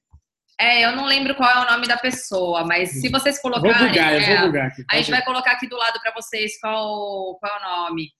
É, 0.60 0.84
eu 0.84 0.96
não 0.96 1.06
lembro 1.06 1.36
qual 1.36 1.48
é 1.48 1.64
o 1.64 1.70
nome 1.70 1.86
da 1.86 1.96
pessoa, 1.96 2.64
mas 2.64 2.90
se 2.90 3.08
vocês 3.08 3.40
colocarem. 3.40 3.78
Vou 3.78 3.88
bugar, 3.88 4.12
é, 4.12 4.34
eu 4.34 4.38
vou 4.38 4.46
bugar 4.48 4.66
aqui. 4.66 4.84
A 4.90 4.96
gente 4.96 5.10
vai 5.10 5.24
colocar 5.24 5.52
aqui 5.52 5.68
do 5.68 5.76
lado 5.76 6.00
para 6.00 6.12
vocês 6.12 6.58
qual, 6.60 7.38
qual 7.38 7.52
é 7.52 7.58
o 7.58 7.84
nome. 7.84 8.10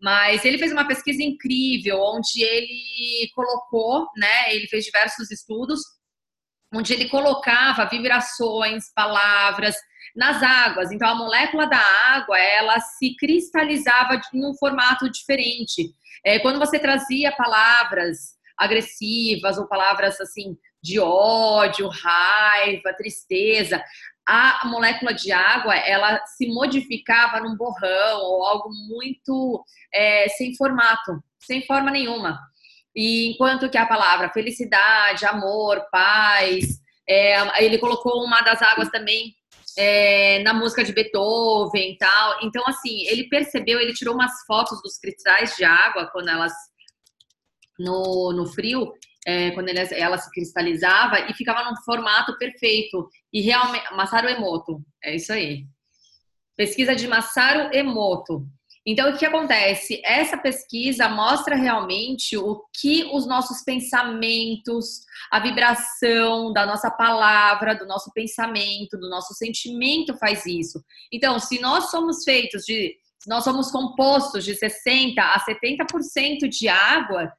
Mas 0.00 0.44
ele 0.44 0.58
fez 0.58 0.72
uma 0.72 0.86
pesquisa 0.86 1.22
incrível, 1.22 2.00
onde 2.00 2.42
ele 2.42 3.30
colocou, 3.34 4.06
né? 4.16 4.54
Ele 4.54 4.66
fez 4.66 4.84
diversos 4.84 5.30
estudos, 5.30 5.80
onde 6.74 6.92
ele 6.92 7.08
colocava 7.08 7.84
vibrações, 7.84 8.92
palavras 8.94 9.76
nas 10.16 10.42
águas. 10.42 10.90
Então, 10.90 11.08
a 11.08 11.14
molécula 11.14 11.66
da 11.66 11.80
água, 12.08 12.38
ela 12.38 12.80
se 12.80 13.14
cristalizava 13.16 14.20
em 14.32 14.44
um 14.44 14.54
formato 14.54 15.10
diferente. 15.10 15.90
É, 16.24 16.38
quando 16.38 16.58
você 16.58 16.78
trazia 16.78 17.32
palavras 17.32 18.34
agressivas 18.58 19.58
ou 19.58 19.68
palavras 19.68 20.20
assim 20.20 20.56
de 20.82 21.00
ódio, 21.00 21.88
raiva, 21.88 22.94
tristeza, 22.96 23.82
a 24.26 24.66
molécula 24.66 25.12
de 25.12 25.32
água 25.32 25.74
ela 25.74 26.24
se 26.26 26.46
modificava 26.46 27.40
num 27.40 27.56
borrão 27.56 28.20
ou 28.20 28.44
algo 28.44 28.70
muito 28.88 29.64
é, 29.92 30.28
sem 30.28 30.54
formato, 30.56 31.22
sem 31.40 31.64
forma 31.66 31.90
nenhuma. 31.90 32.38
E 32.96 33.32
enquanto 33.32 33.68
que 33.68 33.76
a 33.76 33.86
palavra 33.86 34.30
felicidade, 34.30 35.26
amor, 35.26 35.84
paz, 35.90 36.80
é, 37.08 37.64
ele 37.64 37.78
colocou 37.78 38.24
uma 38.24 38.40
das 38.40 38.62
águas 38.62 38.88
também 38.88 39.34
é, 39.76 40.42
na 40.42 40.54
música 40.54 40.84
de 40.84 40.92
Beethoven 40.92 41.92
e 41.92 41.98
tal. 41.98 42.38
Então, 42.42 42.62
assim, 42.66 43.04
ele 43.06 43.28
percebeu, 43.28 43.80
ele 43.80 43.92
tirou 43.92 44.14
umas 44.14 44.32
fotos 44.46 44.80
dos 44.82 44.98
cristais 44.98 45.54
de 45.56 45.64
água 45.64 46.08
quando 46.12 46.28
elas 46.28 46.52
no, 47.78 48.32
no 48.32 48.46
frio, 48.46 48.92
é, 49.26 49.50
quando 49.52 49.68
ele, 49.68 49.80
ela 49.94 50.18
se 50.18 50.30
cristalizava 50.30 51.30
e 51.30 51.34
ficava 51.34 51.68
num 51.68 51.76
formato 51.84 52.36
perfeito. 52.38 53.08
E 53.32 53.40
realmente, 53.40 53.92
Masaru 53.94 54.28
Emoto, 54.28 54.82
é 55.02 55.16
isso 55.16 55.32
aí. 55.32 55.64
Pesquisa 56.56 56.94
de 56.94 57.08
Masaru 57.08 57.74
Emoto. 57.74 58.46
Então, 58.86 59.10
o 59.10 59.16
que 59.16 59.24
acontece? 59.24 60.02
Essa 60.04 60.36
pesquisa 60.36 61.08
mostra 61.08 61.56
realmente 61.56 62.36
o 62.36 62.62
que 62.78 63.04
os 63.14 63.26
nossos 63.26 63.62
pensamentos, 63.62 65.00
a 65.30 65.40
vibração 65.40 66.52
da 66.52 66.66
nossa 66.66 66.90
palavra, 66.90 67.74
do 67.74 67.86
nosso 67.86 68.12
pensamento, 68.12 68.98
do 68.98 69.08
nosso 69.08 69.32
sentimento 69.32 70.14
faz 70.18 70.44
isso. 70.44 70.84
Então, 71.10 71.38
se 71.38 71.58
nós 71.60 71.90
somos 71.90 72.24
feitos 72.24 72.62
de, 72.64 72.94
nós 73.26 73.42
somos 73.42 73.70
compostos 73.70 74.44
de 74.44 74.54
60 74.54 75.18
a 75.22 75.40
70% 75.40 76.46
de 76.46 76.68
água, 76.68 77.32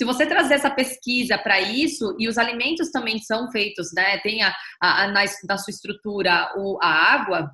se 0.00 0.04
você 0.06 0.24
trazer 0.24 0.54
essa 0.54 0.70
pesquisa 0.70 1.36
para 1.36 1.60
isso, 1.60 2.16
e 2.18 2.26
os 2.26 2.38
alimentos 2.38 2.90
também 2.90 3.18
são 3.18 3.50
feitos, 3.50 3.92
né? 3.94 4.16
Tem 4.20 4.42
a, 4.42 4.50
a, 4.80 5.02
a 5.02 5.08
na, 5.08 5.24
na, 5.46 5.58
sua 5.58 5.70
estrutura 5.70 6.50
o, 6.56 6.78
a 6.82 6.88
água, 6.88 7.50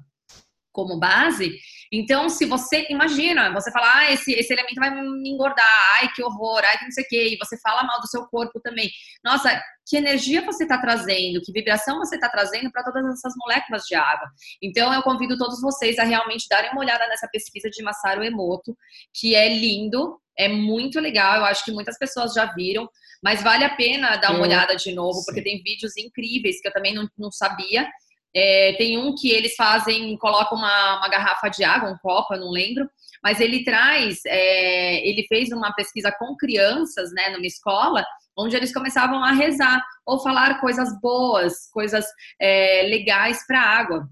como 0.77 0.99
base. 0.99 1.59
Então, 1.91 2.29
se 2.29 2.45
você 2.45 2.87
imagina, 2.91 3.51
você 3.53 3.73
fala, 3.73 3.91
ah, 3.95 4.13
esse, 4.13 4.33
esse 4.33 4.53
elemento 4.53 4.79
vai 4.79 4.91
me 4.91 5.31
engordar, 5.31 5.67
ai, 5.99 6.09
que 6.15 6.23
horror, 6.23 6.61
ai, 6.63 6.77
que 6.77 6.85
não 6.85 6.91
sei 6.91 7.05
o 7.05 7.09
quê, 7.09 7.29
e 7.33 7.39
você 7.39 7.59
fala 7.61 7.85
mal 7.85 8.01
do 8.01 8.07
seu 8.07 8.27
corpo 8.27 8.61
também. 8.61 8.91
Nossa, 9.25 9.59
que 9.89 9.97
energia 9.97 10.45
você 10.45 10.65
está 10.65 10.79
trazendo, 10.79 11.41
que 11.43 11.53
vibração 11.53 11.99
você 11.99 12.17
está 12.17 12.29
trazendo 12.29 12.71
para 12.71 12.85
todas 12.85 13.07
essas 13.07 13.33
moléculas 13.39 13.85
de 13.85 13.95
água. 13.95 14.29
Então, 14.63 14.93
eu 14.93 15.03
convido 15.03 15.39
todos 15.39 15.61
vocês 15.63 15.99
a 15.99 16.05
realmente 16.05 16.47
darem 16.51 16.71
uma 16.73 16.81
olhada 16.81 17.07
nessa 17.07 17.29
pesquisa 17.29 17.71
de 17.71 17.83
Masaru 17.83 18.23
Emoto, 18.23 18.77
que 19.15 19.35
é 19.35 19.49
lindo, 19.49 20.21
é 20.37 20.49
muito 20.49 21.01
legal, 21.01 21.37
eu 21.37 21.45
acho 21.47 21.65
que 21.65 21.73
muitas 21.73 21.97
pessoas 21.97 22.35
já 22.35 22.53
viram, 22.53 22.87
mas 23.23 23.43
vale 23.43 23.65
a 23.65 23.75
pena 23.75 24.17
dar 24.17 24.33
uma 24.33 24.43
olhada 24.43 24.77
de 24.77 24.93
novo, 24.93 25.25
porque 25.25 25.43
tem 25.43 25.63
vídeos 25.63 25.97
incríveis 25.97 26.61
que 26.61 26.69
eu 26.69 26.73
também 26.73 26.95
não, 26.95 27.09
não 27.17 27.31
sabia. 27.31 27.89
É, 28.37 28.75
tem 28.75 28.99
um 28.99 29.15
que 29.15 29.31
eles 29.31 29.55
fazem, 29.55 30.15
colocam 30.19 30.59
uma, 30.59 30.99
uma, 30.99 31.09
garrafa 31.09 31.49
de 31.49 31.65
água, 31.65 31.91
um 31.91 31.97
copo, 31.97 32.35
eu 32.35 32.41
não 32.41 32.51
lembro, 32.51 32.87
mas 33.23 33.41
ele 33.41 33.65
traz, 33.65 34.21
é, 34.27 35.09
ele 35.09 35.27
fez 35.27 35.51
uma 35.53 35.73
pesquisa 35.73 36.13
com 36.19 36.37
crianças, 36.37 37.11
né, 37.13 37.31
numa 37.31 37.47
escola, 37.47 38.05
onde 38.37 38.55
eles 38.55 38.75
começavam 38.75 39.25
a 39.25 39.33
rezar 39.33 39.83
ou 40.05 40.23
falar 40.23 40.61
coisas 40.61 40.89
boas, 41.01 41.71
coisas 41.73 42.05
é, 42.39 42.83
legais 42.83 43.47
para 43.47 43.59
a 43.59 43.79
água, 43.79 44.07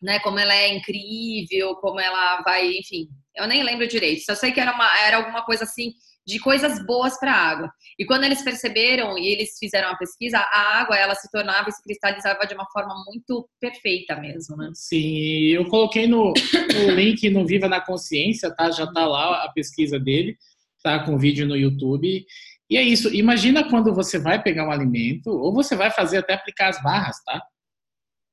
né, 0.00 0.20
como 0.20 0.38
ela 0.38 0.54
é 0.54 0.68
incrível, 0.68 1.74
como 1.76 1.98
ela 1.98 2.42
vai, 2.42 2.70
enfim, 2.70 3.08
eu 3.34 3.48
nem 3.48 3.64
lembro 3.64 3.88
direito. 3.88 4.22
Só 4.24 4.34
sei 4.36 4.52
que 4.52 4.60
era, 4.60 4.72
uma, 4.72 4.98
era 5.00 5.16
alguma 5.16 5.44
coisa 5.44 5.64
assim 5.64 5.92
de 6.26 6.38
coisas 6.38 6.84
boas 6.84 7.18
para 7.18 7.32
a 7.32 7.50
água. 7.50 7.72
E 7.98 8.04
quando 8.04 8.24
eles 8.24 8.42
perceberam 8.42 9.18
e 9.18 9.28
eles 9.28 9.56
fizeram 9.58 9.88
a 9.88 9.96
pesquisa, 9.96 10.38
a 10.38 10.80
água 10.80 10.96
ela 10.96 11.14
se 11.14 11.30
tornava 11.30 11.68
e 11.68 11.72
se 11.72 11.82
cristalizava 11.82 12.46
de 12.46 12.54
uma 12.54 12.66
forma 12.72 12.94
muito 13.06 13.48
perfeita 13.60 14.16
mesmo, 14.16 14.56
né? 14.56 14.70
Sim, 14.74 15.48
eu 15.48 15.64
coloquei 15.66 16.06
no, 16.06 16.32
no 16.32 16.90
link 16.94 17.28
no 17.30 17.46
Viva 17.46 17.68
na 17.68 17.80
Consciência, 17.80 18.54
tá? 18.54 18.70
Já 18.70 18.86
tá 18.92 19.06
lá 19.06 19.44
a 19.44 19.52
pesquisa 19.52 19.98
dele, 19.98 20.36
tá 20.82 21.04
com 21.04 21.18
vídeo 21.18 21.46
no 21.46 21.56
YouTube. 21.56 22.24
E 22.68 22.76
é 22.76 22.82
isso. 22.82 23.12
Imagina 23.12 23.68
quando 23.68 23.92
você 23.92 24.18
vai 24.18 24.40
pegar 24.40 24.66
um 24.66 24.70
alimento 24.70 25.30
ou 25.30 25.52
você 25.52 25.74
vai 25.74 25.90
fazer 25.90 26.18
até 26.18 26.34
aplicar 26.34 26.68
as 26.68 26.80
barras, 26.82 27.16
tá? 27.24 27.42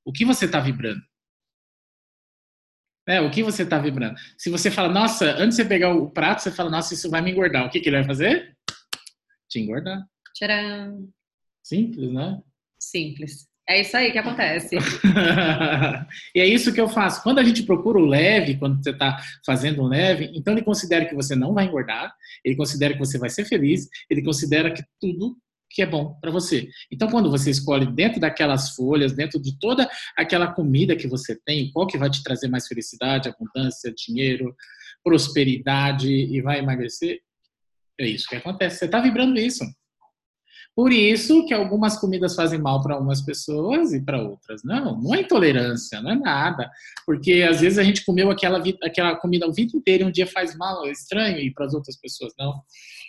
O 0.05 0.11
que 0.11 0.23
você 0.23 0.45
está 0.45 0.59
vibrando? 0.59 1.01
É, 3.08 3.22
o 3.22 3.32
que 3.32 3.41
você 3.41 3.64
está 3.64 3.80
vibrando? 3.80 4.20
Se 4.38 4.49
você 4.49 4.70
fala, 4.70 4.89
nossa, 4.89 5.32
antes 5.38 5.55
de 5.55 5.64
você 5.64 5.66
pegar 5.66 5.95
o 5.95 6.10
prato, 6.10 6.41
você 6.41 6.51
fala, 6.51 6.70
nossa, 6.70 6.93
isso 6.93 7.10
vai 7.10 7.22
me 7.22 7.32
engordar. 7.32 7.66
O 7.66 7.70
que, 7.70 7.80
que 7.80 7.88
ele 7.88 7.97
vai 7.97 8.05
fazer? 8.05 8.53
Te 9.49 9.60
engordar. 9.60 10.05
Tcharam! 10.36 11.10
Simples, 11.64 12.12
né? 12.12 12.41
Simples. 12.78 13.47
É 13.70 13.82
isso 13.82 13.95
aí 13.97 14.12
que 14.12 14.18
acontece. 14.18 14.76
e 16.34 16.39
é 16.39 16.45
isso 16.45 16.74
que 16.74 16.80
eu 16.80 16.88
faço. 16.88 17.22
Quando 17.22 17.39
a 17.39 17.43
gente 17.43 17.64
procura 17.64 17.97
o 17.97 18.05
leve, 18.05 18.58
quando 18.58 18.82
você 18.82 18.91
está 18.91 19.22
fazendo 19.45 19.84
um 19.84 19.88
leve, 19.88 20.32
então 20.34 20.53
ele 20.53 20.64
considera 20.64 21.05
que 21.05 21.16
você 21.16 21.36
não 21.36 21.53
vai 21.53 21.66
engordar, 21.66 22.14
ele 22.45 22.55
considera 22.55 22.93
que 22.93 22.99
você 22.99 23.18
vai 23.18 23.30
ser 23.30 23.43
feliz, 23.43 23.89
ele 24.10 24.24
considera 24.24 24.72
que 24.72 24.84
tudo 25.01 25.38
que 25.78 25.84
é 25.84 25.86
bom 25.86 26.17
para 26.19 26.32
você. 26.32 26.67
Então, 26.91 27.07
quando 27.07 27.30
você 27.30 27.51
escolhe 27.51 27.86
dentro 27.86 28.19
daquelas 28.19 28.71
folhas, 28.71 29.13
dentro 29.13 29.39
de 29.39 29.59
toda 29.59 29.88
aquela 30.17 30.51
comida 30.51 30.95
que 30.95 31.07
você 31.07 31.39
tem, 31.45 31.71
qual 31.71 31.86
que 31.86 31.99
vai 31.99 32.09
te 32.09 32.23
trazer 32.23 32.47
mais 32.47 32.65
felicidade, 32.67 33.30
abundância, 33.30 33.93
dinheiro, 33.95 34.55
prosperidade 35.03 36.11
e 36.11 36.41
vai 36.41 36.57
emagrecer, 36.57 37.21
é 37.99 38.07
isso 38.07 38.28
que 38.28 38.36
acontece. 38.36 38.80
Você 38.80 38.86
está 38.86 38.99
vibrando 38.99 39.38
isso. 39.38 39.63
Por 40.78 40.93
isso 40.93 41.43
que 41.47 41.55
algumas 41.55 41.97
comidas 41.97 42.36
fazem 42.36 42.59
mal 42.59 42.84
para 42.84 42.93
algumas 42.93 43.19
pessoas 43.19 43.93
e 43.93 43.99
para 43.99 44.21
outras. 44.21 44.63
Não, 44.63 44.95
não 45.01 45.15
é 45.15 45.21
intolerância, 45.21 45.99
não 46.01 46.11
é 46.11 46.15
nada. 46.15 46.69
Porque 47.03 47.43
às 47.49 47.61
vezes 47.61 47.80
a 47.80 47.84
gente 47.84 48.05
comeu 48.05 48.30
aquela, 48.30 48.61
aquela 48.84 49.15
comida 49.15 49.47
a 49.47 49.51
vida 49.51 49.75
inteira 49.75 50.03
e 50.03 50.05
um 50.05 50.11
dia 50.11 50.28
faz 50.28 50.55
mal, 50.55 50.86
é 50.86 50.91
estranho, 50.91 51.39
e 51.39 51.51
para 51.51 51.65
as 51.65 51.73
outras 51.73 51.99
pessoas 51.99 52.32
não. 52.38 52.61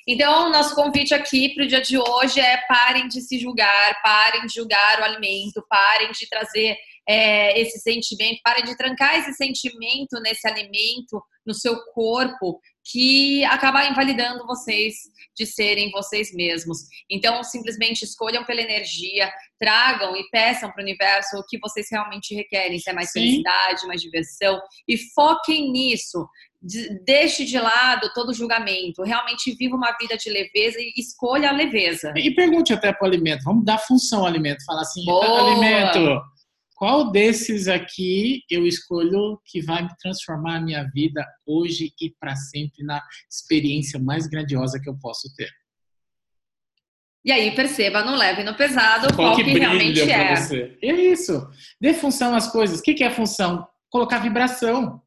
Então, 0.07 0.51
nosso 0.51 0.75
convite 0.75 1.13
aqui 1.13 1.51
para 1.55 1.65
o 1.65 1.67
dia 1.67 1.83
de 1.83 1.99
hoje 1.99 2.41
é 2.41 2.57
parem 2.67 3.07
de 3.07 3.21
se 3.21 3.39
julgar, 3.39 4.01
parem 4.03 4.47
de 4.47 4.55
julgar 4.55 5.01
o 5.01 5.05
alimento, 5.05 5.63
parem 5.69 6.11
de 6.13 6.27
trazer 6.27 6.75
é, 7.07 7.61
esse 7.61 7.81
sentimento, 7.81 8.41
parem 8.43 8.65
de 8.65 8.79
trancar 8.79 9.19
esse 9.19 9.35
sentimento 9.35 10.19
nesse 10.23 10.49
alimento, 10.49 11.23
no 11.45 11.53
seu 11.53 11.79
corpo, 11.93 12.61
que 12.91 13.45
acaba 13.45 13.87
invalidando 13.87 14.47
vocês 14.47 14.95
de 15.37 15.47
serem 15.47 15.91
vocês 15.91 16.35
mesmos. 16.35 16.79
Então, 17.09 17.45
simplesmente 17.45 18.03
escolham 18.03 18.45
pela 18.45 18.61
energia, 18.61 19.31
tragam 19.59 20.17
e 20.17 20.29
peçam 20.31 20.71
para 20.71 20.81
o 20.81 20.85
universo 20.85 21.37
o 21.37 21.45
que 21.47 21.59
vocês 21.59 21.87
realmente 21.91 22.35
requerem, 22.35 22.79
se 22.79 22.91
é 22.91 22.93
mais 22.93 23.11
Sim. 23.13 23.21
felicidade, 23.21 23.87
mais 23.87 24.03
diversão, 24.03 24.61
e 24.89 24.97
foquem 25.15 25.71
nisso 25.71 26.27
deixe 27.05 27.45
de 27.45 27.57
lado 27.57 28.11
todo 28.13 28.35
julgamento, 28.35 29.05
realmente 29.05 29.55
viva 29.55 29.77
uma 29.77 29.97
vida 29.97 30.17
de 30.17 30.29
leveza 30.29 30.79
e 30.81 30.93
escolha 30.97 31.51
a 31.51 31.53
leveza. 31.53 32.13
E 32.17 32.35
pergunte 32.35 32.73
até 32.73 32.93
para 32.93 33.05
o 33.05 33.09
alimento, 33.09 33.45
vamos 33.45 33.65
dar 33.65 33.79
função 33.79 34.21
ao 34.21 34.27
alimento, 34.27 34.65
falar 34.65 34.81
assim, 34.81 35.05
Boa. 35.05 35.53
alimento, 35.53 36.21
qual 36.79 37.11
desses 37.11 37.67
aqui 37.67 38.45
eu 38.49 38.65
escolho 38.65 39.41
que 39.45 39.61
vai 39.61 39.83
me 39.83 39.91
transformar 40.01 40.59
a 40.59 40.61
minha 40.61 40.85
vida 40.95 41.27
hoje 41.45 41.93
e 42.01 42.15
para 42.21 42.37
sempre 42.37 42.85
na 42.85 43.03
experiência 43.29 43.99
mais 43.99 44.29
grandiosa 44.29 44.79
que 44.81 44.89
eu 44.89 44.97
posso 44.97 45.29
ter? 45.35 45.51
E 47.25 47.33
aí 47.33 47.51
perceba, 47.51 48.05
não 48.05 48.15
leve 48.15 48.45
no 48.45 48.55
pesado 48.55 49.13
qual, 49.13 49.33
qual 49.33 49.37
que, 49.37 49.43
que 49.43 49.59
realmente 49.59 50.09
é. 50.09 50.37
Você. 50.37 50.79
É 50.81 50.93
isso. 50.93 51.51
Dê 51.81 51.93
função 51.93 52.33
às 52.33 52.47
coisas. 52.47 52.79
O 52.79 52.83
que 52.83 53.03
é 53.03 53.11
função? 53.11 53.67
Colocar 53.91 54.21
vibração. 54.21 55.03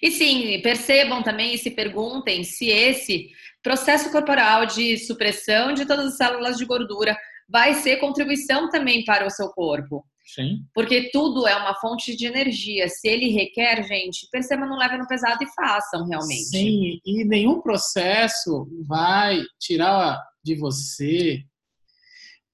E 0.00 0.10
sim, 0.10 0.58
percebam 0.62 1.22
também 1.22 1.54
e 1.54 1.58
se 1.58 1.72
perguntem 1.72 2.42
se 2.42 2.70
esse 2.70 3.28
processo 3.62 4.10
corporal 4.10 4.64
de 4.64 4.96
supressão 4.96 5.74
de 5.74 5.84
todas 5.84 6.06
as 6.06 6.16
células 6.16 6.56
de 6.56 6.64
gordura 6.64 7.14
vai 7.46 7.74
ser 7.74 7.98
contribuição 7.98 8.70
também 8.70 9.04
para 9.04 9.26
o 9.26 9.30
seu 9.30 9.50
corpo. 9.50 10.02
Sim. 10.24 10.64
Porque 10.74 11.10
tudo 11.10 11.46
é 11.46 11.54
uma 11.54 11.74
fonte 11.74 12.16
de 12.16 12.26
energia. 12.26 12.88
Se 12.88 13.06
ele 13.06 13.30
requer, 13.30 13.82
gente, 13.86 14.26
perceba, 14.30 14.66
não 14.66 14.78
leve 14.78 14.96
no 14.96 15.06
pesado 15.06 15.42
e 15.42 15.54
façam 15.54 16.06
realmente. 16.06 16.44
Sim, 16.44 16.98
e 17.04 17.24
nenhum 17.24 17.60
processo 17.60 18.66
vai 18.86 19.42
tirar 19.60 20.20
de 20.42 20.54
você 20.54 21.44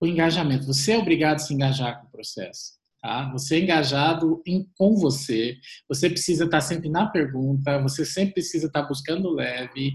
o 0.00 0.06
engajamento. 0.06 0.66
Você 0.66 0.92
é 0.92 0.98
obrigado 0.98 1.36
a 1.36 1.38
se 1.38 1.54
engajar 1.54 2.00
com 2.00 2.08
o 2.08 2.10
processo. 2.10 2.80
Tá? 3.00 3.30
Você 3.32 3.56
é 3.56 3.60
engajado 3.60 4.42
em, 4.46 4.66
com 4.76 4.94
você, 4.94 5.56
você 5.88 6.10
precisa 6.10 6.44
estar 6.44 6.60
sempre 6.60 6.90
na 6.90 7.06
pergunta, 7.06 7.80
você 7.80 8.04
sempre 8.04 8.34
precisa 8.34 8.66
estar 8.66 8.82
buscando 8.82 9.30
leve. 9.30 9.94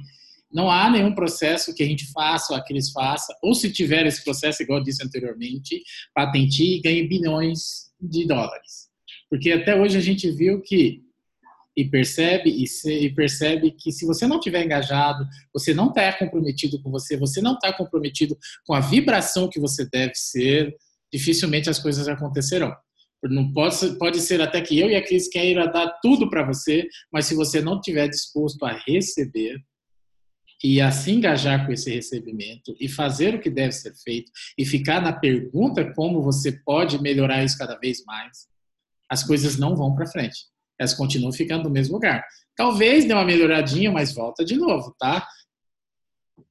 Não 0.56 0.72
há 0.72 0.90
nenhum 0.90 1.14
processo 1.14 1.76
que 1.76 1.84
a 1.84 1.86
gente 1.86 2.10
faça 2.14 2.54
ou 2.54 2.58
aqueles 2.58 2.90
façam, 2.92 3.36
ou 3.44 3.54
se 3.54 3.70
tiver 3.70 4.06
esse 4.06 4.24
processo, 4.24 4.64
igual 4.64 4.80
eu 4.80 4.86
disse 4.86 5.04
anteriormente, 5.04 5.84
patenteie 6.14 6.78
e 6.78 6.82
ganhe 6.82 7.06
bilhões 7.06 7.92
de 8.00 8.26
dólares. 8.26 8.88
Porque 9.30 9.52
até 9.52 9.76
hoje 9.76 9.98
a 9.98 10.02
gente 10.02 10.32
viu 10.32 10.62
que 10.62 11.04
e 11.76 11.84
percebe 11.84 12.50
e, 12.50 12.66
se, 12.66 12.90
e, 12.90 13.14
percebe 13.14 13.72
que 13.72 13.92
se 13.92 14.06
você 14.06 14.26
não 14.26 14.40
tiver 14.40 14.64
engajado, 14.64 15.28
você 15.54 15.74
não 15.74 15.90
está 15.90 16.14
comprometido 16.14 16.82
com 16.82 16.90
você, 16.90 17.18
você 17.18 17.42
não 17.42 17.56
está 17.56 17.74
comprometido 17.74 18.38
com 18.66 18.74
a 18.74 18.80
vibração 18.80 19.50
que 19.50 19.60
você 19.60 19.86
deve 19.90 20.16
ser, 20.16 20.74
dificilmente 21.12 21.70
as 21.70 21.78
coisas 21.78 22.08
acontecerão. 22.08 22.74
Não 23.24 23.52
pode, 23.52 23.98
pode 23.98 24.22
ser 24.22 24.40
até 24.40 24.62
que 24.62 24.80
eu 24.80 24.90
e 24.90 24.96
a 24.96 25.04
Cris 25.04 25.28
queira 25.28 25.68
dar 25.68 26.00
tudo 26.02 26.30
para 26.30 26.46
você, 26.46 26.88
mas 27.12 27.26
se 27.26 27.36
você 27.36 27.60
não 27.60 27.76
estiver 27.76 28.08
disposto 28.08 28.64
a 28.64 28.72
receber 28.88 29.58
e 30.64 30.82
a 30.82 30.92
se 30.92 31.12
engajar 31.12 31.66
com 31.66 31.72
esse 31.72 31.94
recebimento 31.94 32.76
e 32.80 32.88
fazer 32.88 33.36
o 33.36 33.40
que 33.40 33.50
deve 33.50 33.72
ser 33.72 33.94
feito 33.96 34.32
e 34.58 34.66
ficar 34.66 35.02
na 35.02 35.14
pergunta 35.14 35.94
como 35.94 36.22
você 36.22 36.52
pode 36.64 37.02
melhorar 37.02 37.44
isso 37.44 37.58
cada 37.58 37.78
vez 37.78 38.04
mais, 38.06 38.48
as 39.10 39.24
coisas 39.24 39.58
não 39.58 39.76
vão 39.76 39.94
para 39.94 40.08
frente 40.08 40.56
elas 40.80 40.94
continuam 40.94 41.32
ficando 41.32 41.66
no 41.66 41.70
mesmo 41.70 41.96
lugar. 41.96 42.26
Talvez 42.56 43.06
dê 43.06 43.14
uma 43.14 43.26
melhoradinha, 43.26 43.92
mas 43.92 44.14
volta 44.14 44.44
de 44.44 44.56
novo, 44.56 44.96
tá? 45.00 45.26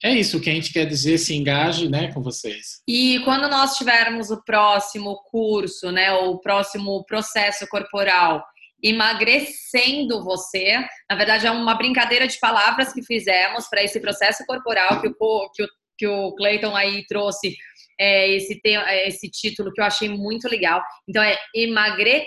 É 0.02 0.12
isso 0.12 0.40
que 0.40 0.50
a 0.50 0.54
gente 0.54 0.72
quer 0.72 0.86
dizer, 0.86 1.18
se 1.18 1.34
engaje 1.34 1.88
né, 1.88 2.12
com 2.12 2.22
vocês. 2.22 2.82
E 2.88 3.20
quando 3.24 3.48
nós 3.48 3.76
tivermos 3.76 4.30
o 4.30 4.42
próximo 4.42 5.22
curso, 5.30 5.90
né, 5.92 6.12
ou 6.12 6.34
o 6.34 6.40
próximo 6.40 7.04
processo 7.04 7.66
corporal, 7.68 8.42
emagrecendo 8.82 10.22
você, 10.22 10.84
na 11.08 11.16
verdade 11.16 11.46
é 11.46 11.50
uma 11.50 11.74
brincadeira 11.74 12.26
de 12.26 12.38
palavras 12.38 12.92
que 12.92 13.02
fizemos 13.02 13.68
para 13.68 13.82
esse 13.82 14.00
processo 14.00 14.44
corporal 14.46 15.00
que 15.00 15.08
o, 15.08 15.50
que 15.50 15.62
o, 15.62 15.68
que 15.96 16.06
o 16.06 16.34
Clayton 16.34 16.76
aí 16.76 17.04
trouxe 17.06 17.54
é, 17.98 18.28
esse, 18.30 18.60
esse 19.06 19.30
título 19.30 19.72
que 19.72 19.80
eu 19.80 19.84
achei 19.84 20.08
muito 20.08 20.48
legal. 20.48 20.82
Então 21.08 21.22
é 21.22 21.38
emagrecer 21.54 22.26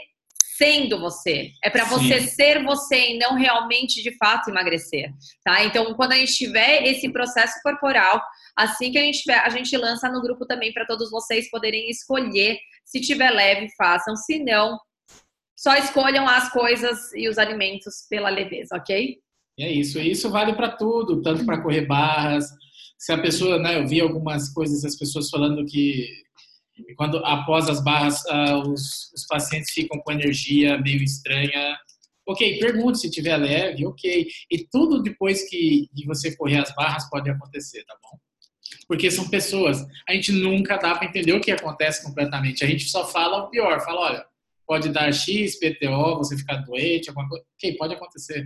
sendo 0.57 0.99
você. 0.99 1.51
É 1.63 1.69
para 1.69 1.85
você 1.85 2.19
ser 2.21 2.63
você 2.63 3.11
e 3.11 3.17
não 3.19 3.35
realmente 3.35 4.01
de 4.01 4.15
fato 4.17 4.49
emagrecer, 4.49 5.11
tá? 5.43 5.63
Então, 5.63 5.93
quando 5.93 6.13
a 6.13 6.15
gente 6.15 6.33
tiver 6.33 6.83
esse 6.83 7.11
processo 7.11 7.53
corporal, 7.61 8.21
assim 8.55 8.91
que 8.91 8.97
a 8.97 9.01
gente 9.01 9.21
tiver, 9.21 9.37
a 9.37 9.49
gente 9.49 9.77
lança 9.77 10.09
no 10.09 10.21
grupo 10.21 10.45
também 10.45 10.73
para 10.73 10.85
todos 10.85 11.11
vocês 11.11 11.49
poderem 11.49 11.89
escolher. 11.89 12.57
Se 12.83 12.99
tiver 12.99 13.29
leve, 13.29 13.67
façam. 13.77 14.15
Se 14.15 14.39
não, 14.39 14.79
só 15.57 15.75
escolham 15.75 16.27
as 16.27 16.51
coisas 16.51 17.11
e 17.13 17.27
os 17.27 17.39
alimentos 17.39 18.05
pela 18.07 18.29
leveza, 18.29 18.75
ok? 18.75 19.17
É 19.59 19.71
isso. 19.71 19.99
E 19.99 20.11
isso 20.11 20.29
vale 20.29 20.53
para 20.53 20.69
tudo, 20.69 21.21
tanto 21.23 21.43
para 21.45 21.61
correr 21.61 21.87
barras. 21.87 22.45
Se 22.99 23.11
a 23.11 23.19
pessoa, 23.19 23.57
né, 23.57 23.79
eu 23.79 23.87
vi 23.87 23.99
algumas 23.99 24.53
coisas, 24.53 24.85
as 24.85 24.95
pessoas 24.95 25.29
falando 25.29 25.65
que 25.65 26.07
quando 26.95 27.17
após 27.25 27.67
as 27.67 27.83
barras 27.83 28.21
uh, 28.25 28.69
os, 28.69 29.11
os, 29.15 29.25
pacientes 29.27 29.71
ficam 29.71 29.99
com 29.99 30.11
energia 30.11 30.77
meio 30.77 31.01
estranha. 31.01 31.75
Ok, 32.27 32.59
pergunte 32.59 32.99
se 32.99 33.09
tiver 33.09 33.35
leve, 33.37 33.83
ok. 33.85 34.27
E 34.51 34.67
tudo 34.69 35.01
depois 35.01 35.49
que 35.49 35.89
você 36.05 36.35
correr 36.35 36.59
as 36.59 36.75
barras 36.75 37.09
pode 37.09 37.29
acontecer, 37.29 37.83
tá 37.85 37.95
bom? 38.03 38.19
Porque 38.87 39.09
são 39.09 39.27
pessoas. 39.29 39.83
A 40.07 40.13
gente 40.13 40.31
nunca 40.33 40.77
dá 40.77 40.93
para 40.93 41.07
entender 41.07 41.33
o 41.33 41.41
que 41.41 41.51
acontece 41.51 42.03
completamente. 42.03 42.63
A 42.63 42.67
gente 42.67 42.87
só 42.89 43.07
fala 43.07 43.43
o 43.43 43.49
pior. 43.49 43.79
Fala, 43.81 44.01
olha, 44.01 44.25
pode 44.67 44.89
dar 44.89 45.11
X, 45.11 45.57
PTO, 45.57 46.17
você 46.17 46.37
ficar 46.37 46.57
doente, 46.57 47.09
alguma 47.09 47.27
coisa. 47.29 47.45
Ok, 47.55 47.77
pode 47.77 47.93
acontecer. 47.93 48.45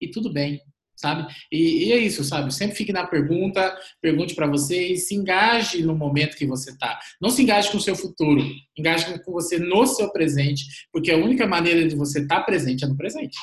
E 0.00 0.10
tudo 0.10 0.32
bem 0.32 0.60
sabe? 0.96 1.26
E, 1.50 1.86
e, 1.86 1.92
é 1.92 1.98
isso, 1.98 2.24
sabe? 2.24 2.52
Sempre 2.54 2.76
fique 2.76 2.92
na 2.92 3.06
pergunta, 3.06 3.76
pergunte 4.00 4.34
para 4.34 4.46
você 4.46 4.88
e 4.88 4.96
se 4.96 5.14
engaje 5.14 5.82
no 5.82 5.94
momento 5.94 6.36
que 6.36 6.46
você 6.46 6.70
está. 6.70 6.98
Não 7.20 7.30
se 7.30 7.42
engaje 7.42 7.70
com 7.70 7.78
o 7.78 7.80
seu 7.80 7.96
futuro, 7.96 8.42
engaje 8.76 9.18
com 9.20 9.32
você 9.32 9.58
no 9.58 9.86
seu 9.86 10.10
presente, 10.10 10.64
porque 10.92 11.10
a 11.10 11.16
única 11.16 11.46
maneira 11.46 11.86
de 11.86 11.94
você 11.94 12.20
estar 12.20 12.40
tá 12.40 12.44
presente 12.44 12.84
é 12.84 12.88
no 12.88 12.96
presente. 12.96 13.36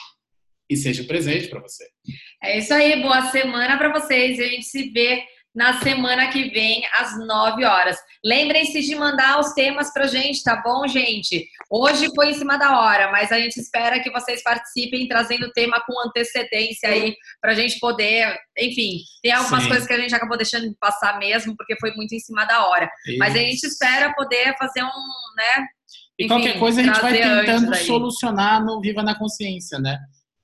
E 0.70 0.78
seja 0.78 1.04
presente 1.04 1.50
para 1.50 1.60
você. 1.60 1.86
É 2.42 2.58
isso 2.58 2.74
aí, 2.74 3.02
boa 3.02 3.30
semana 3.30 3.78
para 3.78 3.92
vocês. 3.92 4.40
A 4.40 4.44
gente 4.44 4.66
se 4.66 4.90
vê 4.90 5.22
na 5.54 5.82
semana 5.82 6.30
que 6.30 6.50
vem, 6.50 6.82
às 6.98 7.18
9 7.20 7.66
horas. 7.66 7.98
Lembrem-se 8.24 8.82
de 8.82 8.96
mandar 8.96 9.40
os 9.40 9.54
temas 9.54 9.92
pra 9.92 10.08
gente, 10.08 10.44
tá 10.44 10.62
bom, 10.64 10.88
gente? 10.88 11.46
Hoje 11.70 12.08
foi 12.16 12.30
em 12.30 12.34
cima 12.34 12.58
da 12.58 12.80
hora, 12.80 13.12
mas 13.12 13.32
a 13.32 13.40
gente 13.40 13.60
espera 13.60 14.00
que 14.02 14.12
vocês 14.12 14.42
participem 14.44 15.08
trazendo 15.08 15.48
o 15.48 15.52
tema 15.52 15.82
com 15.86 16.08
antecedência 16.08 16.90
aí, 16.90 17.16
pra 17.42 17.54
gente 17.54 17.80
poder. 17.80 18.34
Enfim, 18.58 19.00
tem 19.22 19.34
algumas 19.34 19.64
Sim. 19.64 19.70
coisas 19.70 19.88
que 19.88 19.94
a 19.94 20.00
gente 20.00 20.16
acabou 20.16 20.38
deixando 20.38 20.74
passar 20.80 21.20
mesmo, 21.20 21.56
porque 21.58 21.78
foi 21.80 21.92
muito 21.96 22.16
em 22.16 22.20
cima 22.20 22.46
da 22.46 22.68
hora. 22.68 22.90
Isso. 23.06 23.18
Mas 23.18 23.36
a 23.36 23.40
gente 23.40 23.64
espera 23.64 24.14
poder 24.14 24.56
fazer 24.58 24.84
um, 24.84 24.86
né? 24.86 25.66
E 26.18 26.26
enfim, 26.26 26.28
qualquer 26.28 26.60
coisa 26.60 26.82
a 26.82 26.84
gente 26.84 27.02
vai 27.02 27.14
tentando 27.14 27.76
solucionar 27.76 28.64
no 28.64 28.80
Viva 28.80 29.04
na 29.04 29.18
Consciência, 29.18 29.80
né? 29.80 29.98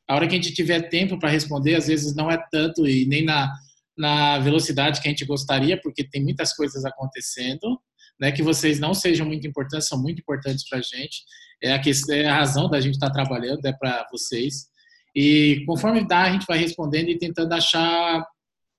A 0.10 0.16
hora 0.16 0.28
que 0.28 0.36
a 0.36 0.38
gente 0.38 0.54
tiver 0.54 0.90
tempo 0.90 1.20
para 1.20 1.30
responder, 1.30 1.76
às 1.76 1.88
vezes 1.88 2.16
não 2.16 2.32
é 2.32 2.38
tanto 2.52 2.88
e 2.88 3.06
nem 3.06 3.24
na 3.24 3.54
na 3.98 4.40
velocidade 4.40 5.02
que 5.02 5.08
a 5.08 5.12
gente 5.12 5.26
gostaria, 5.26 5.80
porque 5.82 6.08
tem 6.08 6.24
muitas 6.24 6.54
coisas 6.54 6.86
acontecendo, 6.86 7.80
né, 8.20 8.32
que 8.32 8.44
vocês 8.44 8.80
não 8.80 8.94
sejam 8.94 9.26
muito 9.26 9.48
importantes, 9.48 9.88
são 9.88 10.02
muito 10.02 10.20
importantes 10.20 10.68
para 10.68 10.80
a 10.80 10.82
gente. 10.82 11.24
É 11.62 11.74
a, 11.74 11.80
questão, 11.80 12.16
é 12.16 12.28
a 12.28 12.36
razão 12.36 12.70
da 12.70 12.80
gente 12.80 12.94
estar 12.94 13.08
tá 13.08 13.14
trabalhando, 13.14 13.66
é 13.66 13.74
para 13.74 14.06
vocês. 14.12 14.68
E 15.16 15.64
conforme 15.66 16.08
dá, 16.08 16.24
a 16.24 16.32
gente 16.32 16.46
vai 16.46 16.58
respondendo 16.58 17.10
e 17.10 17.18
tentando 17.18 17.52
achar 17.54 18.24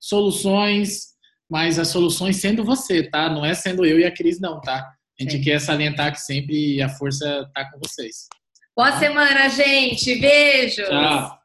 soluções, 0.01 1.09
mas 1.51 1.79
as 1.79 1.89
soluções 1.89 2.37
sendo 2.37 2.65
você, 2.65 3.03
tá? 3.03 3.29
Não 3.29 3.45
é 3.45 3.55
sendo 3.55 3.85
eu 3.85 3.99
e 3.99 4.05
a 4.05 4.15
Cris, 4.15 4.39
não, 4.39 4.61
tá? 4.61 4.89
A 5.19 5.23
gente 5.23 5.39
Sim. 5.39 5.43
quer 5.43 5.61
salientar 5.61 6.13
que 6.13 6.21
sempre 6.21 6.81
a 6.81 6.89
força 6.89 7.45
está 7.49 7.69
com 7.71 7.81
vocês. 7.85 8.29
Boa 8.77 8.97
semana, 9.01 9.49
gente. 9.49 10.15
Beijo. 10.21 10.85
Tchau. 10.85 11.39